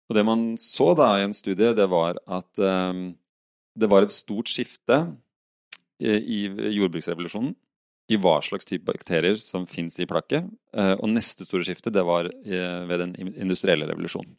Og 0.06 0.16
det 0.16 0.24
man 0.26 0.48
så 0.60 0.92
da 0.98 1.12
i 1.18 1.24
en 1.26 1.34
studie, 1.34 1.74
det 1.74 1.86
var 1.90 2.20
at 2.30 2.62
um, 2.62 3.08
det 3.76 3.88
var 3.90 4.06
et 4.06 4.14
stort 4.14 4.50
skifte 4.50 5.00
i, 6.00 6.10
i 6.10 6.40
jordbruksrevolusjonen. 6.78 7.54
i 8.06 8.14
hva 8.22 8.36
slags 8.38 8.68
type 8.68 8.86
bakterier 8.86 9.34
som 9.42 9.64
fins 9.66 9.96
i 9.98 10.06
plakket. 10.06 10.44
Eh, 10.78 10.92
og 10.94 11.10
neste 11.10 11.42
store 11.42 11.66
skifte 11.66 11.90
det 11.90 12.04
var 12.06 12.28
eh, 12.30 12.84
ved 12.86 13.00
den 13.02 13.16
industrielle 13.34 13.88
revolusjonen. 13.88 14.30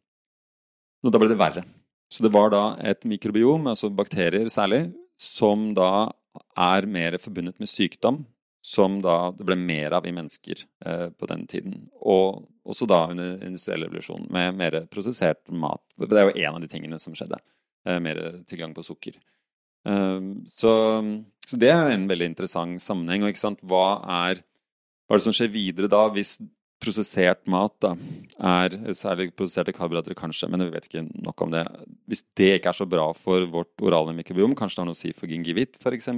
Og 1.04 1.12
da 1.12 1.20
ble 1.20 1.28
det 1.34 1.40
verre. 1.42 1.66
Så 2.08 2.24
det 2.24 2.32
var 2.32 2.54
da 2.54 2.62
et 2.80 3.04
mikrobiom, 3.04 3.68
altså 3.68 3.90
bakterier 3.92 4.48
særlig, 4.48 4.86
som 5.20 5.74
da 5.76 6.14
er 6.56 6.88
mer 6.88 7.18
forbundet 7.20 7.60
med 7.60 7.68
sykdom, 7.68 8.22
som 8.68 9.00
da 9.04 9.30
det 9.32 9.46
ble 9.48 9.56
mer 9.60 9.96
av 9.96 10.08
i 10.08 10.12
mennesker 10.12 10.66
eh, 10.86 11.08
på 11.16 11.30
den 11.32 11.46
tiden. 11.48 11.86
Og 12.04 12.44
også 12.68 12.88
da 12.90 13.06
under 13.14 13.38
industriell 13.48 13.86
revolusjon, 13.86 14.28
med 14.34 14.58
mer 14.60 14.82
prosessert 14.92 15.40
mat. 15.48 15.80
Det 15.96 16.20
er 16.20 16.28
jo 16.28 16.36
en 16.36 16.58
av 16.58 16.66
de 16.66 16.70
tingene 16.72 17.00
som 17.00 17.16
skjedde. 17.16 17.40
Eh, 17.88 18.02
mer 18.04 18.20
tilgang 18.50 18.76
på 18.76 18.84
sukker. 18.84 19.16
Eh, 19.88 20.28
så, 20.52 20.74
så, 21.48 21.62
det 21.64 21.72
er 21.72 21.94
en 21.94 22.10
veldig 22.12 22.34
interessant 22.34 22.84
sammenheng. 22.84 23.24
Og 23.24 23.32
ikke 23.32 23.46
sant, 23.46 23.64
hva 23.64 24.02
er, 24.28 24.44
hva 25.08 25.16
er 25.16 25.24
det 25.24 25.30
som 25.30 25.40
skjer 25.40 25.54
videre 25.56 25.92
da, 25.94 26.04
hvis 26.12 26.36
prosessert 26.84 27.48
mat 27.50 27.74
da, 27.82 27.96
er 28.38 28.76
Særlig 28.94 29.32
prosesserte 29.34 29.74
karbohydrater, 29.74 30.14
kanskje, 30.20 30.52
men 30.52 30.68
vi 30.68 30.74
vet 30.76 30.92
ikke 30.92 31.08
nok 31.24 31.48
om 31.48 31.56
det. 31.56 31.64
Hvis 32.12 32.28
det 32.38 32.58
ikke 32.60 32.76
er 32.76 32.84
så 32.84 32.86
bra 32.90 33.08
for 33.18 33.48
vårt 33.50 33.80
orale 33.80 34.14
mikrobiom, 34.20 34.60
kanskje 34.60 34.82
det 34.82 34.84
har 34.84 34.92
noe 34.92 35.00
å 35.00 35.06
si 35.06 35.16
for 35.16 35.32
gingivitt 35.32 35.80
f.eks. 35.80 36.12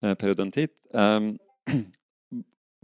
Eh, 0.00 0.14
periodontitt. 0.16 0.72
Um, 0.96 1.34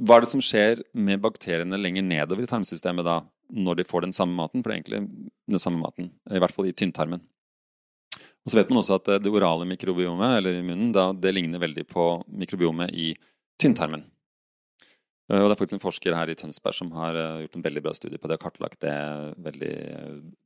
hva 0.05 0.19
er 0.19 0.25
det 0.27 0.29
som 0.29 0.43
skjer 0.45 0.83
med 0.93 1.23
bakteriene 1.25 1.79
lenger 1.81 2.05
nedover 2.05 2.45
i 2.45 2.51
tarmsystemet 2.51 3.07
da, 3.07 3.23
når 3.57 3.79
de 3.79 3.87
får 3.89 4.05
den 4.05 4.17
samme 4.17 4.37
maten? 4.37 4.61
For 4.61 4.69
det 4.69 4.75
er 4.75 4.83
egentlig 4.83 5.31
den 5.49 5.63
samme 5.63 5.81
maten, 5.81 6.11
i 6.29 6.43
hvert 6.43 6.53
fall 6.53 6.69
i 6.69 6.75
tynntarmen. 6.77 7.23
Og 8.47 8.53
så 8.53 8.61
vet 8.61 8.69
man 8.71 8.83
også 8.83 9.01
at 9.01 9.09
det 9.25 9.33
orale 9.33 9.67
mikrobiomet 9.67 10.37
eller 10.39 10.59
i 10.59 10.67
munnen, 10.67 10.93
da, 10.95 11.09
det 11.17 11.33
ligner 11.33 11.63
veldig 11.63 11.87
på 11.89 12.05
mikrobiomet 12.29 12.93
i 12.95 13.09
tynntarmen. 13.59 14.05
Eh, 15.33 15.41
og 15.41 15.49
det 15.49 15.55
er 15.57 15.59
faktisk 15.59 15.79
en 15.79 15.87
forsker 15.87 16.15
her 16.15 16.31
i 16.31 16.37
Tønsberg 16.39 16.77
som 16.77 16.93
har 16.95 17.17
eh, 17.17 17.39
gjort 17.47 17.57
en 17.59 17.65
veldig 17.65 17.83
bra 17.87 17.95
studie 17.97 18.21
på 18.21 18.29
det 18.29 18.37
og 18.37 18.45
kartlagt 18.45 18.85
det 18.85 18.99
veldig 19.49 19.73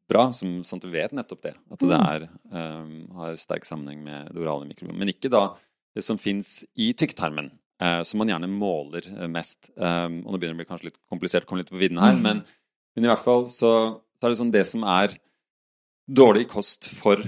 bra, 0.09 0.29
som, 0.37 0.61
sånn 0.65 0.81
at 0.81 0.87
du 0.87 0.95
vet 0.95 1.17
nettopp 1.19 1.43
det. 1.49 1.57
At 1.75 1.83
det 1.83 1.91
mm. 1.91 2.07
er, 2.15 2.29
um, 2.55 2.95
har 3.19 3.37
sterk 3.43 3.67
sammenheng 3.67 4.07
med 4.07 4.31
det 4.31 4.47
orale 4.47 4.71
mikrobiomet. 4.71 5.03
Men 5.03 5.13
ikke 5.13 5.33
da 5.35 5.45
det 5.97 6.05
som 6.07 6.19
fins 6.21 6.61
i 6.79 6.93
tykktarmen, 6.97 7.51
eh, 7.83 8.01
som 8.07 8.23
man 8.23 8.31
gjerne 8.31 8.51
måler 8.53 9.09
mest. 9.33 9.73
Um, 9.75 10.21
og 10.25 10.35
nå 10.35 10.41
begynner 10.41 10.55
det 10.55 10.59
å 10.59 10.63
bli 10.63 10.71
kanskje 10.71 10.91
litt 10.91 11.01
komplisert, 11.11 11.49
komme 11.49 11.65
litt 11.65 11.73
på 11.73 11.81
vidden 11.81 12.01
her, 12.03 12.17
men, 12.23 12.45
men, 12.95 13.07
i 13.07 13.11
hvert 13.11 13.25
fall 13.25 13.49
så, 13.51 13.73
så 14.19 14.27
er 14.27 14.33
det 14.33 14.41
sånn 14.41 14.55
det 14.55 14.67
som 14.69 14.87
er 14.87 15.17
dårlig 16.11 16.49
kost 16.51 16.89
for 16.91 17.23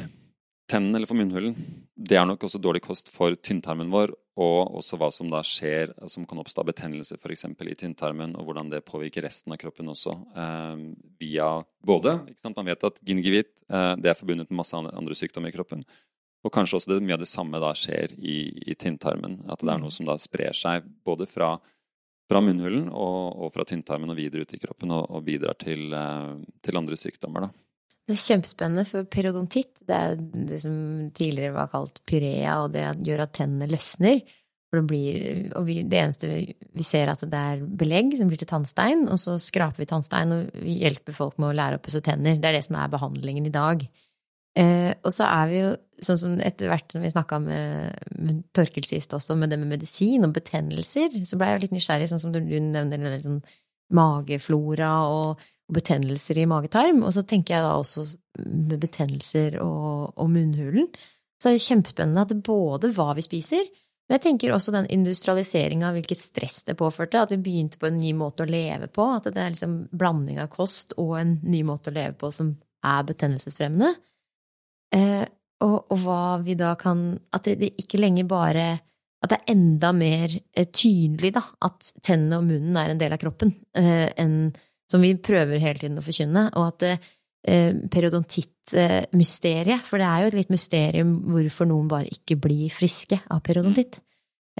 tennene 0.73 0.99
eller 0.99 1.11
for 1.11 1.19
munnhulen, 1.19 1.57
det 2.03 2.17
er 2.19 2.27
nok 2.27 2.47
også 2.47 2.61
dårlig 2.63 2.83
kost 2.85 3.11
for 3.13 3.37
tynntarmen 3.45 3.91
vår, 3.93 4.15
og 4.41 4.79
også 4.79 4.97
hva 4.97 5.11
som 5.13 5.29
da 5.29 5.43
skjer, 5.45 5.93
som 6.09 6.25
kan 6.29 6.41
oppstå 6.41 6.65
betennelse 6.65 7.19
f.eks. 7.19 7.45
i 7.53 7.77
tynntarmen, 7.79 8.33
og 8.39 8.49
hvordan 8.49 8.71
det 8.73 8.81
påvirker 8.87 9.27
resten 9.27 9.53
av 9.53 9.61
kroppen 9.61 9.93
også, 9.93 10.15
eh, 10.41 10.87
via 11.21 11.51
både 11.85 12.17
Man 12.57 12.71
vet 12.71 12.89
at 12.89 13.03
gingivitt 13.05 13.53
eh, 13.69 13.93
er 14.01 14.17
forbundet 14.17 14.49
med 14.49 14.63
masse 14.63 14.79
andre 14.79 15.19
sykdommer 15.19 15.53
i 15.53 15.57
kroppen, 15.57 15.85
og 16.43 16.51
kanskje 16.51 16.79
også 16.79 16.91
det, 16.91 17.03
mye 17.07 17.17
av 17.17 17.23
det 17.23 17.31
samme 17.31 17.61
da 17.63 17.71
skjer 17.79 18.17
i, 18.19 18.37
i 18.67 18.75
tynntarmen. 18.79 19.45
At 19.53 19.63
det 19.63 19.71
er 19.71 19.83
noe 19.83 19.95
som 19.95 20.09
da 20.09 20.17
sprer 20.19 20.57
seg 20.57 20.89
både 21.07 21.29
fra, 21.31 21.55
fra 22.31 22.43
munnhulen 22.43 22.89
og, 22.91 23.39
og, 23.39 23.49
fra 23.55 23.67
tynntarmen 23.69 24.11
og 24.11 24.19
videre 24.19 24.43
ut 24.43 24.55
i 24.57 24.61
kroppen, 24.63 24.95
og, 24.95 25.07
og 25.15 25.23
bidrar 25.27 25.59
til, 25.63 25.93
eh, 25.95 26.33
til 26.65 26.83
andre 26.83 26.99
sykdommer. 26.99 27.47
da. 27.47 27.53
Det 28.03 28.17
er 28.17 28.25
kjempespennende, 28.25 28.83
for 28.89 29.07
periodontitt, 29.07 29.85
det 29.87 29.95
er 29.97 30.17
det 30.19 30.59
som 30.65 30.75
tidligere 31.15 31.55
var 31.55 31.71
kalt 31.71 32.03
pyrea, 32.11 32.59
og 32.65 32.73
det 32.75 32.89
gjør 33.07 33.29
at 33.29 33.37
tennene 33.39 33.71
løsner. 33.71 34.25
For 34.73 34.81
det 34.81 34.89
blir, 34.89 35.17
og 35.61 35.67
vi, 35.69 35.83
det 35.87 35.99
eneste 36.01 36.31
vi 36.33 36.85
ser, 36.87 37.13
at 37.13 37.23
det 37.29 37.39
er 37.53 37.63
belegg 37.63 38.17
som 38.19 38.31
blir 38.31 38.41
til 38.41 38.49
tannstein, 38.51 39.05
og 39.07 39.21
så 39.21 39.37
skraper 39.39 39.85
vi 39.85 39.87
tannstein, 39.91 40.33
og 40.35 40.63
vi 40.65 40.81
hjelper 40.81 41.15
folk 41.15 41.37
med 41.39 41.53
å 41.53 41.57
lære 41.61 41.79
å 41.79 41.85
pusse 41.85 42.03
tenner. 42.03 42.41
Det 42.41 42.51
er 42.51 42.57
det 42.57 42.65
som 42.67 42.81
er 42.81 42.91
behandlingen 42.91 43.47
i 43.47 43.55
dag. 43.55 43.85
Eh, 44.59 44.93
og 45.01 45.15
så 45.15 45.29
er 45.31 45.49
vi 45.49 45.63
jo, 45.63 45.73
sånn 46.03 46.21
som 46.21 46.37
etter 46.43 46.69
hvert 46.69 46.93
som 46.93 47.05
vi 47.05 47.13
snakka 47.13 47.39
med, 47.41 48.05
med 48.19 48.43
Torkel 48.57 48.85
sist 48.85 49.15
også, 49.17 49.37
med 49.39 49.53
det 49.53 49.61
med 49.63 49.71
medisin 49.77 50.27
og 50.27 50.35
betennelser, 50.37 51.15
så 51.29 51.39
blei 51.39 51.53
jeg 51.53 51.59
jo 51.59 51.65
litt 51.67 51.77
nysgjerrig, 51.79 52.11
sånn 52.11 52.23
som 52.23 52.35
du 52.35 52.41
nevner, 52.43 53.19
sånn 53.23 53.43
mageflora 53.93 54.93
og 55.13 55.43
og 55.73 55.79
betennelser 55.79 56.43
i 56.43 56.49
magetarm. 56.49 57.03
Og 57.07 57.15
så 57.17 57.25
tenker 57.27 57.57
jeg 57.57 57.65
da 57.65 57.77
også 57.79 58.05
med 58.45 58.79
betennelser 58.83 59.59
og, 59.63 60.13
og 60.17 60.29
munnhulen. 60.33 60.91
Så 61.41 61.51
er 61.51 61.57
det 61.57 61.65
kjempespennende 61.65 62.23
at 62.23 62.33
det 62.33 62.43
både 62.47 62.93
hva 62.95 63.13
vi 63.19 63.25
spiser, 63.25 63.65
men 64.07 64.19
jeg 64.19 64.25
tenker 64.27 64.53
også 64.53 64.75
den 64.75 64.89
industrialiseringa 64.93 65.89
av 65.89 65.97
hvilket 65.97 66.21
stress 66.21 66.59
det 66.67 66.75
påførte. 66.77 67.23
At 67.23 67.31
vi 67.33 67.41
begynte 67.41 67.79
på 67.81 67.89
en 67.89 67.97
ny 67.97 68.11
måte 68.19 68.45
å 68.45 68.51
leve 68.51 68.91
på. 68.93 69.07
At 69.15 69.31
det 69.31 69.41
er 69.41 69.55
liksom 69.55 69.77
blanding 69.95 70.41
av 70.43 70.51
kost 70.53 70.93
og 71.01 71.15
en 71.21 71.37
ny 71.47 71.63
måte 71.65 71.89
å 71.89 71.97
leve 71.97 72.19
på 72.21 72.29
som 72.35 72.51
er 72.85 73.07
betennelsesfremmende. 73.09 73.95
Eh, 74.93 75.25
og, 75.63 75.77
og, 75.93 75.99
hva 76.03 76.23
vi 76.45 76.53
da 76.59 76.75
kan 76.77 77.15
At 77.33 77.47
det, 77.47 77.55
det 77.63 77.71
ikke 77.81 78.01
lenger 78.03 78.27
bare 78.29 78.65
At 79.23 79.31
det 79.31 79.39
er 79.39 79.53
enda 79.55 79.93
mer 79.97 80.35
eh, 80.35 80.69
tydelig 80.69 81.31
da, 81.37 81.43
at 81.65 81.93
tennene 82.05 82.41
og 82.43 82.45
munnen 82.49 82.77
er 82.77 82.93
en 82.93 83.01
del 83.01 83.15
av 83.15 83.21
kroppen 83.23 83.55
eh, 83.79 84.11
enn 84.21 84.53
som 84.93 85.01
vi 85.01 85.15
prøver 85.17 85.57
hele 85.63 85.79
tiden 85.81 85.97
å 85.97 86.05
forkynne, 86.05 86.51
og 86.59 86.65
at 86.67 86.83
eh, 87.49 87.73
periodontittmysteriet, 87.93 89.87
for 89.89 89.97
det 90.03 90.09
er 90.09 90.19
jo 90.21 90.29
et 90.29 90.39
litt 90.41 90.53
mysterium 90.53 91.11
hvorfor 91.33 91.65
noen 91.71 91.89
bare 91.89 92.13
ikke 92.13 92.37
blir 92.45 92.69
friske 92.75 93.17
av 93.33 93.39
periodontitt. 93.47 93.95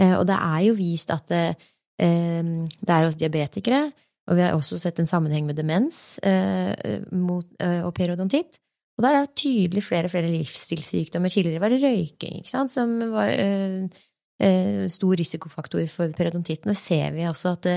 Eh, 0.01 0.15
og 0.17 0.25
det 0.31 0.39
er 0.39 0.61
jo 0.69 0.73
vist 0.79 1.11
at 1.13 1.25
det, 1.29 1.57
eh, 2.01 2.43
det 2.81 2.93
er 2.95 3.05
hos 3.07 3.21
diabetikere, 3.21 3.83
og 4.31 4.39
vi 4.39 4.43
har 4.47 4.55
også 4.57 4.79
sett 4.79 4.99
en 5.03 5.11
sammenheng 5.11 5.45
med 5.49 5.57
demens 5.59 6.19
eh, 6.23 6.73
mot, 7.11 7.47
eh, 7.61 7.83
og 7.85 7.93
periodontitt. 7.97 8.53
Og 8.99 9.05
der 9.05 9.17
er 9.17 9.27
det 9.27 9.37
tydelig 9.41 9.85
flere 9.87 10.09
og 10.09 10.13
flere 10.13 10.31
livsstilssykdommer. 10.31 11.33
Tidligere 11.33 11.63
var 11.63 11.73
det 11.73 11.83
røyking, 11.83 12.43
som 12.47 12.99
var 13.13 13.33
eh, 13.33 14.85
stor 14.93 15.17
risikofaktor 15.19 15.87
for 15.91 16.13
periodontitt. 16.17 16.67
Nå 16.67 16.75
ser 16.77 17.15
vi 17.15 17.27
også 17.27 17.57
at 17.57 17.69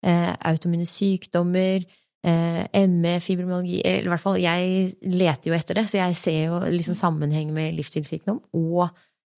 autoimmune 0.00 0.86
sykdommer, 0.88 1.82
ME, 2.24 3.12
fibromyalgi 3.20 3.82
Eller 3.84 4.08
i 4.08 4.12
hvert 4.12 4.20
fall, 4.20 4.38
jeg 4.40 4.90
leter 5.08 5.50
jo 5.50 5.56
etter 5.56 5.76
det, 5.76 5.86
så 5.88 5.98
jeg 6.02 6.16
ser 6.16 6.40
jo 6.50 6.58
liksom 6.72 6.96
sammenheng 6.96 7.52
med 7.56 7.76
livsstilssykdom 7.78 8.42
og 8.56 8.90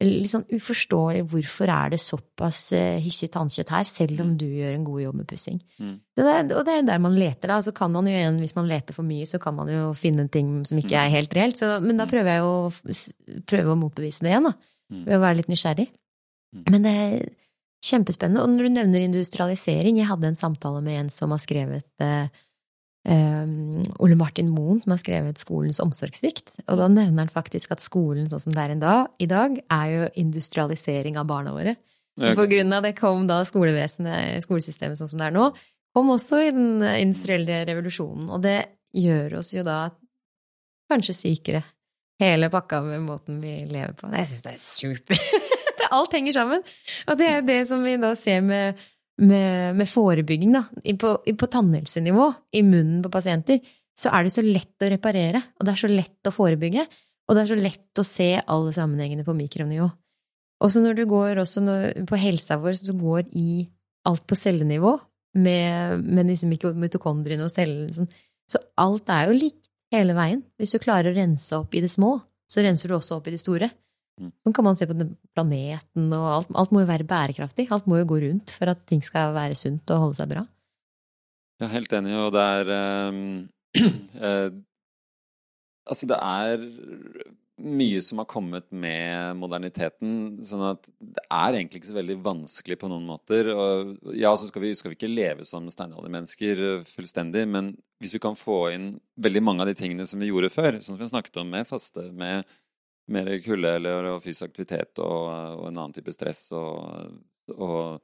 litt 0.07 0.31
sånn 0.31 0.45
uforståelig 0.53 1.23
hvorfor 1.31 1.71
er 1.73 1.93
det 1.95 2.01
såpass 2.03 2.61
eh, 2.77 3.01
hissig 3.03 3.31
tannkjøtt 3.35 3.73
her, 3.75 3.87
selv 3.89 4.23
om 4.25 4.33
mm. 4.33 4.37
du 4.41 4.47
gjør 4.49 4.77
en 4.77 4.87
god 4.87 5.03
jobb 5.05 5.19
med 5.21 5.29
pussing. 5.31 5.61
Mm. 5.79 5.95
Er, 6.23 6.41
og 6.59 6.65
det 6.69 6.75
er 6.75 6.87
der 6.89 7.03
man 7.03 7.19
leter, 7.19 7.53
da. 7.53 7.59
Så 7.65 7.75
kan 7.77 7.93
man 7.95 8.09
jo 8.09 8.15
igjen, 8.15 8.41
hvis 8.43 8.57
man 8.59 8.71
leter 8.71 8.97
for 8.97 9.07
mye, 9.09 9.29
så 9.29 9.41
kan 9.43 9.57
man 9.59 9.71
jo 9.73 9.91
finne 9.99 10.27
en 10.27 10.33
ting 10.33 10.55
som 10.69 10.81
ikke 10.81 10.97
er 10.97 11.11
mm. 11.11 11.17
helt 11.17 11.37
reelt. 11.39 11.61
Så, 11.61 11.71
men 11.85 12.01
da 12.01 12.09
prøver 12.11 12.37
jeg 12.37 12.47
å 12.49 12.57
prøve 13.49 13.75
å 13.75 13.81
motbevise 13.81 14.25
det 14.25 14.35
igjen, 14.35 14.51
da. 14.51 14.57
Ved 14.93 15.17
å 15.17 15.23
være 15.23 15.39
litt 15.39 15.49
nysgjerrig. 15.49 15.87
Men 16.69 16.85
det 16.85 16.91
er 16.93 17.13
kjempespennende. 17.83 18.43
Og 18.45 18.53
når 18.53 18.69
du 18.69 18.75
nevner 18.77 19.05
industrialisering, 19.07 19.99
jeg 19.99 20.09
hadde 20.11 20.31
en 20.31 20.39
samtale 20.39 20.83
med 20.85 21.01
en 21.01 21.13
som 21.13 21.33
har 21.35 21.41
skrevet 21.43 22.05
eh, 22.05 22.29
um, 23.09 23.83
Ole 24.03 24.17
Martin 24.19 24.51
Moen, 24.53 24.81
som 24.81 24.95
har 24.95 25.01
skrevet 25.03 25.41
Skolens 25.41 25.81
omsorgssvikt. 25.83 26.55
Og 26.67 26.79
da 26.81 26.89
nevner 26.91 27.25
han 27.25 27.33
faktisk 27.33 27.75
at 27.75 27.85
skolen 27.85 28.31
sånn 28.31 28.47
som 28.47 28.57
det 28.57 28.67
er 28.67 28.77
i 29.19 29.31
dag, 29.31 29.59
er 29.59 29.89
jo 29.93 30.11
industrialisering 30.25 31.19
av 31.21 31.29
barna 31.31 31.55
våre. 31.57 31.77
Okay. 32.19 32.37
På 32.37 32.47
grunn 32.51 32.73
av 32.77 32.85
det 32.85 32.95
kom 32.99 33.27
da 33.29 33.41
skolevesenet, 33.49 34.43
skolesystemet 34.45 35.01
sånn 35.01 35.11
som 35.15 35.23
det 35.23 35.31
er 35.31 35.37
nå, 35.37 35.49
kom 35.97 36.13
også 36.13 36.41
i 36.45 36.51
den 36.53 36.83
industrielle 36.85 37.63
revolusjonen. 37.69 38.29
Og 38.33 38.43
det 38.45 38.59
gjør 38.93 39.39
oss 39.41 39.53
jo 39.57 39.65
da 39.67 39.87
kanskje 40.93 41.17
sykere. 41.17 41.63
Hele 42.23 42.51
pakka 42.53 42.83
med 42.85 43.03
måten 43.07 43.41
vi 43.43 43.63
lever 43.67 43.95
på. 43.99 44.11
Jeg 44.13 44.29
syns 44.31 44.45
det 44.45 44.53
er 44.53 44.63
super. 44.63 45.23
Alt 45.97 46.15
henger 46.17 46.37
sammen. 46.37 46.63
Og 47.09 47.19
det 47.19 47.29
er 47.29 47.39
jo 47.41 47.47
det 47.49 47.61
som 47.69 47.83
vi 47.85 47.97
da 48.01 48.13
ser 48.17 48.45
med 48.47 48.81
med, 49.23 49.79
med 49.79 49.89
forebygging, 49.89 50.53
da, 50.57 50.65
på, 50.99 51.15
på 51.39 51.49
tannhelsenivå, 51.51 52.27
i 52.59 52.65
munnen 52.67 53.01
på 53.05 53.13
pasienter, 53.13 53.63
så 53.99 54.13
er 54.13 54.25
det 54.25 54.35
så 54.35 54.45
lett 54.45 54.83
å 54.83 54.91
reparere, 54.91 55.43
og 55.59 55.67
det 55.67 55.75
er 55.75 55.83
så 55.83 55.91
lett 55.91 56.29
å 56.29 56.35
forebygge, 56.35 56.87
og 57.29 57.37
det 57.37 57.43
er 57.43 57.51
så 57.53 57.59
lett 57.59 58.01
å 58.01 58.07
se 58.07 58.31
alle 58.41 58.73
sammenhengene 58.75 59.27
på 59.27 59.37
mikronivå. 59.37 59.89
Også 60.63 60.83
når 60.83 60.99
du 60.99 61.05
går 61.11 61.41
også 61.43 61.63
på 62.09 62.19
helsa 62.23 62.59
vår, 62.63 62.77
så 62.79 62.91
du 62.91 62.99
går 62.99 63.31
i 63.39 63.65
alt 64.09 64.27
på 64.29 64.39
cellenivå, 64.39 64.97
med, 65.33 66.03
med 66.05 66.29
disse 66.29 66.45
mitokondriene 66.45 67.47
og 67.47 67.53
cellene 67.55 67.93
sånn. 67.95 68.11
Så 68.51 68.61
alt 68.81 69.09
er 69.13 69.31
jo 69.31 69.39
likt 69.39 69.71
hele 69.95 70.17
veien. 70.17 70.43
Hvis 70.61 70.75
du 70.75 70.83
klarer 70.83 71.09
å 71.09 71.17
rense 71.17 71.57
opp 71.57 71.73
i 71.73 71.81
det 71.85 71.89
små, 71.93 72.19
så 72.45 72.65
renser 72.65 72.91
du 72.91 72.99
også 72.99 73.17
opp 73.17 73.31
i 73.31 73.33
det 73.33 73.41
store. 73.41 73.71
Mm. 74.21 74.33
Sånn 74.45 74.57
kan 74.57 74.67
man 74.67 74.79
se 74.79 74.89
på 74.89 74.97
planeten 75.33 76.11
og 76.13 76.27
alt. 76.37 76.51
Alt 76.59 76.75
må 76.75 76.83
jo 76.83 76.91
være 76.91 77.09
bærekraftig. 77.09 77.69
Alt 77.73 77.89
må 77.91 78.01
jo 78.03 78.09
gå 78.13 78.21
rundt 78.27 78.53
for 78.55 78.73
at 78.73 78.83
ting 78.89 79.05
skal 79.05 79.35
være 79.37 79.57
sunt 79.59 79.89
og 79.95 80.07
holde 80.07 80.19
seg 80.21 80.33
bra. 80.35 80.45
Jeg 81.63 81.69
er 81.69 81.77
helt 81.77 81.95
enig, 81.95 82.17
og 82.19 82.33
det 82.35 82.43
er 82.59 82.75
um, 83.09 83.23
uh, 84.19 84.51
Altså, 85.83 86.07
det 86.07 86.15
er 86.15 86.61
mye 87.63 88.01
som 88.03 88.21
har 88.23 88.29
kommet 88.31 88.69
med 88.71 89.37
moderniteten. 89.39 90.15
Sånn 90.47 90.63
at 90.67 90.87
det 90.99 91.25
er 91.27 91.57
egentlig 91.57 91.83
ikke 91.83 91.91
så 91.91 91.99
veldig 91.99 92.17
vanskelig 92.25 92.79
på 92.81 92.91
noen 92.91 93.07
måter. 93.07 93.51
Og 93.55 94.15
ja, 94.19 94.33
så 94.39 94.49
skal 94.49 94.65
vi, 94.65 94.73
skal 94.79 94.93
vi 94.93 94.99
ikke 94.99 95.11
leve 95.11 95.47
som 95.49 95.69
steinaldermennesker 95.71 96.63
eh, 96.69 96.89
fullstendig, 96.89 97.45
men 97.51 97.73
hvis 98.03 98.17
vi 98.17 98.23
kan 98.23 98.39
få 98.39 98.59
inn 98.75 98.89
veldig 99.23 99.45
mange 99.45 99.65
av 99.65 99.71
de 99.71 99.77
tingene 99.79 100.07
som 100.09 100.23
vi 100.23 100.31
gjorde 100.33 100.53
før, 100.55 100.81
som 100.83 100.99
vi 100.99 101.07
har 101.07 101.13
snakket 101.13 101.43
om 101.43 101.53
med 101.55 101.69
faste, 101.69 102.09
med 102.15 102.47
mer 103.11 103.29
kulde 103.45 103.77
eller 103.79 104.09
fysisk 104.23 104.51
aktivitet 104.51 105.01
og, 105.03 105.29
og, 105.59 105.69
en 105.69 105.79
annen 105.79 105.95
type 105.97 106.13
stress 106.15 106.47
og, 106.55 107.15
og 107.57 108.03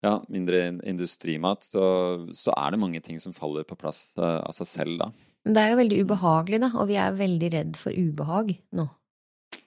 ja, 0.00 0.14
mindre 0.32 0.62
industrimat, 0.88 1.66
så, 1.66 1.84
så, 2.32 2.54
er 2.56 2.72
det 2.72 2.80
mange 2.80 3.02
ting 3.04 3.18
som 3.20 3.36
faller 3.36 3.66
på 3.68 3.76
plass 3.76 4.10
uh, 4.16 4.40
av 4.40 4.54
seg 4.56 4.68
selv 4.70 5.02
da. 5.02 5.10
Det 5.44 5.60
er 5.60 5.72
jo 5.72 5.80
veldig 5.80 5.98
ubehagelig, 6.04 6.60
da, 6.62 6.70
og 6.80 6.88
vi 6.88 6.96
er 7.00 7.16
veldig 7.16 7.50
redd 7.52 7.76
for 7.80 7.96
ubehag 7.96 8.54
nå. 8.76 8.86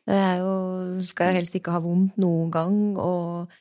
Er 0.09 0.41
jo 0.41 0.53
Skal 1.05 1.33
helst 1.37 1.55
ikke 1.57 1.73
ha 1.73 1.81
vondt 1.83 2.17
noen 2.21 2.49
gang, 2.53 2.77
og 3.01 3.51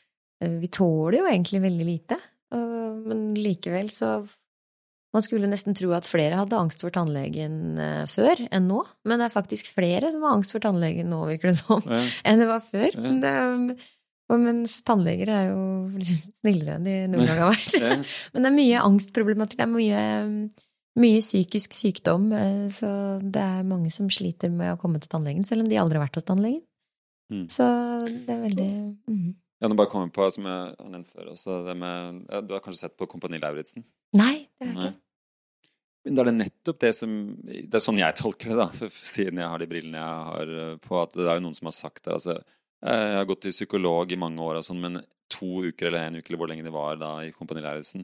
eh, 0.43 0.57
vi 0.61 0.69
tåler 0.73 1.21
jo 1.21 1.29
egentlig 1.31 1.63
veldig 1.65 1.87
lite. 1.89 2.19
Men 2.53 3.33
likevel 3.39 3.89
så 3.91 4.19
Man 5.13 5.25
skulle 5.25 5.51
nesten 5.51 5.77
tro 5.77 5.91
at 5.97 6.09
flere 6.09 6.39
hadde 6.41 6.57
angst 6.57 6.85
for 6.85 6.95
tannlegen 6.95 7.79
eh, 7.81 8.05
før 8.09 8.47
enn 8.49 8.69
nå. 8.71 8.81
Men 9.09 9.21
det 9.21 9.29
er 9.29 9.35
faktisk 9.35 9.73
flere 9.75 10.13
som 10.15 10.25
har 10.25 10.39
angst 10.39 10.55
for 10.55 10.65
tannlegen 10.65 11.11
nå, 11.13 11.25
virker 11.35 11.53
det 11.53 11.59
som, 11.61 11.83
ja. 11.85 12.01
enn 12.29 12.41
det 12.41 12.49
var 12.49 12.65
før. 12.65 12.97
Ja. 12.97 13.15
Det, 13.25 13.79
mens 14.33 14.79
tannleger 14.89 15.29
er 15.29 15.49
jo 15.51 15.63
snillere 16.41 16.79
enn 16.79 16.87
de 16.89 16.99
noen 17.13 17.29
gang 17.29 17.43
har 17.45 17.53
vært. 17.53 18.05
Men 18.33 18.47
det 18.47 18.53
er 18.53 18.59
mye 18.59 18.85
angstproblematikk. 18.89 19.61
Det 19.61 19.67
er 19.69 19.75
mye 19.77 20.05
mye 21.01 21.21
psykisk 21.25 21.73
sykdom, 21.73 22.33
eh, 22.37 22.67
så 22.73 22.89
det 23.23 23.41
er 23.41 23.69
mange 23.69 23.93
som 23.93 24.11
sliter 24.13 24.53
med 24.53 24.75
å 24.75 24.81
komme 24.81 25.01
til 25.01 25.13
tannlegen, 25.13 25.45
selv 25.47 25.65
om 25.65 25.71
de 25.71 25.79
aldri 25.81 25.99
har 25.99 26.07
vært 26.07 26.19
hos 26.21 26.29
tannlegen. 26.29 26.61
Mm. 27.33 27.47
Så 27.49 27.65
det 28.27 28.35
er 28.35 28.43
veldig 28.43 28.73
mm. 29.09 29.29
Ja, 29.63 29.69
nå 29.71 29.77
bare 29.79 29.89
kommer 29.89 30.11
på, 30.13 30.27
som 30.35 30.45
jeg 30.45 30.75
har 30.75 30.91
nevnt 30.91 31.09
før 31.09 31.31
også, 31.33 31.61
det 31.65 31.77
med 31.79 32.25
ja, 32.27 32.41
Du 32.45 32.51
har 32.53 32.61
kanskje 32.65 32.89
sett 32.89 32.97
på 32.99 33.07
Kompani 33.09 33.39
Lauritzen? 33.41 33.87
Nei, 34.19 34.42
det 34.61 34.69
har 34.69 34.87
jeg 34.87 34.93
ikke. 34.93 34.99
Men 36.03 36.17
da 36.17 36.23
er 36.23 36.29
det 36.29 36.35
nettopp 36.35 36.79
det 36.83 36.91
som 36.99 37.11
Det 37.47 37.77
er 37.79 37.83
sånn 37.85 38.01
jeg 38.01 38.17
tolker 38.19 38.51
det, 38.51 38.59
da, 38.59 38.69
for, 38.75 39.03
siden 39.13 39.39
jeg 39.39 39.51
har 39.53 39.63
de 39.63 39.69
brillene 39.71 40.01
jeg 40.03 40.31
har 40.33 40.55
eh, 40.65 40.79
på, 40.83 40.97
at 40.99 41.15
det 41.15 41.29
er 41.29 41.39
jo 41.39 41.45
noen 41.47 41.59
som 41.59 41.71
har 41.71 41.77
sagt 41.79 42.05
det. 42.05 42.17
Altså, 42.17 42.39
jeg 42.83 43.19
har 43.21 43.29
gått 43.31 43.45
til 43.45 43.55
psykolog 43.55 44.11
i 44.11 44.19
mange 44.19 44.43
år 44.43 44.59
og 44.59 44.67
sånn, 44.67 44.83
men 44.83 45.03
to 45.31 45.69
uker 45.69 45.89
eller 45.89 46.09
en 46.09 46.19
uke 46.19 46.27
eller 46.27 46.41
hvor 46.41 46.51
lenge 46.51 46.67
det 46.67 46.75
var 46.75 46.99
da 46.99 47.13
i 47.23 47.31
Kompani 47.35 47.63
Lauritzen, 47.63 48.03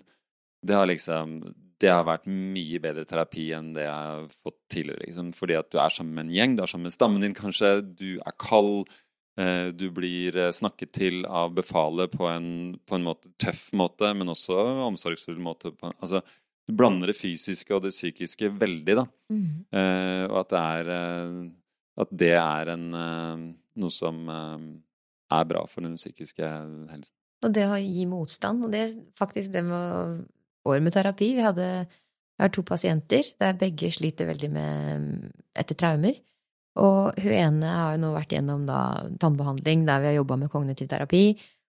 det 0.63 0.77
har 0.79 0.87
liksom 0.89 1.41
det 1.79 1.91
har 1.93 2.07
vært 2.07 2.27
mye 2.27 2.81
bedre 2.83 3.05
terapi 3.07 3.51
enn 3.55 3.71
det 3.77 3.85
jeg 3.85 3.95
har 3.95 4.25
fått 4.33 4.57
tidligere. 4.73 5.05
Liksom. 5.07 5.29
Fordi 5.37 5.55
at 5.59 5.69
du 5.71 5.79
er 5.79 5.93
sammen 5.95 6.17
med 6.17 6.27
en 6.27 6.33
gjeng, 6.35 6.57
du 6.57 6.65
er 6.65 6.71
sammen 6.71 6.89
med 6.89 6.95
stammen 6.95 7.23
din 7.23 7.37
kanskje, 7.39 7.71
du 7.87 8.09
er 8.19 8.35
kald. 8.43 8.89
Eh, 9.39 9.69
du 9.77 9.87
blir 9.95 10.37
eh, 10.37 10.51
snakket 10.55 10.93
til 10.97 11.23
av 11.27 11.53
befalet 11.55 12.11
på 12.11 12.27
en, 12.27 12.51
på 12.83 12.97
en 12.97 13.07
måte, 13.07 13.31
tøff 13.39 13.69
måte, 13.77 14.11
men 14.19 14.33
også 14.33 14.57
omsorgsfull 14.89 15.39
måte. 15.43 15.71
altså, 15.99 16.25
du 16.69 16.75
blander 16.77 17.13
det 17.13 17.17
fysiske 17.17 17.73
og 17.77 17.85
det 17.87 17.95
psykiske 17.95 18.51
veldig, 18.59 18.97
da. 18.99 19.07
Mm. 19.31 19.47
Eh, 19.71 20.25
og 20.27 20.41
at 20.43 20.51
det 20.51 20.65
er, 20.65 20.91
eh, 20.97 21.39
at 22.03 22.17
det 22.25 22.35
er 22.41 22.73
en, 22.75 22.89
noe 23.79 23.95
som 23.95 24.21
er 24.29 25.47
bra 25.51 25.63
for 25.71 25.87
den 25.87 25.97
psykiske 25.99 26.51
helsen. 26.91 27.15
Og 27.47 27.55
det 27.55 27.65
å 27.71 27.79
gi 27.79 28.05
motstand, 28.11 28.67
og 28.67 28.75
det 28.75 28.85
er 28.85 28.93
faktisk 29.19 29.55
det 29.55 29.63
med 29.67 30.23
år 30.67 30.83
med 30.83 30.95
terapi. 30.95 31.33
Vi 31.39 31.47
hadde 31.47 31.67
jeg 32.39 32.45
har 32.45 32.55
to 32.55 32.63
pasienter 32.63 33.27
der 33.43 33.57
begge 33.59 33.91
sliter 33.91 34.29
veldig 34.29 34.49
med 34.55 35.07
etter 35.59 35.75
traumer. 35.79 36.15
Og 36.79 37.19
hun 37.19 37.35
ene 37.35 37.75
har 37.75 37.95
jo 37.97 38.03
nå 38.03 38.15
vært 38.15 38.35
gjennom 38.37 38.67
da, 38.69 38.81
tannbehandling 39.21 39.87
der 39.89 40.03
vi 40.03 40.11
har 40.11 40.19
jobba 40.21 40.39
med 40.41 40.53
kognitiv 40.53 40.91
terapi. 40.91 41.23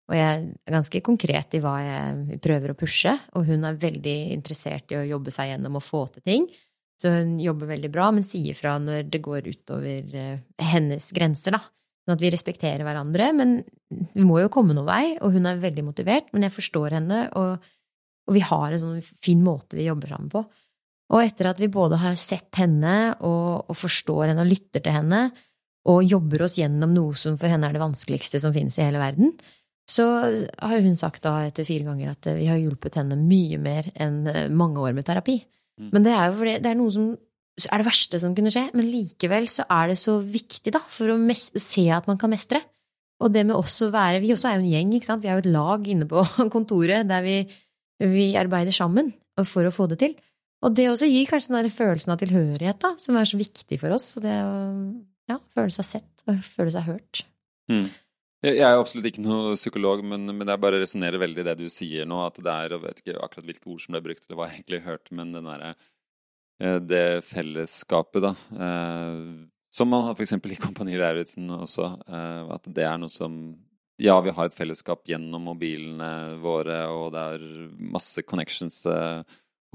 Og 0.10 0.18
jeg 0.18 0.28
er 0.42 0.74
ganske 0.74 1.02
konkret 1.06 1.54
i 1.54 1.62
hva 1.62 1.76
jeg 1.84 2.40
prøver 2.42 2.74
å 2.74 2.78
pushe, 2.78 3.14
og 3.38 3.46
hun 3.46 3.68
er 3.68 3.78
veldig 3.78 4.18
interessert 4.34 4.90
i 4.94 4.98
å 4.98 5.06
jobbe 5.06 5.34
seg 5.34 5.52
gjennom 5.52 5.78
å 5.78 5.84
få 5.84 6.08
til 6.16 6.26
ting. 6.26 6.48
Så 7.00 7.12
hun 7.14 7.36
jobber 7.40 7.70
veldig 7.70 7.92
bra, 7.94 8.10
men 8.12 8.26
sier 8.28 8.58
fra 8.58 8.74
når 8.82 9.06
det 9.14 9.22
går 9.24 9.46
utover 9.48 10.16
eh, 10.18 10.40
hennes 10.72 11.12
grenser, 11.16 11.56
da. 11.56 11.62
Sånn 12.04 12.18
at 12.18 12.24
vi 12.24 12.32
respekterer 12.34 12.82
hverandre. 12.84 13.30
Men 13.38 13.60
vi 13.90 14.26
må 14.26 14.40
jo 14.42 14.50
komme 14.52 14.74
noen 14.74 14.90
vei, 14.90 15.04
og 15.22 15.38
hun 15.38 15.46
er 15.48 15.62
veldig 15.62 15.86
motivert. 15.92 16.34
Men 16.34 16.48
jeg 16.48 16.58
forstår 16.58 16.98
henne, 16.98 17.28
og 17.38 17.70
og 18.30 18.38
vi 18.38 18.46
har 18.46 18.72
en 18.72 18.82
sånn 18.82 19.06
fin 19.24 19.42
måte 19.42 19.80
vi 19.80 19.88
jobber 19.90 20.14
sammen 20.14 20.30
på. 20.32 20.44
Og 21.10 21.24
etter 21.24 21.50
at 21.50 21.62
vi 21.62 21.72
både 21.74 21.98
har 22.02 22.18
sett 22.22 22.54
henne 22.60 23.16
og, 23.26 23.70
og 23.72 23.78
forstår 23.78 24.30
henne 24.30 24.44
og 24.46 24.52
lytter 24.52 24.84
til 24.86 24.94
henne, 24.94 25.30
og 25.90 26.04
jobber 26.06 26.44
oss 26.46 26.60
gjennom 26.60 26.92
noe 26.94 27.16
som 27.18 27.38
for 27.40 27.50
henne 27.50 27.66
er 27.66 27.74
det 27.74 27.82
vanskeligste 27.82 28.42
som 28.44 28.54
finnes 28.54 28.78
i 28.78 28.86
hele 28.86 29.02
verden, 29.02 29.32
så 29.90 30.06
har 30.06 30.84
hun 30.86 31.00
sagt 31.00 31.24
da 31.26 31.40
etter 31.48 31.66
fire 31.66 31.88
ganger 31.88 32.12
at 32.12 32.28
vi 32.38 32.46
har 32.46 32.60
hjulpet 32.62 33.00
henne 33.00 33.18
mye 33.18 33.58
mer 33.62 33.88
enn 33.98 34.22
mange 34.54 34.84
år 34.84 34.94
med 34.94 35.08
terapi. 35.08 35.40
Mm. 35.82 35.90
Men 35.96 36.06
det 36.06 36.14
er 36.14 36.28
jo 36.28 36.36
fordi 36.38 36.58
det 36.62 36.70
er 36.70 36.78
noe 36.78 36.94
som 36.94 37.08
er 37.60 37.82
det 37.82 37.88
verste 37.90 38.20
som 38.22 38.36
kunne 38.38 38.52
skje, 38.54 38.68
men 38.78 38.88
likevel 38.88 39.50
så 39.52 39.66
er 39.74 39.90
det 39.92 39.98
så 40.00 40.20
viktig, 40.22 40.72
da, 40.76 40.82
for 40.94 41.12
å 41.12 41.18
se 41.36 41.88
at 41.92 42.06
man 42.12 42.20
kan 42.22 42.32
mestre. 42.32 42.62
Og 43.20 43.34
det 43.34 43.44
med 43.48 43.58
også 43.58 43.90
være 43.92 44.22
Vi 44.24 44.32
også 44.32 44.48
er 44.48 44.60
jo 44.60 44.64
en 44.64 44.72
gjeng, 44.72 44.94
ikke 44.96 45.10
sant. 45.10 45.24
Vi 45.26 45.28
er 45.28 45.36
jo 45.36 45.44
et 45.44 45.52
lag 45.52 45.88
inne 45.92 46.08
på 46.08 46.24
kontoret 46.56 47.10
der 47.10 47.26
vi 47.26 47.42
vi 48.00 48.30
arbeider 48.40 48.72
sammen 48.72 49.10
for 49.44 49.68
å 49.68 49.74
få 49.76 49.90
det 49.92 49.98
til. 50.00 50.14
Og 50.66 50.76
det 50.76 50.90
også 50.92 51.08
gir 51.08 51.28
kanskje 51.30 51.54
den 51.54 51.62
der 51.62 51.72
følelsen 51.72 52.14
av 52.14 52.20
tilhørighet 52.20 52.82
da, 52.84 52.94
som 53.00 53.16
er 53.16 53.28
så 53.28 53.40
viktig 53.40 53.80
for 53.80 53.96
oss. 53.96 54.12
Det 54.20 54.36
å 54.44 54.54
ja, 55.32 55.38
føle 55.54 55.72
seg 55.74 55.88
sett 55.88 56.24
og 56.28 56.42
føle 56.44 56.74
seg 56.74 56.88
hørt. 56.90 57.22
Mm. 57.72 57.88
Jeg 58.40 58.64
er 58.64 58.80
absolutt 58.80 59.10
ikke 59.10 59.24
noe 59.24 59.56
psykolog, 59.60 60.02
men, 60.08 60.24
men 60.32 60.48
jeg 60.48 60.64
bare 60.64 60.80
resonnerer 60.80 61.20
veldig 61.20 61.44
i 61.44 61.48
det 61.50 61.56
du 61.60 61.66
sier 61.72 62.08
nå. 62.08 62.22
At 62.24 62.40
det 62.40 62.52
er, 62.54 62.76
og 62.76 62.86
vet 62.86 63.02
ikke 63.02 63.18
akkurat 63.20 63.48
hvilke 63.50 63.72
ord 63.72 63.82
som 63.84 63.96
ble 63.96 64.04
brukt, 64.10 64.26
eller 64.28 64.40
hva 64.40 64.48
jeg 64.50 64.62
egentlig 64.62 64.84
hørte, 64.88 65.16
men 65.20 65.34
den 65.36 65.50
der, 65.50 65.66
eh, 66.64 66.78
det 66.84 67.06
fellesskapet, 67.28 68.24
da. 68.30 68.36
Eh, 68.68 69.26
som 69.76 69.92
man 69.92 70.08
har 70.08 70.16
f.eks. 70.16 70.38
i 70.40 70.60
Kompani 70.60 70.96
Lauritzen 71.00 71.52
også. 71.52 71.92
Eh, 72.08 72.54
at 72.56 72.72
det 72.76 72.88
er 72.88 72.96
noe 73.02 73.12
som 73.12 73.36
ja, 74.00 74.16
vi 74.24 74.32
har 74.32 74.48
et 74.48 74.56
fellesskap 74.56 75.04
gjennom 75.08 75.50
mobilene 75.50 76.40
våre, 76.40 76.86
og 76.88 77.12
det 77.12 77.24
er 77.36 77.46
masse 77.92 78.24
connections 78.24 78.86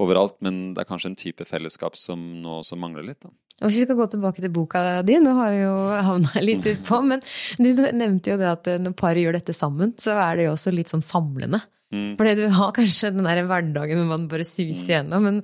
overalt, 0.01 0.35
men 0.43 0.73
det 0.75 0.83
er 0.83 0.89
kanskje 0.89 1.11
en 1.13 1.19
type 1.19 1.47
fellesskap 1.47 1.95
som 1.99 2.21
nå 2.43 2.59
også 2.61 2.77
mangler 2.79 3.05
litt. 3.07 3.21
da. 3.23 3.31
Og 3.61 3.69
Hvis 3.69 3.79
vi 3.79 3.85
skal 3.85 3.99
gå 3.99 4.07
tilbake 4.11 4.43
til 4.43 4.51
boka 4.51 4.81
di, 5.07 5.15
nå 5.23 5.35
har 5.37 5.53
vi 5.53 5.61
jo 5.61 5.75
havna 6.09 6.41
litt 6.49 6.67
utpå, 6.73 6.99
men 7.07 7.23
du 7.61 7.69
nevnte 7.95 8.33
jo 8.33 8.39
det 8.41 8.49
at 8.51 8.67
eh, 8.71 8.81
når 8.83 8.97
paret 8.99 9.23
gjør 9.23 9.39
dette 9.39 9.55
sammen, 9.55 9.95
så 10.01 10.17
er 10.25 10.35
det 10.35 10.49
jo 10.49 10.57
også 10.57 10.75
litt 10.75 10.91
sånn 10.91 11.05
samlende. 11.05 11.61
Mm. 11.95 12.11
Fordi 12.19 12.35
du 12.41 12.45
har 12.57 12.75
kanskje 12.75 13.13
den 13.15 13.29
der 13.29 13.45
hverdagen 13.47 14.01
hvor 14.01 14.11
man 14.11 14.27
bare 14.31 14.47
suser 14.47 14.73
mm. 14.73 14.91
gjennom, 14.97 15.29
men 15.29 15.41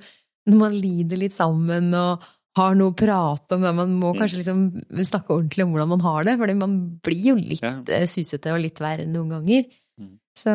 når 0.50 0.58
man 0.58 0.76
lider 0.76 1.20
litt 1.22 1.36
sammen 1.36 1.92
og 1.94 2.30
har 2.58 2.74
noe 2.76 2.92
å 2.92 2.96
prate 2.96 3.56
om. 3.56 3.64
Man 3.64 3.94
må 3.96 4.12
mm. 4.12 4.18
kanskje 4.20 4.42
liksom 4.42 4.64
snakke 5.08 5.32
ordentlig 5.32 5.64
om 5.64 5.72
hvordan 5.72 5.92
man 5.94 6.04
har 6.04 6.26
det, 6.28 6.36
fordi 6.40 6.56
man 6.58 6.74
blir 7.04 7.28
jo 7.30 7.36
litt 7.38 7.64
ja. 7.64 7.78
Eh, 7.88 8.04
susete 8.10 8.52
og 8.52 8.60
litt 8.64 8.82
verre 8.82 9.06
noen 9.08 9.38
ganger. 9.38 9.64
Så 10.38 10.52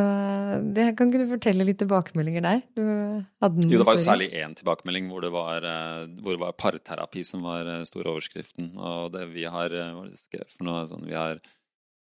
det 0.74 0.88
kan 0.98 1.12
ikke 1.12 1.22
du 1.22 1.30
fortelle 1.30 1.66
litt 1.68 1.78
tilbakemeldinger 1.78 2.46
der? 2.46 2.64
jo, 2.80 3.78
det 3.78 3.86
var 3.86 3.98
jo 3.98 4.02
særlig 4.02 4.32
én 4.34 4.56
tilbakemelding 4.58 5.12
hvor 5.12 5.22
det, 5.22 5.30
var, 5.36 5.68
eh, 5.70 6.08
hvor 6.24 6.34
det 6.34 6.42
var 6.42 6.58
parterapi 6.58 7.22
som 7.28 7.46
var 7.46 7.68
stor 7.68 7.92
store 7.92 8.16
overskriften. 8.16 8.72
Og 8.74 9.14
det 9.14 9.28
vi 9.36 9.46
har 9.46 9.70
hva 9.70 10.08
skrevet 10.18 10.50
for 10.56 10.66
noe, 10.66 10.88
sånn, 10.90 11.06
vi 11.06 11.18
har 11.18 11.38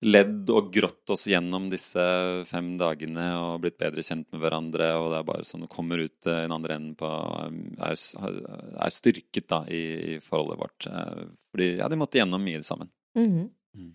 ledd 0.03 0.51
og 0.51 0.71
grått 0.73 1.13
oss 1.13 1.25
gjennom 1.29 1.69
disse 1.71 2.03
fem 2.49 2.73
dagene 2.79 3.25
og 3.39 3.63
blitt 3.63 3.79
bedre 3.79 4.03
kjent 4.05 4.27
med 4.33 4.43
hverandre. 4.43 4.89
Og 4.99 5.09
det 5.13 5.19
er 5.19 5.27
bare 5.29 5.47
sånn 5.47 5.65
det 5.65 5.71
kommer 5.73 6.03
ut 6.03 6.27
i 6.27 6.35
den 6.35 6.55
andre 6.55 6.77
enden 6.79 6.95
på 6.99 7.09
er, 7.09 7.95
er 7.95 8.93
styrket 8.93 9.49
da 9.51 9.63
i, 9.71 9.83
i, 10.13 10.21
forholdet 10.23 10.61
vårt. 10.61 10.89
Eh, 10.89 11.25
fordi 11.53 11.69
ja, 11.79 11.89
de 11.91 11.99
måtte 11.99 12.19
gjennom 12.19 12.43
mye 12.43 12.63
sammen. 12.63 12.91
Mm 13.17 13.29
-hmm. 13.29 13.49
mm. 13.79 13.91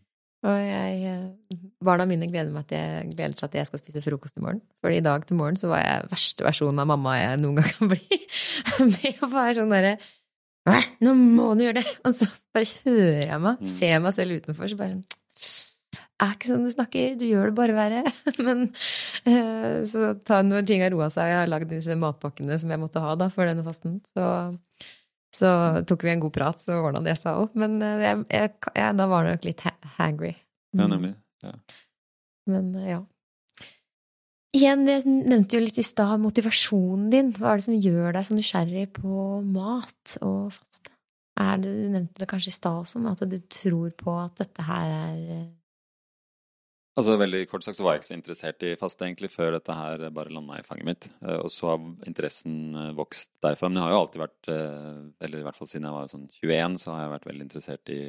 Og 0.47 0.55
jeg, 0.63 0.99
eh, 1.11 1.57
barna 1.83 2.07
mine 2.07 2.29
gleder 2.31 2.53
meg 2.55 2.69
at 2.69 2.77
jeg 2.77 3.09
gleder 3.11 3.35
seg 3.35 3.49
at 3.49 3.57
jeg 3.59 3.71
skal 3.71 3.83
spise 3.83 4.03
frokost 4.05 4.39
i 4.39 4.45
morgen. 4.45 4.63
For 4.83 4.95
i 4.95 5.03
dag 5.03 5.27
til 5.27 5.39
morgen 5.41 5.59
så 5.59 5.73
var 5.73 5.83
jeg 5.83 6.13
verste 6.13 6.47
versjonen 6.47 6.85
av 6.85 6.91
mamma 6.93 7.17
jeg 7.19 7.41
noen 7.43 7.59
gang 7.59 7.73
kan 7.75 7.91
bli. 7.91 8.21
Med 8.95 9.25
å 9.25 9.33
være 9.33 9.59
sånn 9.61 9.75
derre 9.75 9.99
Nå 11.01 11.15
må 11.17 11.55
du 11.57 11.63
gjøre 11.65 11.81
det! 11.81 11.93
Og 12.05 12.13
så 12.13 12.27
bare 12.53 12.69
hører 12.85 13.23
jeg 13.23 13.41
meg, 13.41 13.63
mm. 13.63 13.69
ser 13.71 14.03
meg 14.05 14.13
selv 14.13 14.37
utenfor, 14.37 14.69
så 14.69 14.77
bare 14.77 14.99
sånn 14.99 15.07
er 16.19 16.35
ikke 16.35 16.49
sånn 16.51 16.65
du 16.67 16.71
snakker, 16.73 17.13
du 17.19 17.27
gjør 17.29 17.51
det 17.51 17.57
bare 17.59 17.75
verre. 17.77 18.01
Men 18.47 18.65
uh, 18.69 19.79
så 19.87 20.13
ta, 20.27 20.41
når 20.43 20.67
ting 20.67 20.83
har 20.83 20.93
roa 20.95 21.07
seg, 21.15 21.31
jeg 21.31 21.41
har 21.43 21.51
lagd 21.51 21.71
disse 21.71 21.95
matpakkene 21.99 22.59
som 22.59 22.73
jeg 22.75 22.83
måtte 22.83 23.03
ha 23.03 23.15
da, 23.19 23.29
for 23.33 23.49
denne 23.49 23.65
fasten, 23.67 24.01
så, 24.11 24.25
så 25.35 25.51
tok 25.89 26.07
vi 26.07 26.13
en 26.15 26.23
god 26.23 26.35
prat, 26.35 26.63
så 26.63 26.79
ordna 26.81 27.03
det 27.05 27.19
seg 27.21 27.45
opp. 27.45 27.55
Men 27.59 27.77
uh, 27.83 28.01
jeg, 28.03 28.25
jeg, 28.33 28.55
jeg, 28.73 28.97
da 28.99 29.07
var 29.11 29.27
det 29.27 29.37
nok 29.37 29.49
litt 29.49 29.65
ha 29.67 29.75
hangry. 29.99 30.35
Mm. 30.73 30.81
Ja, 30.81 30.91
nemlig. 30.95 31.15
Ja. 31.45 31.55
Men 32.49 32.75
uh, 32.77 32.89
ja. 32.89 33.01
Igjen, 34.57 34.87
jeg 34.89 35.05
nevnte 35.05 35.59
jo 35.59 35.65
litt 35.67 35.79
i 35.81 35.85
stad 35.85 36.23
motivasjonen 36.23 37.11
din. 37.13 37.35
Hva 37.37 37.53
er 37.53 37.61
det 37.61 37.67
som 37.67 37.77
gjør 37.77 38.15
deg 38.17 38.25
så 38.25 38.37
nysgjerrig 38.37 38.87
på 38.97 39.27
mat 39.45 40.15
og 40.25 40.55
faste? 40.57 40.95
Er 41.39 41.61
det, 41.61 41.71
du 41.71 41.91
nevnte 41.93 42.23
det 42.23 42.27
kanskje 42.31 42.51
i 42.51 42.57
stad 42.57 42.81
også, 42.81 43.03
at 43.13 43.21
du 43.31 43.37
tror 43.53 43.93
på 43.95 44.15
at 44.19 44.41
dette 44.41 44.65
her 44.67 44.89
er 44.91 45.19
eh, 45.37 45.45
Altså 46.99 47.15
Veldig 47.21 47.45
kort 47.47 47.63
sagt 47.63 47.79
så 47.79 47.85
var 47.87 47.95
jeg 47.95 48.01
ikke 48.01 48.09
så 48.09 48.17
interessert 48.17 48.65
i 48.67 48.77
faste 48.79 49.07
egentlig 49.07 49.29
før 49.31 49.53
dette 49.55 49.75
her 49.77 50.01
bare 50.15 50.33
landa 50.35 50.57
i 50.59 50.65
fanget 50.67 50.87
mitt. 50.89 51.07
Eh, 51.23 51.37
og 51.39 51.51
så 51.55 51.69
har 51.71 51.85
interessen 52.11 52.57
eh, 52.75 52.95
vokst 52.99 53.31
derfra. 53.45 53.71
Men 53.71 53.79
jeg 53.79 53.87
har 53.87 53.95
jo 53.95 54.01
alltid 54.01 54.23
vært, 54.25 54.51
eller 55.29 55.39
i 55.39 55.45
hvert 55.47 55.59
fall 55.61 55.71
siden 55.71 55.87
jeg 55.87 55.95
var 55.95 56.11
sånn 56.11 56.25
21, 56.41 56.81
så 56.83 56.95
har 56.95 57.05
jeg 57.05 57.13
vært 57.15 57.29
veldig 57.31 57.47
interessert 57.47 57.93
i 57.95 58.01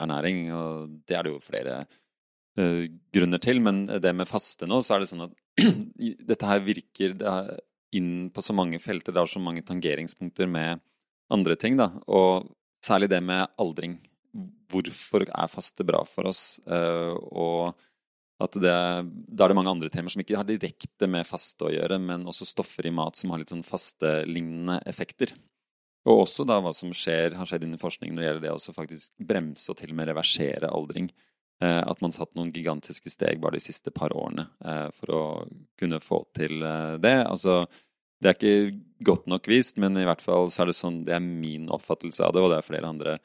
ernæring. 0.00 0.40
Og 0.56 0.96
det 1.06 1.18
er 1.18 1.26
det 1.26 1.34
jo 1.36 1.44
flere 1.44 1.84
grunner 3.14 3.42
til. 3.42 3.62
Men 3.62 3.84
det 4.02 4.14
med 4.18 4.30
faste 4.30 4.66
nå, 4.70 4.82
så 4.82 4.96
er 4.96 5.04
det 5.04 5.12
sånn 5.12 5.28
at 5.28 5.38
dette 6.32 6.50
her 6.50 6.66
virker 6.66 7.16
det 7.18 7.38
inn 7.94 8.12
på 8.34 8.42
så 8.42 8.54
mange 8.56 8.82
felter. 8.82 9.14
Det 9.14 9.22
har 9.22 9.30
så 9.30 9.42
mange 9.42 9.62
tangeringspunkter 9.66 10.50
med 10.50 10.82
andre 11.34 11.54
ting. 11.54 11.78
da, 11.78 11.92
Og 12.10 12.50
særlig 12.82 13.12
det 13.14 13.22
med 13.22 13.46
aldring. 13.62 14.00
Hvorfor 14.74 15.22
er 15.28 15.50
faste 15.50 15.86
bra 15.86 16.02
for 16.02 16.34
oss? 16.34 16.56
Og 16.66 17.76
at 18.44 18.56
det, 18.60 18.74
da 19.08 19.46
er 19.46 19.52
det 19.52 19.56
mange 19.58 19.72
andre 19.72 19.90
temaer 19.92 20.14
som 20.14 20.22
ikke 20.22 20.38
har 20.38 20.48
direkte 20.48 21.08
med 21.10 21.28
faste 21.28 21.66
å 21.66 21.72
gjøre, 21.72 21.98
men 22.02 22.26
også 22.30 22.46
stoffer 22.48 22.88
i 22.88 22.94
mat 22.94 23.18
som 23.18 23.32
har 23.32 23.42
litt 23.42 23.52
sånn 23.52 23.66
fastelignende 23.66 24.80
effekter. 24.90 25.34
Og 26.04 26.26
også 26.26 26.44
da 26.48 26.58
hva 26.60 26.74
som 26.76 26.92
skjer, 26.94 27.36
har 27.38 27.48
skjedd 27.48 27.64
innen 27.64 27.80
forskning 27.80 28.12
når 28.12 28.20
det 28.20 28.26
gjelder 28.28 28.44
det 28.44 28.56
å 28.56 28.76
faktisk 28.76 29.12
bremse 29.32 29.70
og 29.72 29.78
til 29.80 29.94
og 29.94 29.98
med 30.00 30.10
reversere 30.10 30.68
aldring. 30.68 31.08
Eh, 31.64 31.80
at 31.80 32.02
man 32.04 32.12
satt 32.12 32.34
noen 32.36 32.52
gigantiske 32.52 33.12
steg 33.12 33.40
bare 33.40 33.56
de 33.56 33.64
siste 33.64 33.92
par 33.94 34.12
årene 34.12 34.48
eh, 34.66 34.88
for 34.98 35.14
å 35.14 35.24
kunne 35.80 36.02
få 36.04 36.24
til 36.36 36.60
det. 37.00 37.16
Altså 37.24 37.62
det 38.24 38.30
er 38.30 38.36
ikke 38.38 39.04
godt 39.04 39.26
nok 39.28 39.48
vist, 39.50 39.76
men 39.80 39.98
i 40.00 40.06
hvert 40.06 40.22
fall 40.24 40.50
så 40.52 40.64
er 40.64 40.70
det 40.70 40.78
sånn, 40.78 41.02
det 41.04 41.16
er 41.16 41.24
min 41.24 41.66
oppfattelse 41.72 42.24
av 42.24 42.32
det, 42.32 42.44
og 42.44 42.52
det 42.52 42.60
er 42.60 42.68
flere 42.68 42.88
andre 42.88 43.16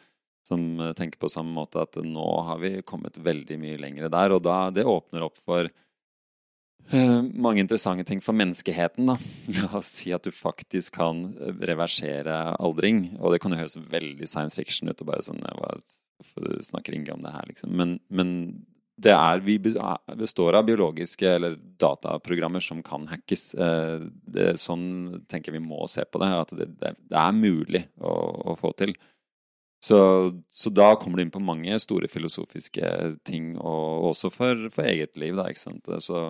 som 0.49 0.79
eh, 0.79 0.95
tenker 0.97 1.21
på 1.21 1.29
samme 1.31 1.53
måte 1.55 1.83
at 1.83 1.99
nå 2.03 2.29
har 2.47 2.59
vi 2.63 2.79
kommet 2.87 3.19
veldig 3.21 3.59
mye 3.61 3.77
lenger 3.81 4.09
der. 4.13 4.35
Og 4.35 4.43
da, 4.45 4.57
det 4.73 4.87
åpner 4.89 5.25
opp 5.27 5.37
for 5.45 5.69
uh, 5.69 7.21
mange 7.21 7.63
interessante 7.63 8.07
ting 8.07 8.23
for 8.23 8.37
menneskeheten. 8.37 9.11
da. 9.11 9.17
La 9.59 9.69
oss 9.81 9.93
si 10.01 10.13
at 10.15 10.25
du 10.25 10.33
faktisk 10.35 10.97
kan 10.99 11.27
eh, 11.35 11.53
reversere 11.71 12.41
aldring. 12.57 13.05
Og 13.19 13.35
det 13.35 13.43
kan 13.43 13.55
jo 13.55 13.61
høres 13.61 13.79
veldig 13.79 14.29
science 14.29 14.59
fiction 14.59 14.91
ut 14.91 15.05
og 15.05 15.13
bare 15.13 15.25
sånn 15.25 15.45
Hvorfor 16.19 16.59
snakker 16.67 16.97
Inge 16.97 17.13
om 17.15 17.21
det 17.23 17.31
her, 17.31 17.45
liksom? 17.47 17.71
Men, 17.79 17.93
men 18.11 18.31
det 18.99 19.13
er, 19.15 19.39
vi 19.43 19.55
består 19.59 20.57
av 20.59 20.65
biologiske 20.67 21.27
eller 21.37 21.55
dataprogrammer 21.79 22.63
som 22.63 22.81
kan 22.83 23.05
hackes. 23.07 23.53
Eh, 23.55 24.01
det, 24.27 24.51
sånn 24.59 25.23
tenker 25.31 25.53
jeg 25.53 25.61
vi 25.61 25.69
må 25.69 25.85
se 25.87 26.03
på 26.03 26.19
det. 26.19 26.29
At 26.35 26.51
det, 26.57 26.67
det 26.81 27.21
er 27.21 27.37
mulig 27.37 27.85
å, 27.95 28.11
å, 28.51 28.57
få 28.59 28.73
til. 28.79 28.95
Så, 29.79 29.97
så, 30.49 30.69
da 30.69 30.91
kommer 30.99 31.17
du 31.17 31.23
inn 31.23 31.31
på 31.31 31.39
mange 31.39 31.77
store 31.79 32.09
filosofiske 32.11 32.91
ting, 33.27 33.53
og 33.55 34.09
også 34.11 34.31
for, 34.33 34.67
for 34.73 34.87
eget 34.89 35.15
liv. 35.19 35.37
Da, 35.39 35.47
ikke 35.47 35.61
sant? 35.61 35.87
Så 36.03 36.23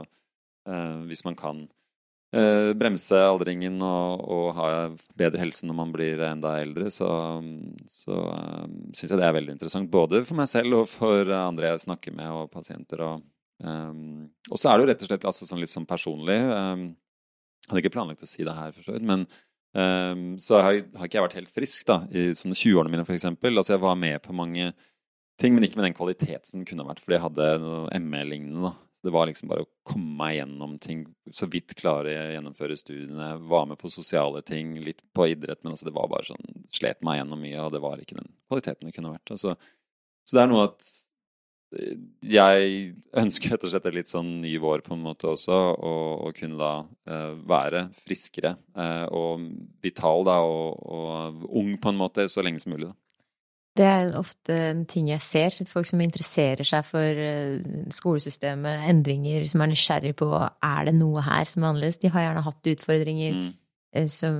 eh, 0.70 1.00
hvis 1.10 1.26
man 1.26 1.38
kan 1.39 1.64
eh, 2.36 2.70
bremse 2.78 3.18
aldringen 3.18 3.82
og, 3.82 4.22
og, 4.22 4.45
ha 4.60 4.70
bedre 5.18 5.41
helse 5.41 5.66
når 5.66 5.80
man 5.82 5.95
blir 5.95 6.22
enda 6.28 6.54
eldre, 6.62 6.91
så, 6.93 7.10
så 7.89 8.22
eh, 8.36 8.70
syns 8.93 9.08
jeg 9.08 9.18
det 9.18 9.28
er 9.32 9.36
veldig 9.39 9.58
interessant. 9.58 9.89
Både 9.97 10.22
for 10.30 10.38
meg 10.38 10.52
selv 10.52 10.84
og 10.84 10.88
for 10.93 11.34
andre 11.41 11.74
jeg 11.74 11.86
snakker 11.88 12.18
med, 12.22 12.30
og 12.30 12.54
pasienter. 12.54 13.02
Og, 13.08 13.28
um, 13.66 14.28
og 14.52 14.62
så 14.62 14.70
er 14.70 14.78
det 14.78 14.86
jo 14.86 14.93
rett 14.93 15.06
og 15.08 15.14
slett 15.14 15.30
altså, 15.34 15.50
sånn 15.50 15.66
litt 15.66 15.74
sånn 15.74 15.89
personlig. 15.89 16.38
Um, 16.54 16.91
hadde 17.70 17.82
ikke 17.84 17.97
planlagt 17.97 18.26
å 18.26 18.30
si 18.30 18.45
det 18.45 18.54
her, 18.54 18.74
for 18.78 18.86
så 18.86 18.95
vidt, 18.95 19.10
men 19.10 19.26
um, 19.78 20.24
så 20.41 20.59
har, 20.59 20.82
har, 20.95 21.07
ikke 21.07 21.20
jeg 21.20 21.26
vært 21.26 21.39
helt 21.39 21.53
frisk 21.53 21.88
da, 21.89 22.01
i 22.11 22.30
sånne 22.38 22.57
20-årene 22.57 22.93
mine, 22.93 23.05
f.eks. 23.07 23.28
Altså, 23.30 23.74
jeg 23.76 23.84
var 23.84 23.97
med 23.99 24.20
på 24.24 24.36
mange 24.36 24.72
ting, 25.39 25.55
men 25.55 25.65
ikke 25.65 25.80
med 25.80 25.89
den 25.89 25.97
kvalitet 25.97 26.49
som 26.49 26.65
kunne 26.67 26.86
vært, 26.88 27.01
fordi 27.03 27.17
jeg 27.17 27.26
hadde 27.26 27.49
noe 27.63 28.01
ME-lignende. 28.03 28.74
Det 28.99 29.13
var 29.15 29.30
liksom 29.30 29.47
bare 29.47 29.63
å 29.63 29.70
komme 29.88 30.11
meg 30.20 30.34
gjennom 30.36 30.74
ting, 30.84 31.05
så 31.32 31.47
vidt 31.47 31.72
klare 31.80 32.11
å 32.20 32.32
gjennomføre 32.34 32.76
studiene. 32.80 33.30
Var 33.47 33.70
med 33.70 33.80
på 33.80 33.91
sosiale 33.93 34.41
ting, 34.43 34.74
litt 34.84 34.99
på 35.15 35.30
idrett, 35.32 35.61
men 35.63 35.72
altså 35.72 35.88
det 35.88 35.95
var 35.95 36.11
bare 36.11 36.28
sånn 36.34 36.57
Slet 36.76 36.99
meg 37.01 37.22
gjennom 37.22 37.39
mye, 37.41 37.61
og 37.63 37.72
det 37.74 37.80
var 37.82 38.01
ikke 38.01 38.20
den 38.20 38.28
kvaliteten 38.45 38.89
det 38.89 38.93
kunne 38.93 39.13
vært. 39.15 39.32
Altså, 39.34 39.55
så 40.28 40.36
det 40.38 40.43
er 40.43 40.51
noe 40.51 40.67
at 40.67 40.89
jeg 41.70 42.70
ønsker 43.22 43.53
rett 43.53 43.65
og 43.65 43.72
slett 43.72 43.86
et 43.89 43.97
litt 43.99 44.09
sånn 44.09 44.30
ny 44.41 44.55
vår 44.61 44.82
på 44.86 44.95
en 44.95 45.03
måte 45.03 45.30
også, 45.30 45.57
og, 45.78 46.32
kunne 46.38 46.57
da 46.57 46.72
uh, 46.82 47.36
være 47.49 47.84
friskere 47.99 48.55
uh, 48.78 49.05
og 49.13 49.45
vital 49.84 50.26
da, 50.26 50.39
og, 50.41 50.82
og, 50.82 51.45
ung 51.61 51.76
på 51.82 51.93
en 51.93 51.99
måte 51.99 52.26
så 52.32 52.45
lenge 52.45 52.63
som 52.63 52.74
mulig. 52.74 52.89
da. 52.89 52.97
Det 53.80 53.86
er 53.86 54.09
ofte 54.20 54.55
en 54.74 54.82
ting 54.89 55.11
jeg 55.11 55.24
ser. 55.24 55.55
Folk 55.70 55.88
som 55.88 56.01
interesserer 56.03 56.67
seg 56.67 56.84
for 56.84 57.22
eh, 57.24 57.61
skolesystemet, 57.95 58.82
endringer, 58.91 59.45
som 59.47 59.63
er 59.63 59.70
nysgjerrig 59.72 60.15
på 60.20 60.28
er 60.36 60.89
det 60.89 60.95
noe 60.97 61.24
her 61.24 61.45
som 61.47 61.63
er 61.63 61.70
annerledes. 61.70 62.01
De 62.01 62.11
har 62.11 62.26
gjerne 62.26 62.43
hatt 62.43 62.72
utfordringer 62.74 63.38
mm. 63.38 63.53
Eh, 63.92 64.06
som, 64.06 64.36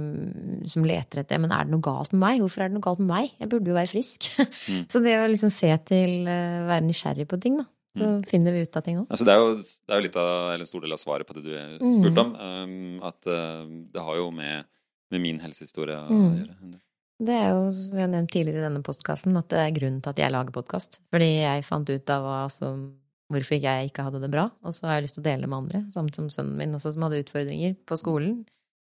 som, 0.70 0.86
leter 0.86 1.24
etter 1.24 1.40
Men 1.42 1.54
er 1.56 1.66
det 1.66 1.74
noe 1.74 1.82
galt 1.82 2.14
med 2.14 2.22
meg? 2.22 2.42
Hvorfor 2.44 2.64
er 2.64 2.70
det 2.70 2.78
noe 2.78 2.86
galt 2.86 3.02
med 3.02 3.10
meg? 3.10 3.32
Jeg 3.42 3.50
burde 3.50 3.72
jo 3.72 3.78
være 3.78 3.90
frisk. 3.90 4.30
Mm. 4.38 4.84
så 4.94 5.02
det 5.06 5.16
å 5.18 5.30
liksom 5.30 5.54
se 5.54 5.72
til 5.90 6.30
uh, 6.30 6.68
være 6.70 6.86
nysgjerrig 6.86 7.26
på 7.30 7.40
ting, 7.42 7.58
da. 7.62 7.66
Så 7.98 8.06
mm. 8.06 8.20
finner 8.30 8.54
vi 8.54 8.62
ut 8.68 8.78
av 8.78 8.84
ting 8.86 9.00
òg. 9.02 9.08
Altså 9.10 9.26
det, 9.26 9.34
er 9.34 9.42
jo, 9.42 9.56
det 9.64 9.96
er 9.96 9.98
jo 9.98 10.06
litt 10.06 10.20
av, 10.22 10.30
eller 10.52 10.66
en 10.68 10.70
stor 10.70 10.84
del 10.86 10.94
av 10.94 11.02
svaret 11.02 11.28
på 11.28 11.36
det 11.40 11.42
du 11.48 11.50
spurte 11.50 12.14
mm. 12.14 12.22
om. 12.22 12.36
Um, 12.38 13.08
at 13.10 13.32
uh, 13.32 13.66
det 13.96 14.06
har 14.06 14.20
jo 14.22 14.30
med, 14.36 14.70
med 15.10 15.26
min 15.26 15.42
helsehistorie 15.42 15.98
å 15.98 16.14
mm. 16.14 16.38
gjøre. 16.38 16.76
Det 17.20 17.36
er 17.36 17.50
jo, 17.52 17.66
som 17.76 17.98
jeg 17.98 18.06
har 18.06 18.14
nevnt 18.14 18.32
tidligere 18.32 18.62
i 18.62 18.68
denne 18.70 18.86
postkassen, 18.86 19.36
at 19.36 19.50
det 19.52 19.60
er 19.60 19.74
grunnen 19.76 20.00
til 20.06 20.14
at 20.14 20.22
jeg 20.22 20.32
lager 20.32 20.56
podkast. 20.56 21.02
Fordi 21.12 21.32
jeg 21.42 21.66
fant 21.68 21.90
ut 21.90 22.14
av 22.14 22.30
som, 22.54 22.86
hvorfor 23.34 23.60
jeg 23.60 23.90
ikke 23.90 24.06
hadde 24.06 24.22
det 24.22 24.30
bra, 24.32 24.46
og 24.62 24.78
så 24.78 24.88
har 24.88 25.00
jeg 25.00 25.10
lyst 25.10 25.18
til 25.18 25.26
å 25.26 25.28
dele 25.28 25.50
med 25.50 25.58
andre. 25.64 25.84
Samt 25.92 26.16
som 26.16 26.30
sønnen 26.32 26.56
min 26.62 26.78
også, 26.78 26.94
som 26.94 27.10
hadde 27.10 27.20
utfordringer 27.26 27.76
på 27.90 27.98
skolen. 28.00 28.38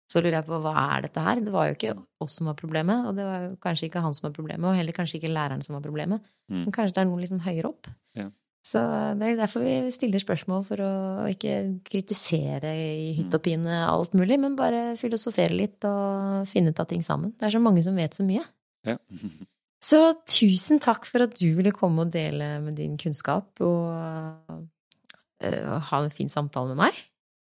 Så 0.09 0.23
lurer 0.23 0.39
jeg 0.39 0.47
på 0.47 0.57
hva 0.63 0.73
er 0.95 1.05
dette 1.05 1.21
her? 1.21 1.41
Det 1.45 1.51
var 1.53 1.69
jo 1.69 1.77
ikke 1.77 1.93
oss 2.23 2.39
som 2.39 2.49
var 2.49 2.57
problemet, 2.57 3.05
og 3.05 3.17
det 3.17 3.25
var 3.27 3.43
jo 3.45 3.55
kanskje 3.61 3.89
ikke 3.89 4.01
han 4.01 4.15
som 4.17 4.25
var 4.25 4.35
problemet, 4.35 4.65
og 4.65 4.77
heller 4.77 4.95
kanskje 4.95 5.19
ikke 5.19 5.33
læreren 5.35 5.61
som 5.65 5.77
var 5.77 5.83
problemet. 5.85 6.23
Mm. 6.49 6.63
Men 6.63 6.73
kanskje 6.73 6.95
det 6.95 7.03
er 7.03 7.09
noe 7.11 7.21
liksom 7.21 7.41
høyere 7.45 7.69
opp. 7.69 7.91
Ja. 8.17 8.25
Så 8.65 8.81
det 9.19 9.27
er 9.27 9.37
derfor 9.39 9.63
vi 9.63 9.75
stiller 9.93 10.21
spørsmål, 10.21 10.63
for 10.65 10.81
å 10.83 10.93
ikke 11.29 11.53
kritisere 11.85 12.73
i 12.73 13.13
hytt 13.19 13.37
og 13.37 13.43
pine 13.45 13.83
alt 13.85 14.17
mulig, 14.17 14.39
men 14.41 14.57
bare 14.57 14.97
filosofere 14.99 15.53
litt 15.53 15.85
og 15.87 16.49
finne 16.49 16.73
ut 16.73 16.81
av 16.81 16.89
ting 16.89 17.05
sammen. 17.05 17.35
Det 17.37 17.47
er 17.47 17.55
så 17.55 17.63
mange 17.63 17.85
som 17.85 17.97
vet 17.97 18.17
så 18.17 18.25
mye. 18.25 18.43
Ja. 18.89 18.97
så 19.91 20.01
tusen 20.25 20.81
takk 20.81 21.05
for 21.07 21.27
at 21.27 21.37
du 21.37 21.47
ville 21.59 21.75
komme 21.75 22.07
og 22.07 22.17
dele 22.17 22.55
med 22.65 22.81
din 22.81 22.97
kunnskap 22.99 23.61
og 23.61 24.57
og 25.39 25.77
ha 25.87 26.01
en 26.03 26.11
fin 26.11 26.27
samtale 26.27 26.73
med 26.73 26.81
meg. 26.81 26.97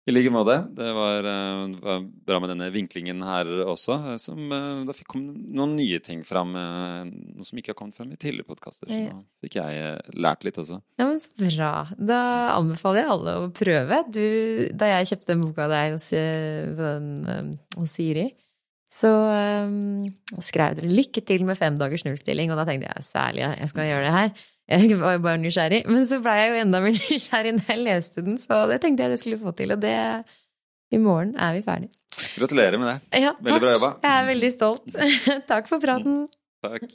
I 0.03 0.11
like 0.11 0.31
måte. 0.35 0.57
Det 0.75 0.89
var, 0.97 1.23
uh, 1.23 1.75
var, 1.79 2.01
bra 2.27 2.39
med 2.43 2.51
denne 2.51 2.67
vinklingen 2.73 3.21
her 3.23 3.47
også. 3.71 3.95
Eh, 4.11 4.17
som, 4.19 4.41
uh, 4.51 4.81
da 4.83 4.95
fikk 4.95 5.13
kom 5.13 5.23
noen 5.55 5.77
nye 5.77 6.01
ting 6.03 6.25
fram. 6.27 6.51
Noe 6.53 7.47
som 7.47 7.59
ikke 7.59 7.71
har 7.71 7.79
kommet 7.79 7.95
frem 7.95 8.11
i 8.11 8.19
tidligere 8.19 8.49
podkaster. 8.51 8.89
Så 8.89 8.99
ja. 8.99 9.15
da 9.15 9.45
fikk 9.45 9.57
jeg 9.61 10.19
lært 10.19 10.43
litt 10.43 10.59
også. 10.59 10.81
Ja, 10.99 11.07
men 11.07 11.23
Så 11.23 11.31
bra. 11.39 11.73
Da 11.95 12.21
anbefaler 12.57 13.03
jeg 13.03 13.13
alle 13.15 13.39
å 13.39 13.49
prøve. 13.55 14.03
Du, 14.11 14.23
da 14.75 14.91
jeg 14.97 15.13
kjøpte 15.13 15.31
den 15.31 15.45
boka 15.45 15.67
av 15.69 15.75
deg 15.77 15.95
hos, 15.95 16.09
hos 17.79 17.95
Siri, 17.95 18.27
så 18.93 19.09
um, 19.09 20.03
skrev 20.43 20.75
dere 20.77 20.91
'lykke 20.91 21.23
til 21.25 21.47
med 21.47 21.57
fem 21.57 21.77
dagers 21.79 22.03
nullstilling', 22.05 22.51
og 22.53 22.59
da 22.59 22.65
tenkte 22.67 22.91
jeg 22.91 23.07
særlig 23.07 23.41
jeg 23.47 23.69
skal 23.71 23.89
gjøre 23.89 24.05
det 24.05 24.17
her. 24.17 24.43
Jeg 24.71 24.95
var 24.99 25.17
jo 25.17 25.23
bare 25.25 25.41
nysgjerrig. 25.41 25.83
Men 25.93 26.07
så 26.09 26.21
blei 26.23 26.37
jeg 26.39 26.53
jo 26.53 26.61
enda 26.63 26.81
mer 26.83 26.95
nysgjerrig 27.11 27.55
når 27.57 27.73
jeg 27.73 27.83
leste 27.83 28.25
den, 28.25 28.39
så 28.41 28.63
det 28.71 28.79
tenkte 28.83 29.05
jeg 29.05 29.15
det 29.15 29.19
skulle 29.23 29.41
få 29.41 29.55
til. 29.57 29.75
Og 29.75 29.81
det 29.83 29.97
I 30.93 31.01
morgen 31.01 31.35
er 31.35 31.57
vi 31.57 31.63
ferdig. 31.65 31.89
Gratulerer 32.37 32.77
med 32.77 32.91
det. 32.91 33.23
Ja, 33.23 33.33
veldig 33.41 33.61
bra 33.63 33.73
jobba. 33.75 33.93
Jeg 34.03 34.13
er 34.19 34.29
veldig 34.29 34.51
stolt. 34.53 34.99
takk 35.51 35.69
for 35.69 35.83
praten. 35.83 36.27
Takk. 36.63 36.85